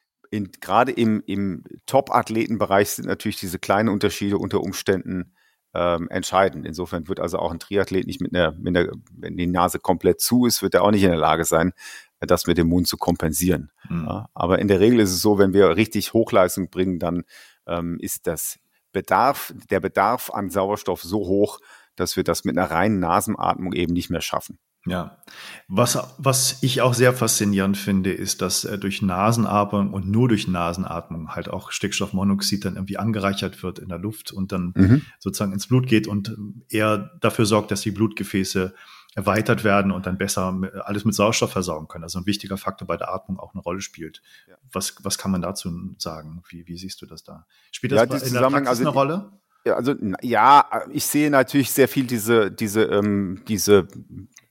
gerade 0.61 0.93
im, 0.93 1.23
im 1.27 1.65
Top-Athletenbereich 1.87 2.91
sind 2.91 3.07
natürlich 3.07 3.39
diese 3.39 3.59
kleinen 3.59 3.89
Unterschiede 3.89 4.39
unter 4.39 4.61
Umständen 4.61 5.35
ähm, 5.75 6.09
entscheidend. 6.09 6.67
Insofern 6.67 7.09
wird 7.09 7.21
also 7.21 7.39
auch 7.39 7.53
ein 7.53 7.59
Triathlet 7.59 8.07
nicht 8.07 8.21
mit 8.21 8.35
einer, 8.35 8.53
mit 8.53 8.77
einer, 8.77 8.93
wenn 9.13 9.37
die 9.37 9.47
Nase 9.47 9.79
komplett 9.79 10.21
zu 10.21 10.47
ist, 10.47 10.63
wird 10.63 10.75
er 10.75 10.83
auch 10.83 10.91
nicht 10.91 11.03
in 11.03 11.11
der 11.11 11.19
Lage 11.19 11.45
sein, 11.45 11.73
das 12.21 12.47
mit 12.47 12.59
dem 12.59 12.69
Mund 12.69 12.89
zu 12.89 12.97
kompensieren. 12.97 13.71
Mhm. 13.89 14.07
Ja, 14.07 14.29
aber 14.35 14.59
in 14.59 14.69
der 14.69 14.81
Regel 14.81 15.01
ist 15.01 15.13
es 15.13 15.21
so, 15.21 15.39
wenn 15.39 15.53
wir 15.53 15.77
richtig 15.77 16.13
Hochleistung 16.13 16.71
bringen, 16.71 16.99
dann 16.99 17.25
ähm, 17.67 17.99
ist 18.01 18.27
das 18.27 18.59
Bedarf, 18.93 19.53
der 19.71 19.81
Bedarf 19.81 20.31
an 20.31 20.49
Sauerstoff 20.49 21.03
so 21.03 21.19
hoch, 21.19 21.61
dass 21.95 22.17
wir 22.17 22.25
das 22.25 22.45
mit 22.45 22.57
einer 22.57 22.71
reinen 22.71 22.99
Nasenatmung 22.99 23.73
eben 23.75 23.93
nicht 23.93 24.11
mehr 24.11 24.23
schaffen. 24.23 24.59
Ja, 24.87 25.19
was, 25.67 25.99
was 26.17 26.63
ich 26.63 26.81
auch 26.81 26.95
sehr 26.95 27.13
faszinierend 27.13 27.77
finde, 27.77 28.13
ist, 28.13 28.41
dass 28.41 28.65
äh, 28.65 28.79
durch 28.79 29.03
Nasenatmung 29.03 29.93
und 29.93 30.09
nur 30.09 30.29
durch 30.29 30.47
Nasenatmung 30.47 31.35
halt 31.35 31.49
auch 31.49 31.73
Stickstoffmonoxid 31.73 32.65
dann 32.65 32.77
irgendwie 32.77 32.97
angereichert 32.97 33.63
wird 33.65 33.81
in 33.81 33.89
der 33.89 33.99
Luft 33.99 34.33
und 34.33 34.53
dann 34.53 34.73
mhm. 34.77 35.03
sozusagen 35.19 35.53
ins 35.53 35.67
Blut 35.67 35.89
geht 35.89 36.07
und 36.07 36.37
eher 36.69 37.11
dafür 37.21 37.47
sorgt, 37.47 37.73
dass 37.73 37.81
die 37.81 37.91
Blutgefäße 37.91 38.75
erweitert 39.17 39.65
werden 39.65 39.91
und 39.91 40.07
dann 40.07 40.19
besser 40.19 40.55
alles 40.85 41.05
mit 41.05 41.15
Sauerstoff 41.15 41.51
versorgen 41.51 41.89
können. 41.89 42.05
Also 42.05 42.19
ein 42.19 42.27
wichtiger 42.27 42.59
Faktor 42.59 42.87
bei 42.87 42.99
der 42.99 43.13
Atmung 43.13 43.41
auch 43.41 43.55
eine 43.55 43.63
Rolle 43.63 43.81
spielt. 43.81 44.23
Ja. 44.47 44.57
Was, 44.71 44.95
was 45.03 45.19
kann 45.19 45.31
man 45.31 45.41
dazu 45.41 45.95
sagen? 45.99 46.43
Wie, 46.49 46.69
wie 46.69 46.77
siehst 46.77 47.01
du 47.01 47.07
das 47.07 47.25
da? 47.25 47.47
Spielt 47.73 47.93
das 47.93 47.99
ja, 47.99 48.27
in 48.27 48.35
der 48.35 48.41
Praxis 48.41 48.69
also, 48.69 48.83
eine 48.83 48.91
Rolle? 48.91 49.33
Ja, 49.65 49.75
also 49.75 49.95
ja, 50.23 50.69
ich 50.93 51.05
sehe 51.07 51.29
natürlich 51.29 51.73
sehr 51.73 51.89
viel 51.89 52.07
diese 52.07 52.53
diese 52.53 52.83
ähm, 52.83 53.43
diese 53.49 53.89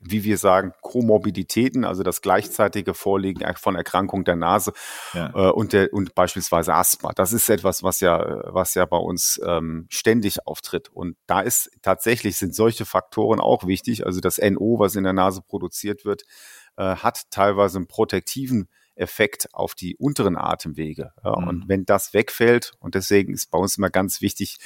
wie 0.07 0.23
wir 0.23 0.37
sagen, 0.37 0.73
Komorbiditäten, 0.81 1.83
also 1.83 2.03
das 2.03 2.21
gleichzeitige 2.21 2.93
Vorliegen 2.93 3.43
von 3.57 3.75
Erkrankung 3.75 4.23
der 4.23 4.35
Nase 4.35 4.73
ja. 5.13 5.31
äh, 5.33 5.51
und, 5.51 5.73
der, 5.73 5.93
und 5.93 6.15
beispielsweise 6.15 6.73
Asthma. 6.73 7.11
Das 7.13 7.33
ist 7.33 7.49
etwas, 7.49 7.83
was 7.83 7.99
ja, 7.99 8.43
was 8.53 8.75
ja 8.75 8.85
bei 8.85 8.97
uns 8.97 9.41
ähm, 9.45 9.87
ständig 9.89 10.45
auftritt. 10.47 10.89
Und 10.89 11.17
da 11.27 11.41
ist 11.41 11.71
tatsächlich 11.81 12.37
sind 12.37 12.55
solche 12.55 12.85
Faktoren 12.85 13.39
auch 13.39 13.65
wichtig. 13.65 14.05
Also 14.05 14.19
das 14.21 14.37
NO, 14.37 14.79
was 14.79 14.95
in 14.95 15.03
der 15.03 15.13
Nase 15.13 15.41
produziert 15.41 16.05
wird, 16.05 16.23
äh, 16.77 16.95
hat 16.95 17.31
teilweise 17.31 17.77
einen 17.77 17.87
protektiven 17.87 18.69
Effekt 18.95 19.53
auf 19.53 19.75
die 19.75 19.95
unteren 19.97 20.37
Atemwege. 20.37 21.11
Ja, 21.23 21.39
mhm. 21.39 21.47
Und 21.47 21.67
wenn 21.67 21.85
das 21.85 22.13
wegfällt, 22.13 22.73
und 22.79 22.95
deswegen 22.95 23.33
ist 23.33 23.51
bei 23.51 23.57
uns 23.57 23.77
immer 23.77 23.89
ganz 23.89 24.21
wichtig, 24.21 24.57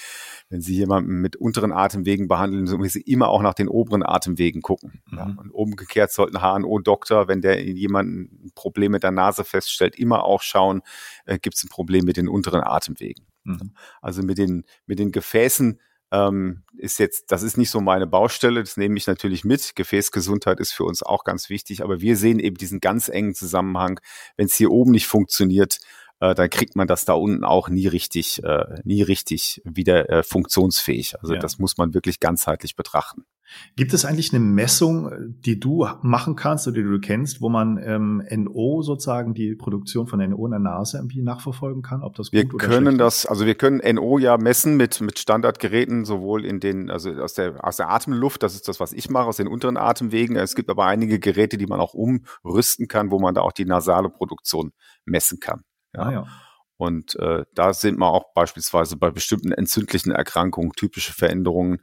wenn 0.50 0.62
Sie 0.62 0.76
jemanden 0.76 1.22
mit 1.22 1.36
unteren 1.36 1.72
Atemwegen 1.72 2.28
behandeln, 2.28 2.68
so 2.68 2.78
müssen 2.78 3.00
Sie 3.00 3.12
immer 3.12 3.30
auch 3.30 3.42
nach 3.42 3.54
den 3.54 3.68
oberen 3.68 4.04
Atemwegen 4.04 4.62
gucken. 4.62 5.02
Mhm. 5.08 5.18
Ja, 5.18 5.24
und 5.38 5.52
umgekehrt 5.52 6.12
sollten 6.12 6.42
HNO-Doktor, 6.42 7.28
wenn 7.28 7.42
der 7.42 7.62
jemanden 7.62 8.46
ein 8.46 8.52
Problem 8.56 8.92
mit 8.92 9.04
der 9.04 9.12
Nase 9.12 9.44
feststellt, 9.44 9.98
immer 9.98 10.24
auch 10.24 10.42
schauen, 10.42 10.82
äh, 11.26 11.40
gibt 11.40 11.56
es 11.56 11.64
ein 11.64 11.70
Problem 11.70 12.06
mit 12.06 12.18
den 12.18 12.28
unteren 12.28 12.62
Atemwegen. 12.62 13.26
Mhm. 13.44 13.74
Also 14.02 14.22
mit 14.22 14.38
den, 14.38 14.66
mit 14.86 15.00
den 15.00 15.12
Gefäßen 15.12 15.80
ähm, 16.12 16.64
ist 16.78 17.00
jetzt, 17.00 17.32
das 17.32 17.44
ist 17.44 17.58
nicht 17.58 17.70
so 17.70 17.82
meine 17.82 18.08
Baustelle, 18.08 18.62
das 18.62 18.78
nehme 18.78 18.98
ich 18.98 19.08
natürlich 19.08 19.44
mit. 19.44 19.76
Gefäßgesundheit 19.76 20.60
ist 20.60 20.72
für 20.72 20.84
uns 20.84 21.04
auch 21.04 21.24
ganz 21.24 21.50
wichtig, 21.50 21.84
aber 21.84 22.02
wir 22.02 22.18
sehen 22.18 22.40
eben 22.40 22.58
diesen 22.58 22.80
ganz 22.80 23.10
engen 23.10 23.36
Zusammenhang. 23.36 24.00
Wenn 24.36 24.48
es 24.48 24.56
hier 24.56 24.72
oben 24.72 24.92
nicht 24.92 25.08
funktioniert, 25.08 25.80
äh, 26.20 26.36
dann 26.36 26.50
kriegt 26.50 26.76
man 26.76 26.88
das 26.88 27.06
da 27.06 27.14
unten 27.14 27.44
auch 27.44 27.70
nie 27.70 27.88
richtig, 27.88 28.44
äh, 28.44 28.82
nie 28.84 29.02
richtig 29.02 29.62
wieder 29.66 30.10
äh, 30.10 30.24
funktionsfähig. 30.24 31.20
Also 31.20 31.34
ja. 31.34 31.40
das 31.40 31.60
muss 31.60 31.78
man 31.78 31.94
wirklich 31.94 32.20
ganzheitlich 32.20 32.76
betrachten. 32.76 33.26
Gibt 33.76 33.94
es 33.94 34.06
eigentlich 34.06 34.32
eine 34.32 34.44
Messung, 34.44 35.10
die 35.40 35.60
du 35.60 35.88
machen 36.04 36.36
kannst 36.36 36.68
oder 36.68 36.78
die 36.78 36.84
du 36.84 37.00
kennst, 37.00 37.42
wo 37.42 37.50
man 37.50 37.80
ähm, 37.84 38.24
NO 38.30 38.84
sozusagen 38.84 39.34
die 39.34 39.56
Produktion 39.56 40.06
von 40.06 40.20
NO 40.20 40.46
in 40.46 40.52
der 40.52 40.60
Nase 40.60 40.98
irgendwie 40.98 41.24
nachverfolgen 41.24 41.82
kann, 41.82 42.04
ob 42.04 42.16
das 42.16 42.30
gut 42.30 42.34
wir 42.34 42.54
oder 42.54 42.68
können 42.68 42.98
das, 43.00 43.26
also 43.26 43.48
wir 43.48 43.56
können 43.56 43.82
NO 43.96 44.20
ja 44.20 44.38
messen 44.38 44.78
mit 44.78 45.02
mit 45.02 45.18
Standardgeräten 45.18 46.06
sowohl 46.06 46.46
in 46.46 46.60
den 46.60 46.92
also 46.92 47.12
aus 47.14 47.34
der 47.34 47.64
aus 47.66 47.78
der 47.78 47.90
Atemluft, 47.90 48.44
das 48.44 48.54
ist 48.54 48.68
das, 48.68 48.80
was 48.80 48.94
ich 48.94 49.10
mache, 49.10 49.26
aus 49.26 49.38
den 49.38 49.48
unteren 49.48 49.78
Atemwegen. 49.78 50.36
Es 50.36 50.54
gibt 50.54 50.70
aber 50.70 50.86
einige 50.86 51.20
Geräte, 51.20 51.58
die 51.58 51.66
man 51.66 51.80
auch 51.80 51.96
umrüsten 51.96 52.88
kann, 52.88 53.10
wo 53.10 53.20
man 53.20 53.34
da 53.34 53.42
auch 53.42 53.52
die 53.52 53.66
nasale 53.66 54.10
Produktion 54.10 54.74
messen 55.06 55.40
kann. 55.40 55.64
Ja. 55.96 56.02
Ah, 56.02 56.12
ja. 56.12 56.28
Und 56.78 57.16
äh, 57.16 57.44
da 57.54 57.74
sind 57.74 58.00
wir 58.00 58.08
auch 58.08 58.34
beispielsweise 58.34 58.96
bei 58.96 59.12
bestimmten 59.12 59.52
entzündlichen 59.52 60.14
Erkrankungen 60.14 60.72
typische 60.72 61.14
Veränderungen 61.14 61.82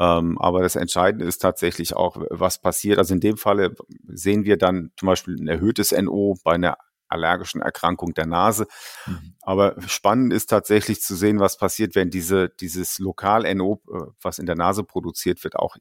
ähm, 0.00 0.38
aber 0.38 0.62
das 0.62 0.76
Entscheidende 0.76 1.24
ist 1.24 1.38
tatsächlich 1.38 1.94
auch, 1.94 2.16
was 2.30 2.60
passiert. 2.60 2.98
Also 2.98 3.14
in 3.14 3.20
dem 3.20 3.36
Falle 3.36 3.74
sehen 4.06 4.44
wir 4.44 4.56
dann 4.56 4.90
zum 4.98 5.06
Beispiel 5.06 5.36
ein 5.36 5.48
erhöhtes 5.48 5.92
NO 5.92 6.36
bei 6.42 6.54
einer 6.54 6.76
allergischen 7.08 7.60
Erkrankung 7.60 8.12
der 8.14 8.26
Nase. 8.26 8.66
Mhm. 9.06 9.34
Aber 9.42 9.76
spannend 9.86 10.32
ist 10.32 10.46
tatsächlich 10.46 11.00
zu 11.00 11.14
sehen, 11.14 11.38
was 11.38 11.56
passiert, 11.58 11.94
wenn 11.94 12.10
diese, 12.10 12.48
dieses 12.48 12.98
Lokal-NO, 12.98 13.82
äh, 13.88 13.98
was 14.20 14.40
in 14.40 14.46
der 14.46 14.56
Nase 14.56 14.82
produziert 14.82 15.44
wird, 15.44 15.56
auch 15.56 15.76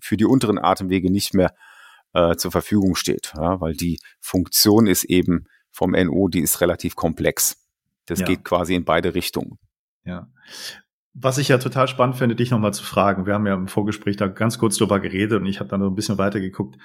für 0.00 0.16
die 0.16 0.24
unteren 0.24 0.58
Atemwege 0.58 1.10
nicht 1.10 1.34
mehr 1.34 1.54
äh, 2.14 2.36
zur 2.36 2.52
Verfügung 2.52 2.94
steht. 2.94 3.34
Ja, 3.36 3.60
weil 3.60 3.74
die 3.74 4.00
Funktion 4.20 4.86
ist 4.86 5.04
eben 5.04 5.46
vom 5.70 5.92
NO, 5.92 6.28
die 6.28 6.40
ist 6.40 6.60
relativ 6.60 6.96
komplex. 6.96 7.56
Das 8.06 8.20
ja. 8.20 8.26
geht 8.26 8.44
quasi 8.44 8.74
in 8.74 8.84
beide 8.84 9.14
Richtungen. 9.14 9.58
Ja. 10.04 10.28
Was 11.12 11.38
ich 11.38 11.48
ja 11.48 11.58
total 11.58 11.88
spannend 11.88 12.16
finde, 12.16 12.36
dich 12.36 12.50
nochmal 12.50 12.72
zu 12.72 12.84
fragen. 12.84 13.26
Wir 13.26 13.34
haben 13.34 13.46
ja 13.46 13.54
im 13.54 13.68
Vorgespräch 13.68 14.16
da 14.16 14.28
ganz 14.28 14.58
kurz 14.58 14.76
drüber 14.76 15.00
geredet 15.00 15.40
und 15.40 15.46
ich 15.46 15.60
habe 15.60 15.68
dann 15.68 15.80
noch 15.80 15.88
ein 15.88 15.94
bisschen 15.94 16.18
weiter 16.18 16.40
geguckt. 16.40 16.76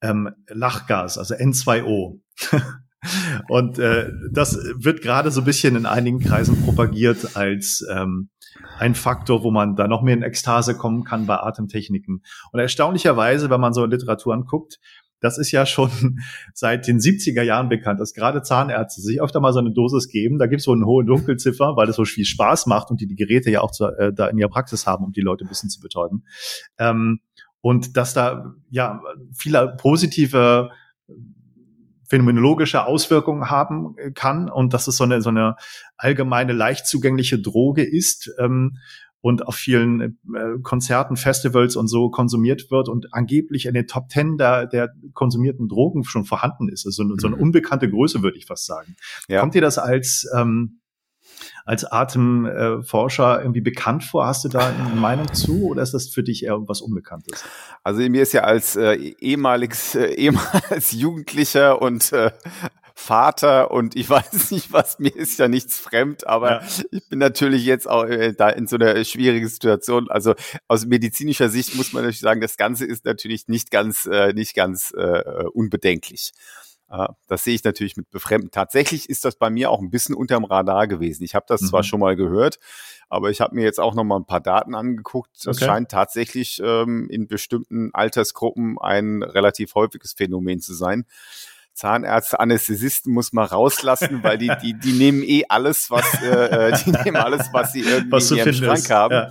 Ähm, 0.00 0.30
Lachgas, 0.48 1.18
also 1.18 1.34
N2O. 1.34 2.20
und 3.48 3.78
äh, 3.78 4.10
das 4.32 4.58
wird 4.76 5.02
gerade 5.02 5.30
so 5.30 5.42
ein 5.42 5.44
bisschen 5.44 5.76
in 5.76 5.86
einigen 5.86 6.20
Kreisen 6.20 6.62
propagiert 6.64 7.36
als 7.36 7.86
ähm, 7.90 8.30
ein 8.78 8.94
Faktor, 8.94 9.42
wo 9.42 9.50
man 9.50 9.76
da 9.76 9.88
noch 9.88 10.02
mehr 10.02 10.14
in 10.14 10.22
Ekstase 10.22 10.76
kommen 10.76 11.04
kann 11.04 11.26
bei 11.26 11.36
Atemtechniken. 11.36 12.22
Und 12.52 12.60
erstaunlicherweise, 12.60 13.50
wenn 13.50 13.60
man 13.60 13.74
so 13.74 13.84
Literatur 13.84 14.34
anguckt, 14.34 14.78
das 15.20 15.38
ist 15.38 15.50
ja 15.50 15.66
schon 15.66 15.90
seit 16.54 16.86
den 16.86 16.98
70er 16.98 17.42
Jahren 17.42 17.68
bekannt, 17.68 18.00
dass 18.00 18.14
gerade 18.14 18.42
Zahnärzte 18.42 19.00
sich 19.00 19.20
öfter 19.20 19.40
mal 19.40 19.52
so 19.52 19.58
eine 19.58 19.72
Dosis 19.72 20.08
geben. 20.08 20.38
Da 20.38 20.46
gibt 20.46 20.60
es 20.60 20.66
wohl 20.66 20.76
eine 20.76 20.86
hohe 20.86 21.04
Dunkelziffer, 21.04 21.76
weil 21.76 21.88
es 21.88 21.96
so 21.96 22.04
viel 22.04 22.24
Spaß 22.24 22.66
macht 22.66 22.90
und 22.90 23.00
die 23.00 23.06
die 23.06 23.16
Geräte 23.16 23.50
ja 23.50 23.60
auch 23.60 23.70
zu, 23.70 23.86
äh, 23.86 24.12
da 24.12 24.28
in 24.28 24.38
ihrer 24.38 24.50
Praxis 24.50 24.86
haben, 24.86 25.04
um 25.04 25.12
die 25.12 25.22
Leute 25.22 25.44
ein 25.44 25.48
bisschen 25.48 25.70
zu 25.70 25.80
betäuben. 25.80 26.24
Ähm, 26.78 27.20
und 27.60 27.96
dass 27.96 28.14
da 28.14 28.54
ja 28.70 29.00
viele 29.34 29.74
positive 29.78 30.70
phänomenologische 32.08 32.84
Auswirkungen 32.84 33.50
haben 33.50 33.96
kann 34.14 34.48
und 34.48 34.72
dass 34.72 34.86
es 34.86 34.96
so 34.96 35.04
eine, 35.04 35.20
so 35.22 35.30
eine 35.30 35.56
allgemeine 35.96 36.52
leicht 36.52 36.86
zugängliche 36.86 37.40
Droge 37.40 37.82
ist. 37.82 38.32
Ähm, 38.38 38.78
und 39.26 39.44
auf 39.44 39.56
vielen 39.56 40.00
äh, 40.00 40.10
Konzerten, 40.62 41.16
Festivals 41.16 41.74
und 41.74 41.88
so 41.88 42.10
konsumiert 42.10 42.70
wird 42.70 42.88
und 42.88 43.12
angeblich 43.12 43.66
in 43.66 43.74
den 43.74 43.88
Top 43.88 44.08
Ten 44.08 44.36
der, 44.38 44.66
der 44.66 44.90
konsumierten 45.14 45.66
Drogen 45.66 46.04
schon 46.04 46.24
vorhanden 46.24 46.68
ist. 46.68 46.86
Also 46.86 47.02
so 47.18 47.26
eine 47.26 47.34
mhm. 47.34 47.42
unbekannte 47.42 47.90
Größe, 47.90 48.22
würde 48.22 48.38
ich 48.38 48.46
fast 48.46 48.66
sagen. 48.66 48.94
Ja. 49.26 49.40
Kommt 49.40 49.54
dir 49.54 49.62
das 49.62 49.78
als 49.78 50.30
ähm, 50.32 50.78
als 51.64 51.84
Atemforscher 51.84 53.40
irgendwie 53.40 53.62
bekannt 53.62 54.04
vor? 54.04 54.28
Hast 54.28 54.44
du 54.44 54.48
da 54.48 54.68
eine 54.68 54.94
Meinung 54.94 55.34
zu 55.34 55.64
oder 55.64 55.82
ist 55.82 55.92
das 55.92 56.08
für 56.08 56.22
dich 56.22 56.44
eher 56.44 56.60
was 56.68 56.80
Unbekanntes? 56.80 57.44
Also 57.82 58.08
mir 58.08 58.22
ist 58.22 58.32
ja 58.32 58.42
als 58.42 58.76
äh, 58.76 58.94
ehemaliges, 58.94 59.96
äh, 59.96 60.06
ehemals 60.14 60.92
Jugendlicher 60.92 61.82
und 61.82 62.12
äh, 62.12 62.30
Vater 62.98 63.70
und 63.70 63.94
ich 63.94 64.08
weiß 64.10 64.50
nicht 64.50 64.72
was, 64.72 64.98
mir 64.98 65.14
ist 65.14 65.38
ja 65.38 65.48
nichts 65.48 65.78
fremd, 65.78 66.26
aber 66.26 66.62
ja. 66.62 66.68
ich 66.90 67.06
bin 67.08 67.18
natürlich 67.18 67.64
jetzt 67.66 67.88
auch 67.88 68.04
äh, 68.04 68.32
da 68.32 68.48
in 68.48 68.66
so 68.66 68.76
einer 68.76 69.04
schwierigen 69.04 69.46
Situation. 69.48 70.10
Also 70.10 70.34
aus 70.66 70.86
medizinischer 70.86 71.50
Sicht 71.50 71.74
muss 71.76 71.92
man 71.92 72.02
natürlich 72.02 72.20
sagen, 72.20 72.40
das 72.40 72.56
Ganze 72.56 72.86
ist 72.86 73.04
natürlich 73.04 73.48
nicht 73.48 73.70
ganz, 73.70 74.06
äh, 74.06 74.32
nicht 74.32 74.54
ganz 74.54 74.94
äh, 74.96 75.44
unbedenklich. 75.52 76.32
Das 77.26 77.42
sehe 77.42 77.56
ich 77.56 77.64
natürlich 77.64 77.96
mit 77.96 78.10
Befremden. 78.12 78.52
Tatsächlich 78.52 79.10
ist 79.10 79.24
das 79.24 79.34
bei 79.34 79.50
mir 79.50 79.72
auch 79.72 79.80
ein 79.80 79.90
bisschen 79.90 80.14
unterm 80.14 80.44
Radar 80.44 80.86
gewesen. 80.86 81.24
Ich 81.24 81.34
habe 81.34 81.44
das 81.48 81.62
mhm. 81.62 81.66
zwar 81.66 81.82
schon 81.82 81.98
mal 81.98 82.14
gehört, 82.14 82.60
aber 83.08 83.30
ich 83.30 83.40
habe 83.40 83.56
mir 83.56 83.64
jetzt 83.64 83.80
auch 83.80 83.96
noch 83.96 84.04
mal 84.04 84.16
ein 84.16 84.24
paar 84.24 84.40
Daten 84.40 84.76
angeguckt. 84.76 85.32
Das 85.44 85.56
okay. 85.56 85.66
scheint 85.66 85.90
tatsächlich 85.90 86.62
ähm, 86.64 87.08
in 87.10 87.26
bestimmten 87.26 87.92
Altersgruppen 87.92 88.78
ein 88.78 89.24
relativ 89.24 89.74
häufiges 89.74 90.12
Phänomen 90.12 90.60
zu 90.60 90.74
sein. 90.74 91.06
Zahnärzte, 91.76 92.40
Anästhesisten 92.40 93.12
muss 93.12 93.32
man 93.34 93.44
rauslassen, 93.44 94.22
weil 94.22 94.38
die, 94.38 94.50
die, 94.62 94.74
die 94.74 94.92
nehmen 94.92 95.22
eh 95.22 95.44
alles, 95.48 95.90
was, 95.90 96.22
äh, 96.22 96.70
äh 96.70 96.78
die 96.84 96.90
nehmen 97.04 97.16
alles, 97.16 97.50
was 97.52 97.72
sie 97.72 97.80
irgendwie 97.80 98.12
was 98.12 98.30
in 98.30 98.38
ihrem 98.38 98.52
Schrank 98.54 98.90
haben. 98.90 99.28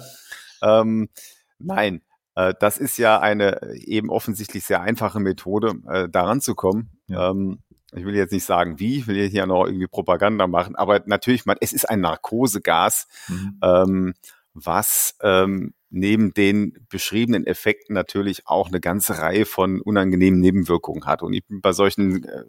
Ja. 0.61 0.81
Ähm, 0.81 1.09
nein, 1.57 2.01
äh, 2.35 2.53
das 2.59 2.77
ist 2.77 2.97
ja 2.97 3.19
eine 3.19 3.59
eben 3.73 4.11
offensichtlich 4.11 4.63
sehr 4.63 4.81
einfache 4.81 5.19
Methode, 5.19 5.73
äh, 5.89 6.07
daran 6.07 6.39
zu 6.39 6.53
kommen. 6.53 6.91
Ja. 7.07 7.31
Ähm, 7.31 7.63
ich 7.93 8.05
will 8.05 8.15
jetzt 8.15 8.31
nicht 8.31 8.45
sagen, 8.45 8.79
wie, 8.79 8.99
ich 8.99 9.07
will 9.07 9.17
jetzt 9.17 9.31
hier 9.31 9.47
noch 9.47 9.65
irgendwie 9.65 9.87
Propaganda 9.87 10.45
machen, 10.45 10.75
aber 10.75 11.01
natürlich, 11.07 11.45
man, 11.45 11.57
es 11.61 11.73
ist 11.73 11.89
ein 11.89 12.01
Narkosegas, 12.01 13.07
mhm. 13.27 13.59
ähm, 13.63 14.13
was 14.53 15.17
ähm, 15.21 15.73
neben 15.95 16.33
den 16.33 16.85
beschriebenen 16.89 17.47
Effekten 17.47 17.93
natürlich 17.93 18.47
auch 18.47 18.67
eine 18.67 18.81
ganze 18.81 19.17
Reihe 19.17 19.45
von 19.45 19.79
unangenehmen 19.79 20.41
Nebenwirkungen 20.41 21.05
hat. 21.05 21.21
Und 21.21 21.33
ich 21.33 21.45
bin 21.45 21.61
bei 21.61 21.71
solchen 21.71 22.25
äh, 22.25 22.43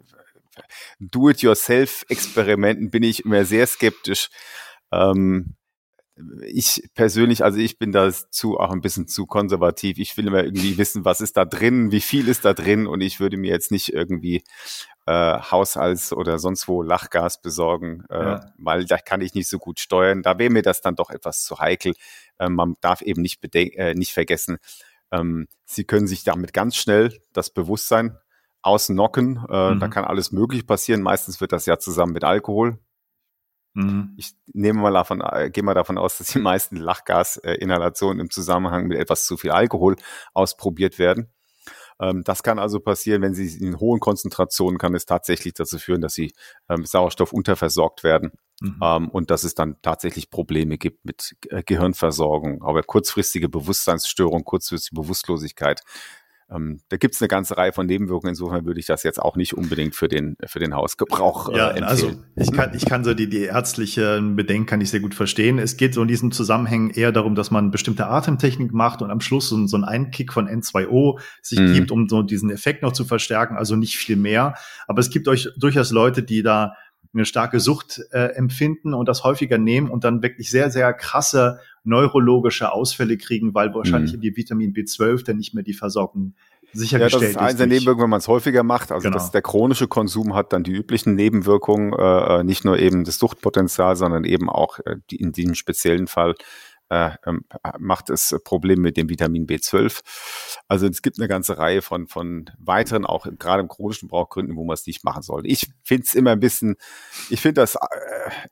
Do-it-yourself-Experimenten 0.99 2.89
bin 2.89 3.03
ich 3.03 3.23
immer 3.23 3.45
sehr 3.45 3.65
skeptisch. 3.65 4.29
Ähm, 4.91 5.55
ich 6.45 6.89
persönlich, 6.95 7.43
also 7.43 7.59
ich 7.59 7.77
bin 7.77 7.91
dazu 7.91 8.59
auch 8.59 8.71
ein 8.71 8.81
bisschen 8.81 9.07
zu 9.07 9.25
konservativ. 9.25 9.97
Ich 9.99 10.17
will 10.17 10.27
immer 10.27 10.43
irgendwie 10.43 10.77
wissen, 10.77 11.05
was 11.05 11.21
ist 11.21 11.37
da 11.37 11.45
drin, 11.45 11.91
wie 11.91 12.01
viel 12.01 12.27
ist 12.27 12.45
da 12.45 12.53
drin 12.53 12.87
und 12.87 13.01
ich 13.01 13.19
würde 13.19 13.37
mir 13.37 13.51
jetzt 13.51 13.71
nicht 13.71 13.93
irgendwie 13.93 14.43
äh, 15.05 15.39
Haushalts- 15.39 16.13
oder 16.13 16.39
sonst 16.39 16.67
wo 16.67 16.81
Lachgas 16.81 17.41
besorgen, 17.41 18.03
äh, 18.09 18.17
ja. 18.17 18.53
weil 18.57 18.85
da 18.85 18.97
kann 18.97 19.21
ich 19.21 19.33
nicht 19.33 19.47
so 19.47 19.57
gut 19.57 19.79
steuern. 19.79 20.21
Da 20.21 20.37
wäre 20.39 20.49
mir 20.49 20.63
das 20.63 20.81
dann 20.81 20.95
doch 20.95 21.09
etwas 21.09 21.43
zu 21.43 21.59
heikel. 21.59 21.93
Äh, 22.39 22.49
man 22.49 22.75
darf 22.81 23.01
eben 23.01 23.21
nicht, 23.21 23.39
äh, 23.55 23.93
nicht 23.93 24.13
vergessen, 24.13 24.57
ähm, 25.11 25.47
Sie 25.65 25.83
können 25.83 26.07
sich 26.07 26.23
damit 26.23 26.53
ganz 26.53 26.75
schnell 26.75 27.17
das 27.33 27.49
Bewusstsein 27.49 28.17
ausnocken. 28.61 29.45
Äh, 29.49 29.73
mhm. 29.73 29.79
Da 29.79 29.87
kann 29.87 30.05
alles 30.05 30.31
möglich 30.31 30.65
passieren. 30.65 31.01
Meistens 31.01 31.41
wird 31.41 31.51
das 31.51 31.65
ja 31.65 31.79
zusammen 31.79 32.13
mit 32.13 32.23
Alkohol. 32.23 32.79
Mhm. 33.77 34.13
Ich 34.17 34.31
nehme 34.53 34.81
mal 34.81 34.93
davon, 34.93 35.21
äh, 35.21 35.51
gehe 35.51 35.63
mal 35.63 35.75
davon 35.75 35.99
aus, 35.99 36.17
dass 36.17 36.27
die 36.27 36.39
meisten 36.39 36.77
Lachgasinhalationen 36.77 38.19
im 38.19 38.31
Zusammenhang 38.31 38.87
mit 38.87 38.97
etwas 38.97 39.27
zu 39.27 39.37
viel 39.37 39.51
Alkohol 39.51 39.97
ausprobiert 40.33 40.97
werden. 40.97 41.31
Ähm, 41.99 42.23
das 42.23 42.41
kann 42.41 42.57
also 42.57 42.79
passieren, 42.79 43.21
wenn 43.21 43.35
sie 43.35 43.63
in 43.63 43.79
hohen 43.79 43.99
Konzentrationen 43.99 44.79
kann 44.79 44.95
es 44.95 45.05
tatsächlich 45.05 45.53
dazu 45.53 45.77
führen, 45.77 46.01
dass 46.01 46.13
sie 46.13 46.33
ähm, 46.69 46.85
Sauerstoff 46.85 47.33
unterversorgt 47.33 48.03
werden 48.03 48.31
mhm. 48.61 48.79
ähm, 48.81 49.09
und 49.09 49.29
dass 49.29 49.43
es 49.43 49.53
dann 49.53 49.77
tatsächlich 49.83 50.31
Probleme 50.31 50.79
gibt 50.79 51.05
mit 51.05 51.35
äh, 51.49 51.61
Gehirnversorgung, 51.63 52.63
aber 52.63 52.81
kurzfristige 52.81 53.47
Bewusstseinsstörung, 53.47 54.43
kurzfristige 54.43 54.99
Bewusstlosigkeit. 54.99 55.81
Ähm, 56.49 56.79
da 56.87 56.97
gibt 56.97 57.15
es 57.15 57.21
eine 57.21 57.27
ganze 57.27 57.57
Reihe 57.57 57.73
von 57.73 57.85
Nebenwirkungen. 57.85 58.29
Insofern 58.29 58.65
würde 58.65 58.79
ich 58.79 58.85
das 58.85 59.03
jetzt 59.03 59.21
auch 59.21 59.35
nicht 59.35 59.53
unbedingt 59.53 59.95
für 59.95 60.07
den, 60.07 60.37
für 60.45 60.59
den 60.59 60.73
Hausgebrauch 60.73 61.49
äh, 61.49 61.57
ja, 61.57 61.67
empfehlen. 61.69 61.83
Also 61.83 62.11
ich 62.35 62.53
kann, 62.53 62.73
ich 62.73 62.85
kann 62.85 63.03
so 63.03 63.13
die, 63.13 63.27
die 63.27 63.43
ärztlichen 63.43 64.35
Bedenken 64.37 64.65
kann 64.65 64.79
ich 64.79 64.89
sehr 64.89 65.01
gut 65.01 65.13
verstehen. 65.13 65.59
Es 65.59 65.75
geht 65.75 65.93
so 65.93 66.01
in 66.01 66.07
diesem 66.07 66.31
Zusammenhang 66.31 66.91
eher 66.91 67.11
darum, 67.11 67.35
dass 67.35 67.51
man 67.51 67.69
bestimmte 67.69 68.07
Atemtechnik 68.07 68.71
macht 68.71 69.01
und 69.01 69.11
am 69.11 69.19
Schluss 69.19 69.49
so, 69.49 69.67
so 69.67 69.75
einen 69.75 69.83
Einkick 69.83 70.31
von 70.31 70.47
N2O 70.47 71.19
sich 71.41 71.59
mhm. 71.59 71.73
gibt, 71.73 71.91
um 71.91 72.07
so 72.07 72.23
diesen 72.23 72.49
Effekt 72.49 72.81
noch 72.81 72.93
zu 72.93 73.03
verstärken. 73.03 73.57
Also 73.57 73.75
nicht 73.75 73.97
viel 73.97 74.15
mehr. 74.15 74.55
Aber 74.87 75.01
es 75.01 75.09
gibt 75.09 75.27
euch 75.27 75.49
durchaus 75.57 75.91
Leute, 75.91 76.23
die 76.23 76.43
da 76.43 76.75
eine 77.13 77.25
starke 77.25 77.59
Sucht 77.59 78.01
äh, 78.11 78.35
empfinden 78.35 78.93
und 78.93 79.07
das 79.07 79.23
häufiger 79.23 79.57
nehmen 79.57 79.89
und 79.89 80.03
dann 80.03 80.21
wirklich 80.21 80.49
sehr, 80.49 80.69
sehr 80.69 80.93
krasse 80.93 81.59
neurologische 81.83 82.71
Ausfälle 82.71 83.17
kriegen, 83.17 83.53
weil 83.53 83.73
wahrscheinlich 83.73 84.13
mhm. 84.13 84.21
die 84.21 84.35
Vitamin 84.35 84.73
B12 84.73 85.25
dann 85.25 85.37
nicht 85.37 85.53
mehr 85.53 85.63
die 85.63 85.73
Versorgung 85.73 86.33
sichergestellt 86.73 87.21
ja, 87.21 87.27
das 87.27 87.35
ist. 87.35 87.37
eins 87.37 87.57
der 87.57 87.67
Nebenwirkungen, 87.67 88.03
wenn 88.03 88.09
man 88.09 88.19
es 88.19 88.27
häufiger 88.27 88.63
macht. 88.63 88.91
Also 88.91 89.05
genau. 89.05 89.17
dass 89.17 89.31
der 89.31 89.41
chronische 89.41 89.87
Konsum 89.87 90.35
hat 90.35 90.53
dann 90.53 90.63
die 90.63 90.73
üblichen 90.73 91.15
Nebenwirkungen, 91.15 91.93
äh, 91.93 92.39
äh 92.39 92.43
nicht 92.43 92.65
nur 92.65 92.77
eben 92.77 93.03
das 93.03 93.19
Suchtpotenzial, 93.19 93.95
sondern 93.95 94.23
eben 94.23 94.49
auch 94.49 94.79
äh, 94.79 94.97
die, 95.09 95.15
in 95.17 95.31
diesem 95.31 95.55
speziellen 95.55 96.07
Fall 96.07 96.35
äh, 96.89 97.11
ähm, 97.25 97.43
macht 97.79 98.09
es 98.09 98.35
Probleme 98.43 98.81
mit 98.81 98.97
dem 98.97 99.09
Vitamin 99.09 99.45
B12. 99.45 99.99
Also 100.67 100.87
es 100.87 101.01
gibt 101.01 101.19
eine 101.19 101.27
ganze 101.27 101.57
Reihe 101.57 101.81
von, 101.81 102.07
von 102.07 102.49
weiteren, 102.57 103.05
auch 103.05 103.27
gerade 103.37 103.61
im 103.61 103.67
chronischen 103.67 104.07
Brauchgründen, 104.07 104.55
wo 104.55 104.63
man 104.63 104.73
es 104.73 104.87
nicht 104.87 105.03
machen 105.03 105.21
sollte. 105.21 105.47
Ich 105.47 105.69
finde 105.83 106.03
es 106.05 106.15
immer 106.15 106.31
ein 106.31 106.39
bisschen, 106.39 106.75
ich 107.29 107.41
finde 107.41 107.61
das, 107.61 107.75
äh, 107.75 107.79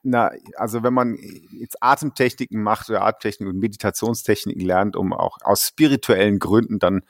na, 0.04 0.32
also 0.58 0.84
wenn 0.84 0.94
man 0.94 1.18
jetzt 1.52 1.82
Atemtechniken 1.82 2.62
macht 2.62 2.90
oder 2.90 3.04
Atemtechniken 3.04 3.54
und 3.54 3.60
Meditationstechniken 3.60 4.62
lernt, 4.62 4.96
um 4.96 5.14
auch 5.14 5.38
aus 5.42 5.68
spirituellen 5.68 6.40
Gründen, 6.40 6.80
dann 6.80 7.02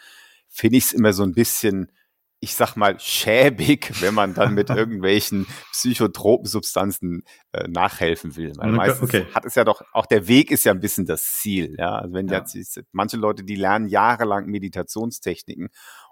finde 0.48 0.78
ich 0.78 0.86
es 0.86 0.94
immer 0.94 1.14
so 1.14 1.24
ein 1.24 1.34
bisschen 1.34 1.92
ich 2.40 2.56
sag 2.56 2.76
mal, 2.76 3.00
schäbig, 3.00 4.02
wenn 4.02 4.14
man 4.14 4.34
dann 4.34 4.54
mit 4.54 4.70
irgendwelchen 4.70 5.48
psychotropen 5.72 6.48
Substanzen 6.48 7.24
äh, 7.54 7.68
nachhelfen 7.68 8.36
will. 8.36 8.54
Weil 8.58 8.72
meistens 8.72 9.10
okay. 9.10 9.26
hat 9.34 9.46
es 9.46 9.56
ja 9.56 9.64
doch, 9.64 9.82
auch 9.94 10.06
der 10.06 10.28
Weg 10.28 10.52
ist 10.52 10.64
ja 10.64 10.72
ein 10.72 10.80
bisschen 10.80 11.06
das 11.06 11.24
Ziel. 11.24 11.76
Ja, 11.80 11.96
also 11.96 12.14
wenn 12.14 12.28
ja. 12.28 12.44
jetzt 12.46 12.82
manche 12.92 13.18
Leute, 13.18 13.44
die 13.44 13.56
lernen 13.56 13.88
jahrelang 13.88 14.46
Meditationstechniken, 14.48 15.70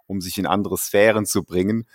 um 0.07 0.21
sich 0.21 0.37
in 0.37 0.45
andere 0.45 0.77
Sphären 0.77 1.25
zu 1.25 1.43
bringen. 1.43 1.87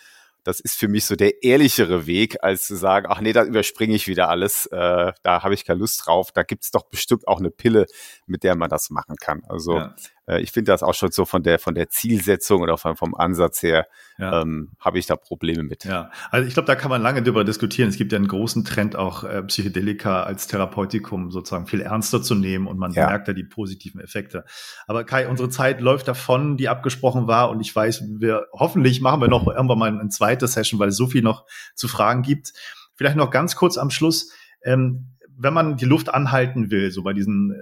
Das 0.45 0.61
ist 0.61 0.79
für 0.79 0.89
mich 0.89 1.05
so 1.05 1.14
der 1.14 1.43
ehrlichere 1.43 2.07
Weg, 2.07 2.43
als 2.43 2.66
zu 2.66 2.76
sagen, 2.76 3.07
ach 3.11 3.20
nee, 3.20 3.33
da 3.33 3.45
überspringe 3.45 3.95
ich 3.95 4.07
wieder 4.07 4.31
alles, 4.31 4.66
äh, 4.66 5.12
da 5.22 5.43
habe 5.43 5.53
ich 5.53 5.64
keine 5.64 5.81
Lust 5.81 6.07
drauf. 6.07 6.33
Da 6.33 6.43
gibt's 6.43 6.70
doch 6.70 6.89
bestimmt 6.89 7.26
auch 7.29 7.39
eine 7.39 7.51
Pille, 7.51 7.87
mit 8.26 8.45
der 8.45 8.55
man 8.55 8.70
das 8.70 8.89
machen 8.89 9.16
kann. 9.20 9.43
Also 9.47 9.76
ja. 9.76 9.95
Äh, 10.29 10.41
ich 10.41 10.53
finde 10.53 10.70
das 10.70 10.83
auch 10.83 10.95
schon 10.95 11.11
so 11.11 11.24
von 11.24 11.43
der 11.43 11.59
von 11.59 11.74
der 11.74 11.89
Zielsetzung 11.89 12.61
oder 12.61 12.76
vom, 12.76 12.97
vom 12.97 13.14
Ansatz 13.14 13.62
her 13.62 13.87
ja. 14.18 14.43
ähm, 14.43 14.70
habe 14.79 14.99
ich 14.99 15.07
da 15.07 15.16
Probleme 15.16 15.62
mit. 15.62 15.85
Ja, 15.85 16.11
also 16.31 16.47
ich 16.47 16.55
glaube, 16.55 16.66
da 16.66 16.76
kann 16.76 16.91
man 16.91 17.03
lange 17.03 17.22
drüber 17.22 17.45
diskutieren. 17.45 17.89
Es 17.89 17.97
gibt 17.97 18.12
ja 18.12 18.16
einen 18.16 18.29
großen 18.29 18.64
Trend 18.64 18.95
auch 18.95 19.24
äh, 19.24 19.43
Psychedelika 19.45 20.22
als 20.22 20.47
Therapeutikum 20.47 21.31
sozusagen 21.31 21.66
viel 21.66 21.81
ernster 21.81 22.22
zu 22.22 22.35
nehmen 22.35 22.66
und 22.66 22.79
man 22.79 22.93
ja. 22.93 23.07
merkt 23.07 23.29
da 23.29 23.33
die 23.33 23.45
positiven 23.45 24.01
Effekte. 24.01 24.45
Aber 24.87 25.05
Kai, 25.05 25.29
unsere 25.29 25.49
Zeit 25.49 25.81
läuft 25.81 26.09
davon, 26.09 26.57
die 26.57 26.68
abgesprochen 26.68 27.26
war 27.26 27.51
und 27.51 27.61
ich 27.61 27.74
weiß, 27.74 28.05
wir 28.18 28.47
hoffentlich 28.53 29.01
machen 29.01 29.20
wir 29.20 29.29
noch 29.29 29.47
irgendwann 29.47 29.79
mal 29.79 29.89
eine 29.89 30.09
zweite 30.11 30.47
Session, 30.47 30.79
weil 30.79 30.89
es 30.89 30.97
so 30.97 31.07
viel 31.07 31.22
noch 31.22 31.47
zu 31.74 31.89
fragen 31.89 32.22
gibt. 32.22 32.53
Vielleicht 32.95 33.16
noch 33.16 33.31
ganz 33.31 33.57
kurz 33.57 33.79
am 33.79 33.91
Schluss. 33.91 34.33
Ähm, 34.62 35.14
wenn 35.41 35.55
man 35.55 35.76
die 35.76 35.85
Luft 35.85 36.12
anhalten 36.12 36.72
will, 36.72 36.91
so 36.91 37.05
bei 37.05 37.12
diesen 37.12 37.55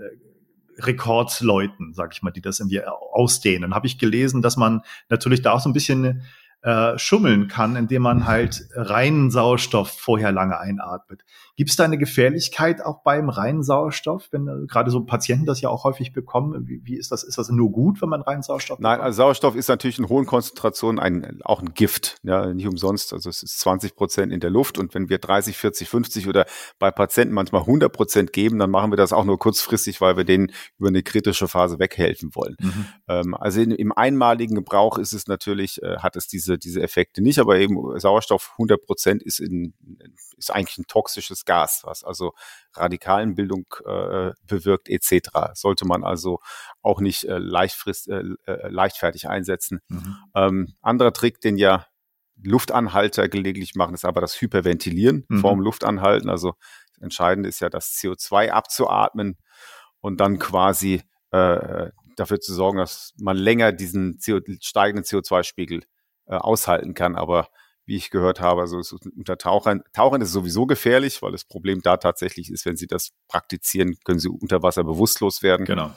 Rekordleuten, 0.79 1.95
sag 1.95 2.13
ich 2.15 2.23
mal, 2.23 2.31
die 2.31 2.43
das 2.43 2.61
irgendwie 2.61 2.83
ausdehnen. 2.85 3.75
Habe 3.75 3.87
ich 3.87 3.99
gelesen, 3.99 4.43
dass 4.43 4.57
man 4.57 4.83
natürlich 5.09 5.43
da 5.43 5.53
auch 5.53 5.61
so 5.61 5.69
ein 5.69 5.73
bisschen 5.73 6.23
äh, 6.63 6.99
schummeln 6.99 7.49
kann, 7.49 7.77
indem 7.77 8.03
man 8.03 8.27
halt 8.27 8.69
reinen 8.75 9.31
Sauerstoff 9.31 9.91
vorher 9.91 10.33
lange 10.33 10.59
einatmet. 10.59 11.25
Gibt 11.57 11.71
es 11.71 11.77
da 11.77 11.85
eine 11.85 11.97
Gefährlichkeit 11.97 12.85
auch 12.85 13.03
beim 13.03 13.31
reinen 13.31 13.63
Sauerstoff, 13.63 14.29
wenn 14.31 14.47
äh, 14.47 14.67
gerade 14.67 14.91
so 14.91 15.05
Patienten 15.05 15.47
das 15.47 15.63
ja 15.63 15.71
auch 15.71 15.85
häufig 15.85 16.13
bekommen? 16.13 16.69
Wie, 16.69 16.83
wie, 16.85 16.97
ist 16.97 17.13
das? 17.13 17.23
Ist 17.23 17.39
das 17.39 17.49
nur 17.49 17.73
gut, 17.73 18.03
wenn 18.03 18.11
man 18.11 18.21
reinen 18.21 18.43
Sauerstoff? 18.43 18.79
Nein, 18.79 19.01
also 19.01 19.17
Sauerstoff 19.17 19.57
ist 19.57 19.69
natürlich 19.69 19.99
in 19.99 20.09
hohen 20.09 20.27
Konzentrationen 20.27 20.99
ein, 20.99 21.41
auch 21.45 21.63
ein 21.63 21.73
Gift, 21.73 22.19
ja, 22.23 22.53
nicht 22.53 22.67
umsonst. 22.67 23.15
Also 23.15 23.31
es 23.31 23.43
ist 23.43 23.59
20 23.61 23.97
Prozent 23.97 24.33
in 24.33 24.41
der 24.41 24.51
Luft 24.51 24.77
und 24.79 24.95
wenn 24.95 25.09
wir 25.09 25.19
30, 25.19 25.57
40, 25.57 25.89
50 25.89 26.29
oder 26.29 26.45
bei 26.79 26.91
Patienten 26.91 27.33
manchmal 27.33 27.63
100 27.63 27.91
Prozent 27.91 28.33
geben, 28.35 28.59
dann 28.59 28.71
machen 28.71 28.93
wir 28.93 28.97
das 28.97 29.15
auch 29.15 29.25
nur 29.25 29.39
kurzfristig, 29.39 30.03
weil 30.03 30.19
wir 30.19 30.25
denen 30.25 30.53
über 30.79 30.89
eine 30.89 31.03
kritische 31.03 31.49
Phase 31.49 31.79
weghelfen 31.79 32.35
wollen. 32.35 32.57
Mhm. 32.61 32.87
Ähm, 33.09 33.35
also 33.35 33.63
in, 33.63 33.71
im 33.71 33.93
einmaligen 33.93 34.57
Gebrauch 34.57 34.99
ist 34.99 35.15
es 35.15 35.27
natürlich, 35.27 35.83
äh, 35.83 36.01
hat 36.01 36.17
es 36.17 36.27
diese 36.29 36.59
diese, 36.59 36.83
Effekte 36.83 37.23
nicht, 37.23 37.39
aber 37.39 37.59
eben 37.59 37.99
Sauerstoff 37.99 38.51
100 38.53 38.85
Prozent 38.85 39.23
ist, 39.23 39.41
in, 39.41 39.73
ist 40.37 40.51
eigentlich 40.51 40.79
ein 40.79 40.87
toxisches 40.87 41.46
Gas, 41.47 41.83
was 41.85 42.05
also 42.05 42.35
Radikalenbildung 42.75 43.67
äh, 43.87 44.33
bewirkt 44.47 44.89
etc. 44.89 45.31
Sollte 45.55 45.87
man 45.87 46.05
also 46.05 46.41
auch 46.83 47.01
nicht 47.01 47.25
äh, 47.25 47.39
leichtfrist, 47.39 48.09
äh, 48.09 48.23
äh, 48.47 48.69
leichtfertig 48.69 49.29
einsetzen. 49.29 49.81
Mhm. 49.89 50.17
Ähm, 50.35 50.75
anderer 50.83 51.13
Trick, 51.13 51.41
den 51.41 51.57
ja 51.57 51.87
Luftanhalter 52.43 53.29
gelegentlich 53.29 53.75
machen, 53.75 53.95
ist 53.95 54.05
aber 54.05 54.21
das 54.21 54.41
Hyperventilieren 54.41 55.25
mhm. 55.29 55.41
vorm 55.41 55.61
Luftanhalten. 55.61 56.29
Also 56.29 56.55
entscheidend 57.01 57.47
ist 57.47 57.61
ja 57.61 57.71
das 57.71 57.93
CO2 57.93 58.51
abzuatmen 58.51 59.39
und 60.01 60.21
dann 60.21 60.39
quasi 60.39 61.03
äh, 61.31 61.91
dafür 62.17 62.41
zu 62.41 62.55
sorgen, 62.55 62.79
dass 62.79 63.13
man 63.19 63.37
länger 63.37 63.73
diesen 63.73 64.19
CO 64.25 64.41
steigenden 64.61 65.05
CO2-Spiegel 65.05 65.85
äh, 66.27 66.35
aushalten 66.35 66.95
kann. 66.95 67.17
Aber 67.17 67.49
wie 67.87 67.97
ich 67.97 68.11
gehört 68.11 68.41
habe, 68.41 68.63
also 68.63 68.83
unter 69.17 69.39
Tauchern, 69.39 69.83
Tauchern 69.93 70.21
ist 70.21 70.33
sowieso 70.33 70.67
gefährlich, 70.67 71.23
weil 71.23 71.33
das 71.33 71.45
Problem 71.45 71.81
da 71.83 71.97
tatsächlich 71.97 72.51
ist, 72.51 72.67
wenn 72.67 72.77
sie 72.77 72.87
das 72.87 73.13
praktizieren, 73.29 73.97
können 74.05 74.19
sie 74.19 74.29
unter 74.29 74.63
Wasser 74.63 74.85
bewusstlos 74.85 75.43
werden. 75.43 75.65
Genau. 75.65 75.93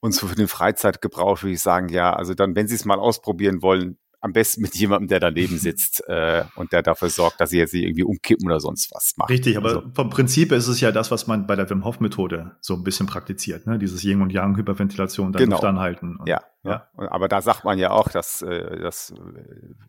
Und 0.00 0.12
so 0.12 0.26
für 0.26 0.34
den 0.34 0.48
Freizeitgebrauch 0.48 1.42
würde 1.42 1.54
ich 1.54 1.62
sagen, 1.62 1.88
ja, 1.88 2.12
also 2.12 2.34
dann, 2.34 2.56
wenn 2.56 2.66
Sie 2.66 2.74
es 2.74 2.84
mal 2.84 2.98
ausprobieren 2.98 3.62
wollen, 3.62 3.98
am 4.22 4.32
besten 4.32 4.62
mit 4.62 4.74
jemandem, 4.76 5.08
der 5.08 5.20
daneben 5.20 5.58
sitzt 5.58 6.02
äh, 6.08 6.44
und 6.54 6.72
der 6.72 6.82
dafür 6.82 7.10
sorgt, 7.10 7.40
dass 7.40 7.50
sie 7.50 7.58
jetzt 7.58 7.74
nicht 7.74 7.82
irgendwie 7.82 8.04
umkippen 8.04 8.46
oder 8.46 8.60
sonst 8.60 8.90
was 8.94 9.14
macht. 9.16 9.30
Richtig, 9.30 9.56
aber 9.56 9.68
also. 9.68 9.82
vom 9.94 10.08
Prinzip 10.08 10.52
ist 10.52 10.68
es 10.68 10.80
ja 10.80 10.92
das, 10.92 11.10
was 11.10 11.26
man 11.26 11.46
bei 11.46 11.56
der 11.56 11.68
Wim 11.68 11.84
Hof 11.84 12.00
Methode 12.00 12.56
so 12.60 12.74
ein 12.74 12.84
bisschen 12.84 13.06
praktiziert, 13.06 13.66
ne? 13.66 13.78
Dieses 13.78 14.02
Yin 14.02 14.22
und 14.22 14.32
Yang 14.32 14.56
Hyperventilation, 14.56 15.32
dann 15.32 15.42
genau. 15.42 15.56
Luft 15.56 15.64
anhalten. 15.64 16.16
Und, 16.16 16.28
ja, 16.28 16.40
ja. 16.62 16.88
Aber 16.96 17.28
da 17.28 17.42
sagt 17.42 17.64
man 17.64 17.78
ja 17.78 17.90
auch, 17.90 18.08
dass, 18.08 18.42
äh, 18.42 18.78
dass 18.78 19.12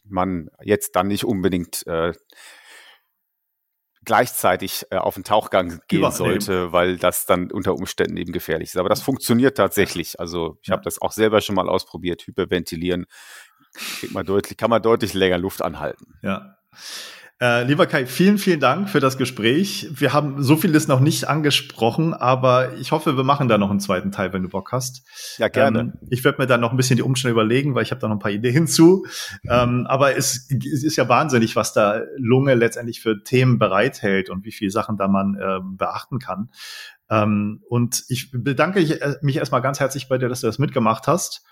man 0.05 0.49
jetzt 0.61 0.95
dann 0.95 1.07
nicht 1.07 1.25
unbedingt 1.25 1.85
äh, 1.85 2.13
gleichzeitig 4.05 4.85
äh, 4.89 4.97
auf 4.97 5.13
den 5.13 5.23
Tauchgang 5.23 5.79
gehen 5.87 5.99
Übernehmen. 5.99 6.11
sollte, 6.17 6.71
weil 6.73 6.97
das 6.97 7.25
dann 7.25 7.51
unter 7.51 7.73
Umständen 7.73 8.17
eben 8.17 8.33
gefährlich 8.33 8.69
ist. 8.69 8.77
Aber 8.77 8.89
das 8.89 9.01
funktioniert 9.01 9.57
tatsächlich. 9.57 10.19
Also 10.19 10.57
ich 10.61 10.69
ja. 10.69 10.73
habe 10.73 10.83
das 10.83 11.01
auch 11.01 11.11
selber 11.11 11.39
schon 11.41 11.55
mal 11.55 11.69
ausprobiert, 11.69 12.25
hyperventilieren 12.25 13.05
kriegt 13.73 14.13
man 14.13 14.25
deutlich, 14.25 14.57
kann 14.57 14.69
man 14.69 14.81
deutlich 14.81 15.13
länger 15.13 15.37
Luft 15.37 15.61
anhalten. 15.61 16.15
Ja. 16.21 16.57
Äh, 17.43 17.63
lieber 17.65 17.87
Kai, 17.87 18.05
vielen, 18.05 18.37
vielen 18.37 18.61
Dank 18.61 18.89
für 18.89 19.01
das 19.01 19.17
Gespräch. 19.17 19.89
Wir 19.91 20.13
haben 20.13 20.41
so 20.41 20.55
vieles 20.55 20.87
noch 20.87 21.01
nicht 21.01 21.27
angesprochen, 21.27 22.13
aber 22.13 22.75
ich 22.77 22.93
hoffe, 22.93 23.17
wir 23.17 23.25
machen 23.25 23.49
da 23.49 23.57
noch 23.57 23.69
einen 23.69 23.81
zweiten 23.81 24.13
Teil, 24.13 24.31
wenn 24.31 24.43
du 24.43 24.49
Bock 24.49 24.71
hast. 24.71 25.05
Ja, 25.39 25.49
gerne. 25.49 25.79
Ähm, 25.79 25.93
ich 26.09 26.23
werde 26.23 26.41
mir 26.41 26.47
dann 26.47 26.61
noch 26.61 26.71
ein 26.71 26.77
bisschen 26.77 26.95
die 26.95 27.01
Umstände 27.01 27.33
überlegen, 27.33 27.75
weil 27.75 27.83
ich 27.83 27.91
habe 27.91 27.99
da 27.99 28.07
noch 28.07 28.15
ein 28.15 28.19
paar 28.19 28.31
Ideen 28.31 28.53
hinzu. 28.53 29.05
Ähm, 29.49 29.85
aber 29.89 30.15
es, 30.15 30.47
es, 30.49 30.83
ist 30.85 30.95
ja 30.95 31.09
wahnsinnig, 31.09 31.57
was 31.57 31.73
da 31.73 32.03
Lunge 32.15 32.53
letztendlich 32.53 33.01
für 33.01 33.23
Themen 33.23 33.59
bereithält 33.59 34.29
und 34.29 34.45
wie 34.45 34.53
viele 34.53 34.71
Sachen 34.71 34.95
da 34.95 35.09
man 35.09 35.35
äh, 35.35 35.59
beachten 35.61 36.19
kann. 36.19 36.49
Ähm, 37.09 37.61
und 37.67 38.05
ich 38.07 38.31
bedanke 38.31 38.79
mich 39.21 39.35
erstmal 39.35 39.61
ganz 39.61 39.81
herzlich 39.81 40.07
bei 40.07 40.17
dir, 40.17 40.29
dass 40.29 40.39
du 40.39 40.47
das 40.47 40.59
mitgemacht 40.59 41.07
hast. 41.07 41.43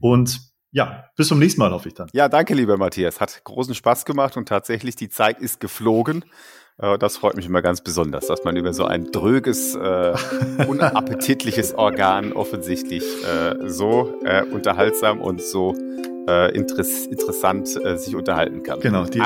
Und 0.00 0.40
ja, 0.72 1.04
bis 1.16 1.28
zum 1.28 1.38
nächsten 1.38 1.60
Mal, 1.60 1.70
hoffe 1.70 1.88
ich 1.88 1.94
dann. 1.94 2.08
Ja, 2.12 2.28
danke, 2.28 2.54
lieber 2.54 2.76
Matthias. 2.76 3.20
Hat 3.20 3.42
großen 3.44 3.74
Spaß 3.74 4.04
gemacht 4.04 4.36
und 4.36 4.48
tatsächlich 4.48 4.96
die 4.96 5.08
Zeit 5.08 5.40
ist 5.40 5.60
geflogen. 5.60 6.24
Äh, 6.78 6.98
das 6.98 7.16
freut 7.16 7.36
mich 7.36 7.46
immer 7.46 7.62
ganz 7.62 7.80
besonders, 7.80 8.26
dass 8.26 8.44
man 8.44 8.56
über 8.56 8.72
so 8.72 8.84
ein 8.84 9.10
dröges, 9.10 9.74
äh, 9.74 10.14
unappetitliches 10.66 11.74
Organ 11.74 12.32
offensichtlich 12.32 13.02
äh, 13.24 13.68
so 13.68 14.20
äh, 14.24 14.42
unterhaltsam 14.44 15.20
und 15.20 15.40
so 15.42 15.74
äh, 16.28 16.54
interess 16.54 17.06
interessant 17.06 17.78
äh, 17.82 17.96
sich 17.96 18.14
unterhalten 18.14 18.62
kann. 18.62 18.80
Genau. 18.80 19.04
Die 19.04 19.22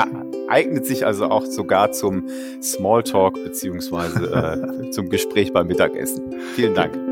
eignet 0.47 0.85
sich 0.85 1.05
also 1.05 1.25
auch 1.25 1.45
sogar 1.45 1.91
zum 1.91 2.27
Smalltalk 2.61 3.43
beziehungsweise 3.43 4.89
zum 4.91 5.09
Gespräch 5.09 5.53
beim 5.53 5.67
Mittagessen. 5.67 6.35
Vielen 6.55 6.75
Dank. 6.75 7.10